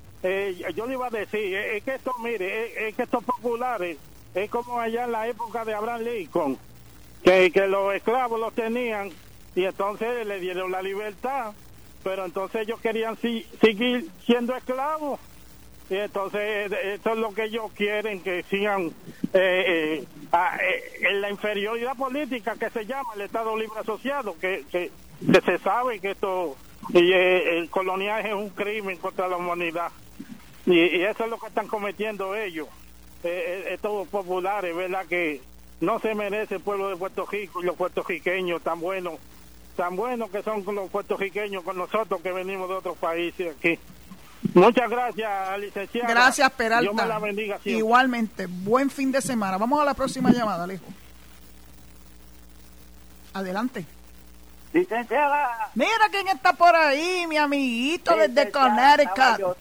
yo 0.75 0.85
le 0.85 0.93
iba 0.93 1.07
a 1.07 1.09
decir, 1.09 1.55
es 1.55 1.83
que 1.83 1.95
esto, 1.95 2.13
mire, 2.23 2.87
es, 2.87 2.95
que 2.95 3.03
estos 3.03 3.23
populares, 3.23 3.97
es 4.33 4.49
como 4.49 4.79
allá 4.79 5.05
en 5.05 5.11
la 5.11 5.27
época 5.27 5.65
de 5.65 5.73
Abraham 5.73 6.01
Lincoln 6.01 6.57
que, 7.23 7.51
que 7.51 7.67
los 7.67 7.93
esclavos 7.93 8.39
los 8.39 8.53
tenían 8.53 9.11
y 9.55 9.65
entonces 9.65 10.25
le 10.25 10.39
dieron 10.39 10.71
la 10.71 10.81
libertad, 10.81 11.53
pero 12.03 12.25
entonces 12.25 12.61
ellos 12.61 12.79
querían 12.81 13.17
seguir 13.17 14.07
siendo 14.25 14.55
esclavos. 14.55 15.19
Y 15.89 15.95
entonces 15.95 16.71
esto 16.71 17.11
es 17.11 17.17
lo 17.17 17.33
que 17.33 17.43
ellos 17.45 17.71
quieren, 17.75 18.21
que 18.21 18.43
sigan 18.43 18.87
eh, 19.33 20.03
eh, 20.03 20.05
eh, 20.33 21.07
en 21.09 21.21
la 21.21 21.29
inferioridad 21.29 21.95
política 21.95 22.55
que 22.55 22.69
se 22.69 22.85
llama 22.85 23.13
el 23.15 23.21
Estado 23.21 23.55
Libre 23.55 23.79
Asociado, 23.79 24.35
que, 24.39 24.63
que, 24.71 24.91
se 25.45 25.57
sabe 25.59 25.99
que 25.99 26.11
esto 26.11 26.55
y, 26.89 27.11
el 27.13 27.69
coloniaje 27.69 28.29
es 28.29 28.33
un 28.33 28.49
crimen 28.49 28.97
contra 28.97 29.27
la 29.27 29.37
humanidad. 29.37 29.91
Y, 30.65 30.73
y, 30.73 31.03
eso 31.03 31.25
es 31.25 31.29
lo 31.29 31.37
que 31.37 31.47
están 31.47 31.67
cometiendo 31.67 32.35
ellos, 32.35 32.67
estos 33.23 34.07
populares, 34.07 34.75
¿verdad? 34.75 35.05
Que, 35.05 35.41
no 35.83 35.99
se 35.99 36.15
merece 36.15 36.55
el 36.55 36.61
pueblo 36.61 36.89
de 36.89 36.95
Puerto 36.95 37.25
Rico 37.25 37.61
y 37.61 37.65
los 37.65 37.75
puertorriqueños 37.75 38.61
tan 38.61 38.79
buenos, 38.79 39.15
tan 39.75 39.95
buenos 39.95 40.29
que 40.29 40.41
son 40.41 40.63
los 40.73 40.89
puertorriqueños 40.89 41.63
con 41.63 41.77
nosotros 41.77 42.21
que 42.21 42.31
venimos 42.31 42.69
de 42.69 42.75
otros 42.75 42.97
países 42.97 43.55
aquí. 43.55 43.77
Muchas 44.53 44.89
gracias, 44.89 45.59
licenciada. 45.59 46.07
Gracias, 46.07 46.51
Peralta. 46.51 46.81
Dios 46.81 46.95
me 46.95 47.05
la 47.05 47.19
bendiga 47.19 47.59
Igualmente, 47.65 48.47
buen 48.47 48.89
fin 48.89 49.11
de 49.11 49.21
semana. 49.21 49.57
Vamos 49.57 49.81
a 49.81 49.85
la 49.85 49.93
próxima 49.93 50.31
llamada, 50.31 50.63
Alejo. 50.63 50.85
Adelante. 53.33 53.85
Licenciada. 54.73 55.69
Mira 55.75 56.07
quién 56.11 56.27
está 56.29 56.53
por 56.53 56.75
ahí, 56.75 57.25
mi 57.27 57.37
amiguito 57.37 58.15
desde 58.15 58.51
Connecticut. 58.51 59.39
Yo 59.39 59.55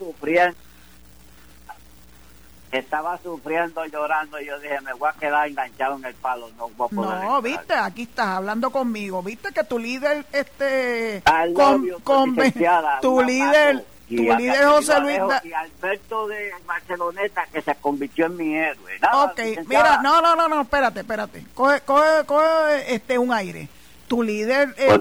estaba 2.73 3.19
sufriendo, 3.19 3.85
llorando, 3.85 4.41
y 4.41 4.47
yo 4.47 4.59
dije, 4.59 4.81
me 4.81 4.95
voy 4.95 5.11
a 5.11 5.19
quedar 5.19 5.47
enganchado 5.47 5.97
en 5.97 6.07
el 6.07 6.15
palo, 6.15 6.51
no 6.57 6.71
voy 6.71 6.89
a 6.91 6.95
poder 6.95 7.25
No, 7.25 7.43
viste, 7.43 7.75
aquí 7.75 8.03
estás 8.03 8.29
hablando 8.29 8.71
conmigo, 8.71 9.23
viste 9.23 9.53
que 9.53 9.63
tu 9.63 9.79
líder, 9.79 10.25
este, 10.33 11.23
con, 11.55 11.89
con, 12.03 12.35
tu 13.03 13.21
líder, 13.23 13.85
tu 14.09 14.17
líder 14.17 14.65
José 14.67 15.01
Luis... 15.01 15.19
Y 15.45 15.53
Alberto 15.53 16.27
de 16.29 16.53
Barceloneta, 16.67 17.47
que 17.53 17.61
se 17.61 17.75
convirtió 17.77 18.27
en 18.27 18.37
mi 18.37 18.57
héroe. 18.57 18.99
ok, 19.13 19.41
mira, 19.67 20.01
no, 20.03 20.23
no, 20.23 20.35
no, 20.35 20.49
no, 20.49 20.63
espérate, 20.63 21.01
espérate, 21.01 21.45
coge, 21.55 21.83
coge, 21.83 22.25
coge 22.25 22.95
este, 22.95 23.19
un 23.19 23.33
aire 23.33 23.69
tu 24.13 24.23
líder 24.23 24.75
eh, 24.77 24.99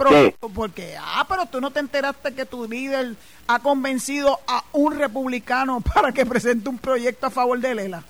porque 0.54 0.96
ah 0.98 1.26
pero 1.28 1.46
tú 1.46 1.60
no 1.60 1.70
te 1.70 1.82
enteraste 1.82 2.34
que 2.34 2.46
tu 2.46 2.66
líder 2.66 3.16
ha 3.46 3.60
convencido 3.60 4.40
a 4.48 4.64
un 4.72 4.98
republicano 4.98 5.82
para 5.94 6.14
que 6.14 6.26
presente 6.26 6.70
un 6.70 6.78
proyecto 6.78 7.28
a 7.28 7.30
favor 7.30 7.60
de 7.60 7.76
Lela. 7.76 8.04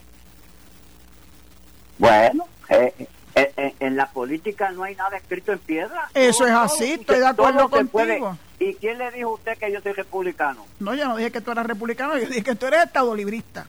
Bueno 1.97 2.45
eh, 2.69 2.93
eh, 3.33 3.73
en 3.79 3.97
la 3.97 4.11
política 4.11 4.69
no 4.73 4.83
hay 4.83 4.93
nada 4.93 5.17
escrito 5.17 5.51
en 5.51 5.57
piedra. 5.57 6.07
Eso 6.13 6.45
es 6.45 6.53
así 6.53 6.91
estoy 6.91 7.17
de 7.17 7.25
acuerdo 7.25 7.67
contigo. 7.67 8.37
¿y 8.59 8.75
quién 8.75 8.99
le 8.99 9.09
dijo 9.09 9.31
a 9.31 9.33
usted 9.33 9.57
que 9.57 9.71
yo 9.71 9.81
soy 9.81 9.93
republicano? 9.93 10.67
no 10.79 10.93
yo 10.93 11.07
no 11.07 11.17
dije 11.17 11.31
que 11.31 11.41
tú 11.41 11.49
eras 11.49 11.65
republicano 11.65 12.15
yo 12.19 12.27
dije 12.27 12.43
que 12.43 12.53
tú 12.53 12.67
eres 12.67 12.83
estado 12.83 13.15
librista 13.15 13.65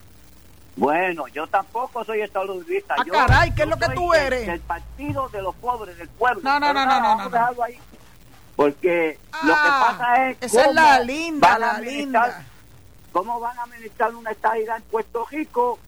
bueno, 0.76 1.28
yo 1.28 1.46
tampoco 1.46 2.04
soy 2.04 2.22
estadunidense. 2.22 2.86
Ah, 2.88 3.04
caray, 3.10 3.54
¿qué 3.54 3.62
es 3.62 3.68
lo 3.68 3.76
que 3.76 3.88
tú 3.94 4.14
eres? 4.14 4.48
El, 4.48 4.60
partido 4.60 5.28
de 5.28 5.42
los 5.42 5.54
pobres, 5.56 5.98
del 5.98 6.08
pueblo. 6.08 6.40
No, 6.42 6.58
no, 6.58 6.72
no, 6.72 6.86
no, 6.86 7.16
no, 7.16 7.30
Porque 8.56 9.18
lo 9.44 9.54
que 9.54 9.60
ah, 9.60 9.96
pasa 9.98 10.30
es. 10.30 10.36
Esa 10.40 10.64
es 10.66 10.74
la 10.74 11.00
linda, 11.00 11.58
la 11.58 11.78
linda. 11.78 12.44
¿Cómo 13.12 13.38
van 13.40 13.58
a 13.58 13.64
administrar 13.64 14.14
una 14.14 14.30
estadidad 14.30 14.78
en 14.78 14.82
Puerto 14.84 15.26
Rico 15.30 15.78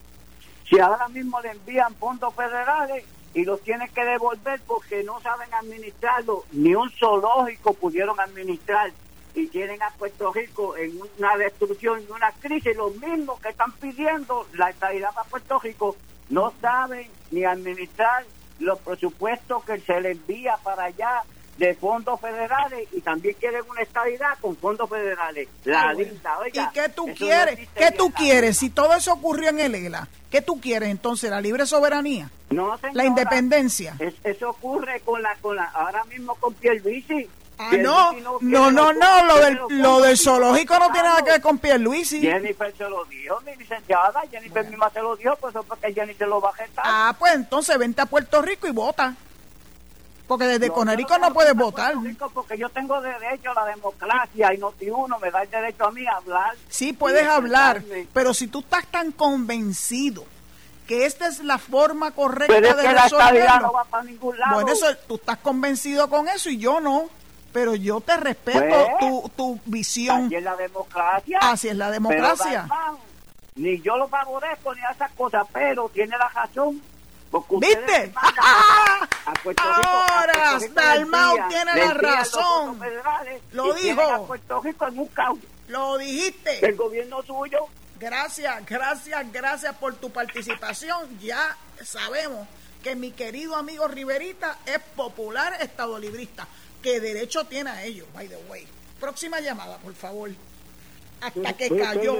si 0.68 0.78
ahora 0.78 1.08
mismo 1.08 1.40
le 1.40 1.52
envían 1.52 1.94
fondos 1.94 2.34
federales 2.34 3.04
y 3.32 3.44
los 3.44 3.62
tienen 3.62 3.88
que 3.88 4.04
devolver 4.04 4.60
porque 4.66 5.02
no 5.02 5.18
saben 5.20 5.52
administrarlo? 5.54 6.44
Ni 6.52 6.74
un 6.74 6.90
zoológico 6.90 7.72
pudieron 7.72 8.20
administrar 8.20 8.92
y 9.34 9.48
tienen 9.48 9.82
a 9.82 9.90
Puerto 9.90 10.32
Rico 10.32 10.76
en 10.76 10.98
una 11.18 11.36
destrucción 11.36 12.02
y 12.02 12.10
una 12.12 12.30
crisis, 12.32 12.76
los 12.76 12.96
mismos 12.96 13.40
que 13.40 13.48
están 13.48 13.72
pidiendo 13.72 14.46
la 14.54 14.70
estabilidad 14.70 15.12
para 15.12 15.28
Puerto 15.28 15.58
Rico 15.58 15.96
no 16.30 16.52
saben 16.60 17.08
ni 17.30 17.44
administrar 17.44 18.24
los 18.60 18.78
presupuestos 18.78 19.64
que 19.64 19.80
se 19.80 20.00
les 20.00 20.12
envía 20.12 20.56
para 20.62 20.84
allá 20.84 21.22
de 21.58 21.74
fondos 21.74 22.20
federales 22.20 22.88
y 22.92 23.00
también 23.00 23.36
quieren 23.38 23.62
una 23.68 23.82
estabilidad 23.82 24.38
con 24.40 24.56
fondos 24.56 24.88
federales. 24.88 25.48
La 25.64 25.94
¿Y 25.94 26.72
qué 26.72 26.88
tú 26.88 27.06
quieres? 27.16 27.68
¿Qué 27.74 27.90
tú 27.92 28.10
quieres? 28.10 28.58
Si 28.58 28.70
todo 28.70 28.94
eso 28.94 29.12
ocurrió 29.12 29.50
en 29.50 29.60
el 29.60 29.74
ELA, 29.74 30.08
¿qué 30.30 30.42
tú 30.42 30.60
quieres 30.60 30.88
entonces? 30.88 31.30
¿La 31.30 31.40
libre 31.40 31.66
soberanía? 31.66 32.30
No, 32.50 32.78
¿La 32.92 33.04
independencia? 33.04 33.96
eso 34.22 34.50
ocurre 34.50 35.00
con 35.00 35.22
la, 35.22 35.34
con 35.36 35.56
la, 35.56 35.64
ahora 35.64 36.04
mismo 36.04 36.34
con 36.36 36.54
Pierluisi 36.54 37.28
Ah, 37.56 37.70
no, 37.76 38.12
no, 38.40 38.70
no, 38.72 38.92
no, 38.92 39.24
lo 39.26 39.38
del, 39.38 39.60
lo 39.70 40.00
del 40.00 40.18
zoológico 40.18 40.76
no 40.76 40.90
tiene 40.90 41.08
nada 41.08 41.22
que 41.22 41.30
ver 41.30 41.40
con 41.40 41.58
Pierluisi. 41.58 42.20
Jennifer 42.20 42.74
se 42.76 42.88
lo 42.88 43.04
dijo, 43.04 43.40
mi 43.42 43.54
licenciada, 43.54 44.22
Jennifer 44.28 44.68
misma 44.68 44.90
se 44.90 45.00
lo 45.00 45.14
dijo, 45.14 45.36
pues 45.36 45.54
porque 45.68 45.92
Jennifer 45.92 46.26
lo 46.26 46.40
va 46.40 46.50
a 46.50 46.54
gestar. 46.54 46.84
Ah, 46.86 47.14
pues 47.16 47.34
entonces 47.34 47.78
vente 47.78 48.00
a 48.02 48.06
Puerto 48.06 48.42
Rico 48.42 48.66
y 48.66 48.72
vota. 48.72 49.14
Porque 50.26 50.46
desde 50.46 50.68
no, 50.68 50.74
Conérico 50.74 51.18
no, 51.18 51.32
puedes 51.32 51.54
votar. 51.54 51.94
porque 52.32 52.56
yo 52.56 52.68
tengo 52.70 53.00
derecho 53.00 53.50
a 53.50 53.54
la 53.54 53.66
democracia 53.66 54.54
y 54.54 54.58
no 54.58 54.72
si 54.78 54.88
uno 54.90 55.18
me 55.18 55.30
da 55.30 55.42
el 55.42 55.50
derecho 55.50 55.84
a 55.84 55.90
mí 55.92 56.06
a 56.06 56.16
hablar. 56.16 56.56
Sí, 56.68 56.92
puedes 56.92 57.26
hablar, 57.28 57.82
pero 58.12 58.32
si 58.32 58.48
tú 58.48 58.60
estás 58.60 58.86
tan 58.86 59.12
convencido 59.12 60.24
que 60.88 61.06
esta 61.06 61.28
es 61.28 61.40
la 61.40 61.58
forma 61.58 62.10
correcta 62.10 62.54
de 62.54 62.92
resolverlo. 62.92 63.60
No 63.60 63.72
va 63.72 63.84
para 63.84 64.04
ningún 64.04 64.38
lado. 64.38 64.54
Bueno, 64.54 64.72
eso, 64.72 64.86
tú 65.06 65.16
estás 65.16 65.38
convencido 65.38 66.08
con 66.08 66.26
eso 66.28 66.48
y 66.50 66.58
yo 66.58 66.80
no 66.80 67.08
pero 67.54 67.76
yo 67.76 68.00
te 68.00 68.16
respeto 68.16 68.58
pues, 68.58 68.98
tu, 68.98 69.30
tu 69.36 69.60
visión. 69.64 70.24
Así 70.26 70.34
es 70.34 70.42
la 70.42 70.56
democracia. 70.56 71.38
Así 71.40 71.68
es 71.68 71.76
la 71.76 71.90
democracia. 71.92 72.66
ni 73.54 73.80
yo 73.80 73.96
lo 73.96 74.08
favorezco 74.08 74.74
ni 74.74 74.80
a 74.80 74.90
esas 74.90 75.12
cosas, 75.12 75.46
pero 75.52 75.88
tiene 75.88 76.18
la 76.18 76.28
razón. 76.28 76.82
¿Viste? 77.60 78.12
Ahora 79.56 80.58
Mao 81.06 81.36
tiene 81.48 81.76
la 81.76 81.94
razón. 81.94 82.80
Lo 83.52 83.72
dijo. 83.74 84.26
Puerto 84.26 84.60
Rico 84.60 84.88
en 84.88 84.98
un 84.98 85.10
Lo 85.68 85.96
dijiste. 85.96 86.66
El 86.66 86.74
gobierno 86.74 87.22
suyo. 87.22 87.66
Gracias, 88.00 88.66
gracias, 88.66 89.32
gracias 89.32 89.74
por 89.76 89.94
tu 89.94 90.10
participación. 90.10 91.18
Ya 91.20 91.56
sabemos 91.84 92.48
que 92.84 92.94
mi 92.94 93.12
querido 93.12 93.56
amigo 93.56 93.88
Riverita 93.88 94.58
es 94.66 94.78
popular 94.94 95.56
estadolibrista 95.60 96.46
que 96.82 97.00
derecho 97.00 97.46
tiene 97.46 97.70
a 97.70 97.82
ello, 97.82 98.04
by 98.12 98.28
the 98.28 98.36
way. 98.50 98.66
Próxima 99.00 99.40
llamada, 99.40 99.78
por 99.78 99.94
favor. 99.94 100.30
Hasta 101.22 101.54
que 101.54 101.70
cayó. 101.70 102.18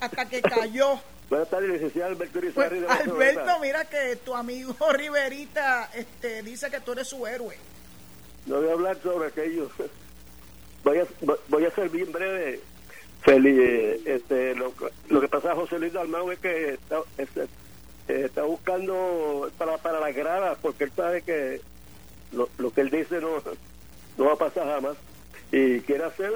Hasta 0.00 0.28
que 0.28 0.40
cayó. 0.40 0.98
Buenas 1.28 1.50
tardes, 1.50 1.70
licenciado 1.70 2.12
Alberto 2.12 2.40
pues, 2.54 2.72
Alberto, 2.88 3.58
mira 3.60 3.84
que 3.84 4.16
tu 4.24 4.34
amigo 4.34 4.74
Riverita 4.92 5.90
este, 5.92 6.42
dice 6.42 6.70
que 6.70 6.80
tú 6.80 6.92
eres 6.92 7.06
su 7.06 7.26
héroe. 7.26 7.54
No 8.46 8.62
voy 8.62 8.70
a 8.70 8.72
hablar 8.72 8.98
sobre 9.02 9.28
aquello. 9.28 9.70
Voy 10.84 11.00
a, 11.00 11.06
voy 11.48 11.64
a 11.64 11.70
ser 11.72 11.90
bien 11.90 12.10
breve. 12.12 12.60
Feliz, 13.22 14.00
este, 14.06 14.54
lo, 14.54 14.72
lo 15.08 15.20
que 15.20 15.28
pasa 15.28 15.50
a 15.50 15.56
José 15.56 15.78
Luis 15.78 15.92
Dalmau 15.92 16.30
es 16.30 16.38
que 16.38 16.74
está, 16.74 17.02
este, 17.18 17.48
eh, 18.08 18.22
está 18.26 18.42
buscando 18.42 19.50
para, 19.58 19.78
para 19.78 20.00
las 20.00 20.14
gradas 20.14 20.58
porque 20.60 20.84
él 20.84 20.92
sabe 20.96 21.22
que 21.22 21.60
lo, 22.32 22.48
lo 22.58 22.70
que 22.72 22.80
él 22.82 22.90
dice 22.90 23.20
no, 23.20 23.42
no 24.16 24.24
va 24.24 24.32
a 24.32 24.36
pasar 24.36 24.66
jamás 24.66 24.96
y 25.50 25.80
quiere 25.80 26.04
hacer 26.04 26.30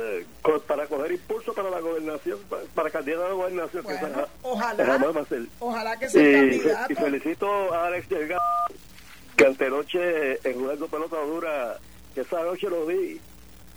para 0.66 0.86
coger 0.86 1.12
impulso 1.12 1.52
para 1.52 1.68
la 1.68 1.80
gobernación, 1.80 2.38
para, 2.48 2.62
para 2.74 2.90
candidato 2.90 3.26
a 3.26 3.28
la 3.28 3.34
gobernación. 3.34 3.84
que 3.84 3.94
Bueno, 3.94 4.26
ojalá. 4.42 5.24
ser. 5.28 5.42
Ojalá 5.58 5.98
que 5.98 6.08
sea 6.08 6.22
Y, 6.22 6.32
candidato. 6.32 6.92
y 6.92 6.96
felicito 6.96 7.74
a 7.74 7.86
Alex 7.88 8.08
Delgado, 8.08 8.40
que 9.36 9.46
antenoche 9.46 10.48
en 10.48 10.58
jugando 10.60 10.88
pelota 10.88 11.16
dura, 11.26 11.76
que 12.14 12.22
esa 12.22 12.42
noche 12.42 12.70
lo 12.70 12.86
vi, 12.86 13.20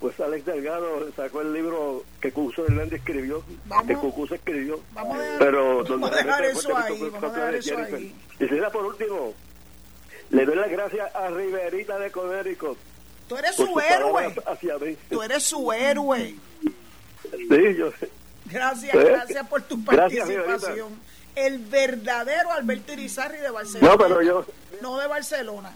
pues 0.05 0.19
Alex 0.19 0.45
Delgado 0.45 1.11
sacó 1.15 1.41
el 1.41 1.51
libro 1.51 2.03
que 2.21 2.31
Cucuso 2.31 2.63
Hernández 2.65 2.99
escribió, 2.99 3.43
Vamos- 3.65 3.87
que 3.87 3.95
Cucuso 3.95 4.35
escribió, 4.35 4.79
vamos 4.93 5.17
a 5.17 5.39
pero 5.39 5.83
vamos 5.83 6.11
a 6.11 6.15
dejar 6.17 6.45
eso 6.45 6.77
ahí, 6.77 6.99
vamos 7.11 7.23
a 7.23 7.29
dejar 7.35 7.51
de 7.53 7.57
eso 7.57 7.69
Jennifer. 7.75 7.95
ahí. 7.95 8.15
Y 8.39 8.47
si 8.47 8.55
da 8.57 8.69
por 8.69 8.85
último, 8.85 9.33
le 10.29 10.45
doy 10.45 10.55
las 10.57 10.69
gracias 10.69 11.15
a 11.15 11.27
Riverita 11.29 11.97
de 11.97 12.11
Conérico 12.11 12.77
Tú 13.27 13.35
eres 13.37 13.55
su 13.55 13.79
héroe. 13.79 14.35
hacia 14.45 14.77
mí. 14.77 14.95
Tú 15.09 15.23
eres 15.23 15.41
su 15.43 15.71
héroe. 15.73 16.35
Sí, 17.31 17.75
yo 17.75 17.89
Gracias, 18.45 18.93
¿Eh? 18.93 19.03
gracias 19.05 19.47
por 19.47 19.63
tu 19.63 19.83
Gracias, 19.83 20.27
participación. 20.29 20.89
El 21.35 21.57
verdadero 21.57 22.51
Alberto 22.51 22.93
Irizarri 22.93 23.39
de 23.39 23.49
Barcelona. 23.49 23.91
No, 23.91 23.97
pero 23.97 24.21
yo- 24.21 24.45
No 24.83 24.99
de 24.99 25.07
Barcelona. 25.07 25.71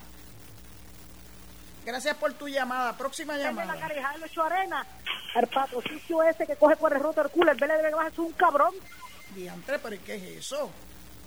Gracias 1.89 2.15
por 2.17 2.31
tu 2.33 2.47
llamada. 2.47 2.95
Próxima 2.95 3.35
la 3.35 3.45
llamada. 3.45 3.79
carija 3.79 4.13
de 4.15 4.23
Ocho 4.25 4.43
Arena, 4.43 4.85
el 5.33 5.47
patrocicio 5.47 6.21
ese 6.21 6.45
que 6.45 6.55
coge 6.55 6.75
por 6.75 6.93
el 6.93 6.99
roto 6.99 7.23
del 7.23 7.31
culo, 7.31 7.51
el 7.51 7.57
Vélez 7.57 7.81
de 7.81 7.89
es 7.89 8.19
un 8.19 8.31
cabrón. 8.33 8.75
Diantre, 9.33 9.79
pero 9.79 9.95
¿y 9.95 9.97
¿qué 9.97 10.13
es 10.15 10.23
eso? 10.45 10.69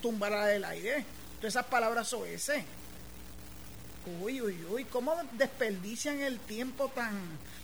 Tumbará 0.01 0.47
del 0.47 0.65
aire. 0.65 1.05
Todas 1.41 1.55
esas 1.55 1.67
palabras 1.67 2.07
son 2.07 2.25
ese. 2.29 2.65
Uy, 4.21 4.41
uy, 4.41 4.65
uy, 4.71 4.85
¿cómo 4.85 5.17
desperdician 5.33 6.21
el 6.21 6.39
tiempo 6.39 6.89
tan 6.95 7.11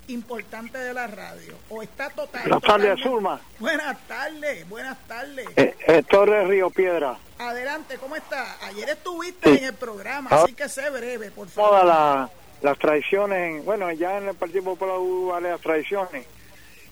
importante 0.09 0.79
de 0.79 0.93
la 0.93 1.07
radio? 1.07 1.57
¿O 1.69 1.83
está 1.85 2.11
total? 2.11 2.43
Buenas 2.43 2.63
tardes, 2.63 3.01
Zulma. 3.01 3.41
Buenas 3.61 3.97
tardes, 4.09 4.69
buenas 4.69 4.99
tardes. 5.07 5.47
Eh, 5.55 5.77
eh, 5.87 6.03
Torres 6.03 6.49
Río 6.49 6.69
Piedra. 6.71 7.17
Adelante, 7.39 7.97
¿cómo 7.99 8.17
está? 8.17 8.57
Ayer 8.67 8.89
estuviste 8.89 9.53
Sí. 9.53 9.59
en 9.59 9.65
el 9.67 9.75
programa, 9.75 10.31
Ahora- 10.31 10.43
así 10.45 10.55
que 10.55 10.69
sé 10.69 10.91
breve, 10.91 11.31
por 11.31 11.49
favor. 11.49 11.71
Todas 11.71 11.87
la- 11.87 12.31
las 12.63 12.79
traiciones, 12.79 13.39
en- 13.61 13.65
bueno, 13.65 13.91
ya 13.93 14.19
en 14.19 14.29
el 14.29 14.35
Partido 14.35 14.65
Popular 14.65 14.97
hubo 14.99 15.29
varias 15.33 15.61
traiciones, 15.61 16.27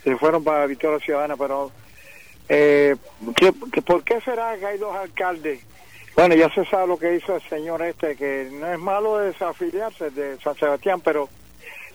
se 0.03 0.17
fueron 0.17 0.45
para 0.45 0.67
Victoria 0.67 0.99
Ciudadana, 1.01 1.37
pero 1.37 1.71
eh, 2.49 2.95
¿qué- 3.35 3.53
¿por 3.53 4.05
qué 4.05 4.21
será 4.21 4.57
que 4.57 4.67
hay 4.67 4.79
dos 4.79 4.95
alcaldes? 4.95 5.61
Bueno, 6.15 6.35
ya 6.35 6.49
se 6.55 6.65
sabe 6.65 6.87
lo 6.87 6.97
que 6.99 7.17
hizo 7.17 7.35
el 7.37 7.43
señor 7.43 7.83
este, 7.83 8.17
que 8.17 8.49
no 8.53 8.73
es 8.73 8.79
malo 8.79 9.19
desafiliarse 9.19 10.11
de 10.11 10.39
San 10.41 10.55
Sebastián, 10.57 11.01
pero 11.01 11.29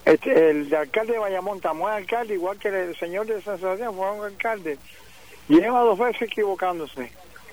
este, 0.05 0.49
el 0.51 0.69
de 0.69 0.77
alcalde 0.77 1.13
de 1.13 1.19
Bayamón 1.19 1.59
también 1.61 1.89
alcalde, 1.89 2.33
igual 2.35 2.57
que 2.59 2.67
el 2.67 2.95
señor 2.99 3.25
de 3.25 3.41
San 3.41 3.59
Sebastián 3.59 3.95
fue 3.95 4.11
un 4.11 4.25
alcalde. 4.25 4.77
Lleva 5.47 5.81
dos 5.81 5.97
veces 5.97 6.23
equivocándose. 6.23 7.11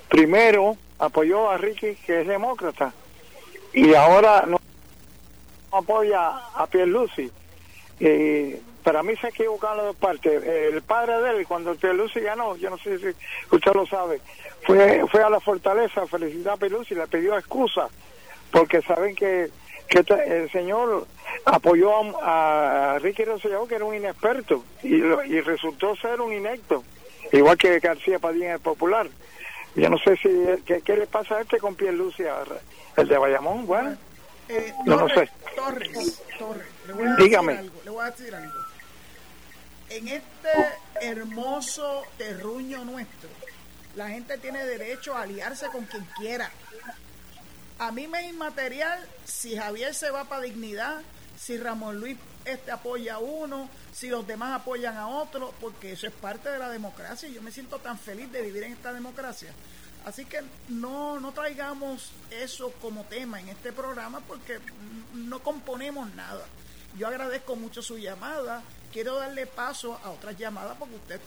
Primero 0.08 0.76
apoyó 0.98 1.48
a 1.50 1.56
Ricky, 1.56 1.94
que 2.04 2.20
es 2.22 2.26
demócrata, 2.26 2.92
y 3.72 3.94
ahora 3.94 4.44
no 4.46 4.58
apoya 5.72 6.28
a 6.54 6.66
Pierluisi. 6.66 7.30
Eh, 8.00 8.60
para 8.84 9.02
mí 9.02 9.14
se 9.16 9.28
equivocaron 9.28 9.78
las 9.78 9.86
dos 9.86 9.96
partes. 9.96 10.42
El 10.44 10.80
padre 10.82 11.20
de 11.20 11.30
él, 11.40 11.46
cuando 11.46 11.74
Pierluisi 11.74 12.20
ganó, 12.20 12.56
yo 12.56 12.70
no 12.70 12.78
sé 12.78 12.98
si 12.98 13.06
usted 13.54 13.74
lo 13.74 13.86
sabe, 13.86 14.20
fue, 14.64 15.04
fue 15.10 15.22
a 15.22 15.28
la 15.30 15.40
fortaleza 15.40 16.02
a 16.02 16.06
felicitar 16.06 16.54
a 16.54 16.56
Pierluisi 16.56 16.94
y 16.94 16.96
le 16.96 17.06
pidió 17.08 17.36
excusa, 17.36 17.88
porque 18.50 18.80
saben 18.82 19.14
que, 19.14 19.50
que 19.88 19.98
este- 20.00 20.38
el 20.42 20.50
señor 20.50 21.06
apoyó 21.44 21.92
a, 22.22 22.94
a 22.94 22.98
Ricky 23.00 23.24
Rosselló, 23.24 23.66
que 23.66 23.74
era 23.74 23.84
un 23.84 23.94
inexperto, 23.94 24.64
y, 24.82 24.96
lo- 24.98 25.24
y 25.24 25.40
resultó 25.40 25.94
ser 25.96 26.20
un 26.20 26.32
inecto, 26.32 26.84
igual 27.32 27.58
que 27.58 27.78
García 27.80 28.18
Padilla 28.18 28.54
el 28.54 28.60
popular. 28.60 29.06
Yo 29.74 29.90
no 29.90 29.98
sé 29.98 30.16
si 30.16 30.28
qué, 30.64 30.80
qué 30.80 30.96
le 30.96 31.06
pasa 31.06 31.36
a 31.36 31.40
este 31.42 31.58
con 31.58 31.74
Pierluisi, 31.74 32.22
el 32.96 33.06
de 33.08 33.18
Bayamón, 33.18 33.66
bueno. 33.66 33.96
Eh, 34.48 34.74
No 34.84 34.96
lo 34.96 35.08
Torres, 35.08 35.30
sé. 35.30 35.54
Torres, 35.56 36.22
Torres, 36.38 36.66
le 36.86 36.92
voy 36.94 37.06
a 37.06 37.16
Dígame. 37.16 37.52
decir 37.52 37.66
algo, 37.70 37.82
le 37.84 37.90
voy 37.90 38.02
a 38.06 38.10
decir 38.10 38.34
algo. 38.34 38.58
En 39.90 40.08
este 40.08 40.48
hermoso 41.00 42.02
terruño 42.18 42.84
nuestro, 42.84 43.28
la 43.96 44.08
gente 44.08 44.38
tiene 44.38 44.64
derecho 44.64 45.14
a 45.16 45.22
aliarse 45.22 45.66
con 45.68 45.84
quien 45.86 46.06
quiera. 46.16 46.50
A 47.78 47.92
mí 47.92 48.06
me 48.06 48.20
es 48.24 48.30
inmaterial 48.30 48.98
si 49.24 49.56
Javier 49.56 49.94
se 49.94 50.10
va 50.10 50.24
para 50.24 50.42
dignidad, 50.42 51.00
si 51.38 51.56
Ramón 51.56 52.00
Luis 52.00 52.16
este 52.44 52.70
apoya 52.70 53.14
a 53.14 53.18
uno, 53.18 53.68
si 53.92 54.08
los 54.08 54.26
demás 54.26 54.60
apoyan 54.60 54.96
a 54.96 55.06
otro, 55.08 55.54
porque 55.60 55.92
eso 55.92 56.06
es 56.06 56.12
parte 56.12 56.48
de 56.50 56.58
la 56.58 56.68
democracia 56.70 57.28
y 57.28 57.34
yo 57.34 57.42
me 57.42 57.50
siento 57.52 57.78
tan 57.78 57.98
feliz 57.98 58.30
de 58.32 58.42
vivir 58.42 58.64
en 58.64 58.72
esta 58.72 58.92
democracia. 58.92 59.52
Así 60.04 60.24
que 60.24 60.40
no, 60.68 61.20
no 61.20 61.32
traigamos 61.32 62.12
eso 62.30 62.72
como 62.80 63.04
tema 63.04 63.40
en 63.40 63.48
este 63.50 63.72
programa 63.72 64.20
porque 64.20 64.58
no 65.12 65.40
componemos 65.40 66.12
nada. 66.14 66.44
Yo 66.96 67.08
agradezco 67.08 67.56
mucho 67.56 67.82
su 67.82 67.98
llamada, 67.98 68.62
quiero 68.92 69.16
darle 69.16 69.46
paso 69.46 70.00
a 70.02 70.10
otras 70.10 70.36
llamadas 70.38 70.76
porque 70.78 70.94
usted, 70.94 71.20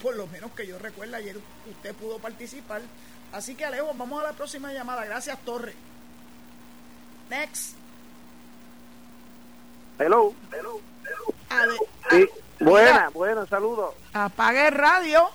por 0.00 0.14
lo 0.16 0.26
menos 0.28 0.52
que 0.52 0.66
yo 0.66 0.78
recuerdo 0.78 1.16
ayer, 1.16 1.36
usted 1.68 1.94
pudo 1.94 2.18
participar. 2.18 2.80
Así 3.32 3.54
que 3.56 3.64
Alejo, 3.64 3.92
vamos 3.94 4.20
a 4.22 4.26
la 4.28 4.32
próxima 4.34 4.72
llamada. 4.72 5.04
Gracias, 5.04 5.38
Torre. 5.44 5.74
Next. 7.28 7.74
Hello. 9.98 10.34
Ade- 11.50 11.78
Sí. 12.10 12.28
a- 12.60 12.64
Buena, 12.64 13.08
buena, 13.10 13.46
saludos. 13.46 13.94
Apague 14.12 14.68
el 14.68 14.74
radio. 14.74 15.28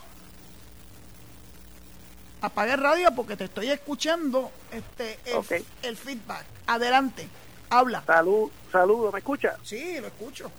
Apague 2.45 2.73
el 2.73 2.79
radio 2.79 3.11
porque 3.15 3.35
te 3.35 3.45
estoy 3.45 3.71
escuchando 3.71 4.51
este 4.71 5.17
el, 5.25 5.35
Ok. 5.37 5.51
el 5.83 5.97
feedback. 5.97 6.45
Adelante, 6.67 7.27
habla. 7.69 8.03
Salud, 8.05 8.51
saludos, 8.71 9.11
¿me 9.13 9.19
escucha? 9.19 9.55
Sí, 9.63 9.99
lo 9.99 10.07
escucho. 10.07 10.51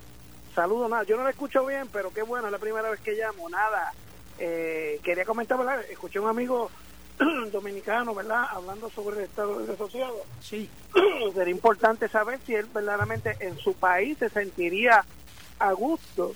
Saludos, 0.55 0.91
nada, 0.91 1.05
yo 1.05 1.16
no 1.16 1.22
lo 1.22 1.28
escucho 1.28 1.64
bien, 1.66 1.87
pero 1.93 2.12
qué 2.12 2.22
bueno, 2.22 2.47
es 2.47 2.53
la 2.53 2.59
primera 2.59 2.91
vez 2.91 3.01
que 3.01 3.12
llamo, 3.12 3.49
nada. 3.49 3.93
Eh, 4.39 5.01
quería 5.05 5.24
comentar, 5.24 5.57
¿verdad? 5.59 5.80
Escuché 5.91 6.18
a 6.18 6.22
un 6.22 6.28
amigo 6.28 6.70
dominicano, 7.53 8.14
¿verdad? 8.14 8.47
Hablando 8.51 8.91
sobre 8.91 9.18
el 9.18 9.24
estado 9.24 9.59
desasociado. 9.61 10.24
Sí. 10.41 10.68
Sería 11.34 11.55
importante 11.55 12.09
saber 12.09 12.41
si 12.47 12.55
él 12.55 12.66
verdaderamente 12.74 13.37
en 13.41 13.57
su 13.59 13.74
país 13.74 14.18
se 14.18 14.28
sentiría 14.28 15.05
a 15.59 15.72
gusto 15.72 16.34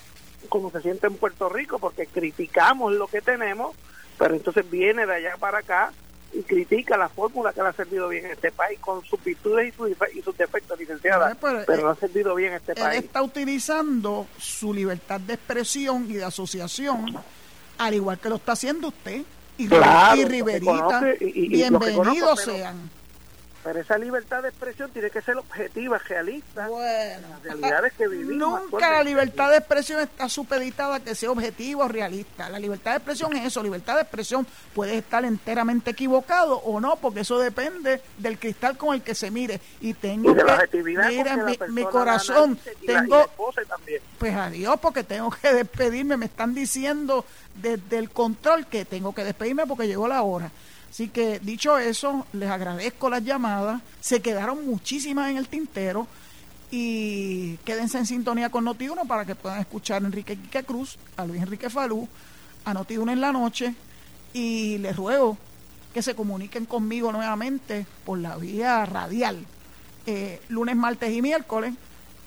como 0.48 0.70
se 0.70 0.80
siente 0.80 1.07
en 1.07 1.16
Puerto 1.16 1.48
Rico, 1.51 1.78
porque 1.78 2.07
criticamos 2.07 2.92
lo 2.94 3.07
que 3.09 3.20
tenemos, 3.20 3.76
pero 4.21 4.35
entonces 4.35 4.71
viene 4.71 5.07
de 5.07 5.14
allá 5.14 5.37
para 5.41 5.59
acá 5.61 5.91
y 6.33 6.43
critica 6.43 6.97
la 6.99 7.09
fórmula 7.09 7.53
que 7.55 7.62
le 7.62 7.68
ha 7.68 7.73
servido 7.73 8.09
bien 8.09 8.27
a 8.27 8.33
este 8.35 8.53
país 8.53 8.79
con 8.79 9.03
sus 9.05 9.25
virtudes 9.25 9.73
y 9.73 9.77
sus, 9.77 9.89
y 10.14 10.23
sus 10.23 10.37
defectos, 10.37 10.79
licenciada, 10.79 11.33
Eh, 11.33 11.37
pero, 11.41 11.62
pero 11.66 11.81
eh, 11.81 11.83
no 11.85 11.89
ha 11.91 11.95
servido 11.97 12.35
bien 12.35 12.53
a 12.53 12.57
este 12.57 12.73
Él 12.73 12.79
país. 12.79 13.03
está 13.05 13.23
utilizando 13.23 14.27
su 14.39 14.73
libertad 14.75 15.18
de 15.21 15.33
expresión 15.35 16.07
y 16.09 16.12
de 16.14 16.25
asociación, 16.25 17.16
al 17.79 17.95
igual 17.95 18.18
que 18.21 18.29
lo 18.29 18.37
está 18.37 18.53
haciendo 18.53 18.89
usted. 18.89 19.23
Y, 19.59 19.66
Claro, 19.68 20.21
y 20.21 20.25
Riverita, 20.27 20.71
conoce 20.71 21.16
y- 21.21 21.49
bienvenidos 21.49 21.97
conozco, 21.97 22.37
sean. 22.37 22.91
Pero 23.63 23.79
esa 23.79 23.99
libertad 23.99 24.43
de 24.43 24.49
expresión 24.49 24.91
tiene 24.91 25.11
que 25.11 25.21
ser 25.21 25.37
objetiva, 25.37 25.99
realista. 25.99 26.67
Bueno, 26.67 27.29
Las 27.29 27.43
realidades 27.43 27.93
que 27.93 28.09
vivimos 28.09 28.63
Nunca 28.71 28.91
la 28.91 29.05
libertad 29.05 29.51
de 29.51 29.59
expresión 29.59 30.01
está 30.01 30.31
supeditada 30.31 30.95
a 30.97 31.01
que 31.01 31.15
sea 31.15 31.31
objetivo 31.31 31.83
o 31.85 31.89
realista. 31.89 32.49
La 32.49 32.59
libertad 32.59 32.93
de 32.93 32.97
expresión 32.97 33.37
es 33.37 33.45
eso. 33.45 33.63
Libertad 33.63 33.97
de 33.97 34.01
expresión 34.01 34.47
puede 34.75 34.97
estar 34.97 35.27
enteramente 35.27 35.91
equivocado 35.91 36.57
o 36.57 36.81
no, 36.81 36.97
porque 36.97 37.21
eso 37.21 37.39
depende 37.39 38.01
del 38.17 38.39
cristal 38.39 38.79
con 38.79 38.95
el 38.95 39.03
que 39.03 39.15
se 39.15 39.31
mire. 39.31 39.61
Y 39.83 39.93
tengo 39.93 40.31
Y 40.31 40.35
de 40.35 40.43
la 40.43 40.47
que, 40.57 40.65
objetividad 40.65 41.03
con 41.05 41.11
mira, 41.17 41.31
que 41.35 41.37
la 41.59 41.67
mi, 41.67 41.75
mi 41.75 41.83
la 41.83 41.91
corazón, 41.91 42.59
y 42.65 42.65
la- 42.65 42.73
y 42.73 42.87
la 42.87 43.01
tengo, 43.03 43.31
también. 43.69 44.01
pues 44.19 44.35
adiós, 44.35 44.79
porque 44.81 45.05
tengo 45.05 45.31
que 45.31 45.53
despedirme. 45.53 46.17
Me 46.17 46.25
están 46.27 46.55
diciendo 46.55 47.27
desde 47.61 47.99
el 47.99 48.09
control 48.09 48.67
que 48.69 48.87
tengo 48.87 49.15
que 49.15 49.23
despedirme 49.23 49.67
porque 49.67 49.87
llegó 49.87 50.09
la 50.09 50.23
hora. 50.23 50.51
Así 50.91 51.09
que 51.09 51.38
dicho 51.38 51.78
eso, 51.78 52.26
les 52.32 52.51
agradezco 52.51 53.09
las 53.09 53.24
llamadas. 53.24 53.80
Se 54.01 54.20
quedaron 54.20 54.66
muchísimas 54.66 55.30
en 55.30 55.36
el 55.36 55.49
tintero. 55.49 56.07
Y 56.72 57.57
quédense 57.59 57.99
en 57.99 58.07
sintonía 58.07 58.51
con 58.51 58.64
Noti1 58.64 59.07
para 59.07 59.24
que 59.24 59.34
puedan 59.34 59.61
escuchar 59.61 60.03
a 60.03 60.07
Enrique 60.07 60.36
Quique 60.36 60.62
Cruz, 60.62 60.99
a 61.16 61.24
Luis 61.24 61.43
Enrique 61.43 61.68
Falú, 61.70 62.09
a 62.64 62.74
Noti1 62.74 63.12
en 63.12 63.20
la 63.20 63.32
noche. 63.32 63.74
Y 64.32 64.78
les 64.78 64.97
ruego 64.97 65.36
que 65.95 66.03
se 66.03 66.14
comuniquen 66.14 66.66
conmigo 66.66 67.11
nuevamente 67.12 67.86
por 68.05 68.18
la 68.18 68.36
vía 68.36 68.84
radial. 68.86 69.45
Eh, 70.07 70.41
lunes, 70.49 70.76
martes 70.76 71.12
y 71.12 71.22
miércoles 71.22 71.74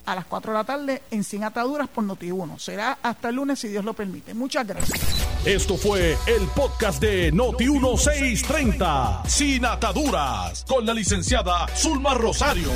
a 0.06 0.16
las 0.16 0.26
4 0.26 0.51
de 0.51 0.58
la 0.58 0.64
tarde 0.64 1.01
en 1.12 1.24
Sin 1.24 1.43
Ataduras 1.43 1.88
por 1.88 2.04
Noti1. 2.04 2.60
Será 2.60 2.97
hasta 3.01 3.30
el 3.30 3.36
lunes 3.36 3.60
si 3.60 3.68
Dios 3.68 3.86
lo 3.86 3.93
permite. 3.93 4.34
Muchas 4.34 4.68
gracias. 4.68 4.99
Esto 5.45 5.78
fue 5.78 6.18
el 6.26 6.47
podcast 6.56 7.01
de 7.01 7.34
Noti1630, 7.34 9.26
Sin 9.28 9.66
Ataduras, 9.66 10.66
con 10.68 10.86
la 10.86 10.93
licenciada 10.93 11.68
Zulma 11.76 12.14
Rosario. 12.14 12.70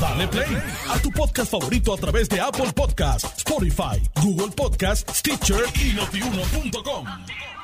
Dale 0.00 0.28
play 0.28 0.62
a 0.90 0.98
tu 0.98 1.10
podcast 1.10 1.50
favorito 1.50 1.94
a 1.94 1.96
través 1.96 2.28
de 2.28 2.40
Apple 2.40 2.72
Podcasts, 2.72 3.38
Spotify, 3.38 4.02
Google 4.22 4.52
Podcasts, 4.54 5.18
Stitcher 5.18 5.64
y 5.74 5.92
notiuno.com. 5.94 7.57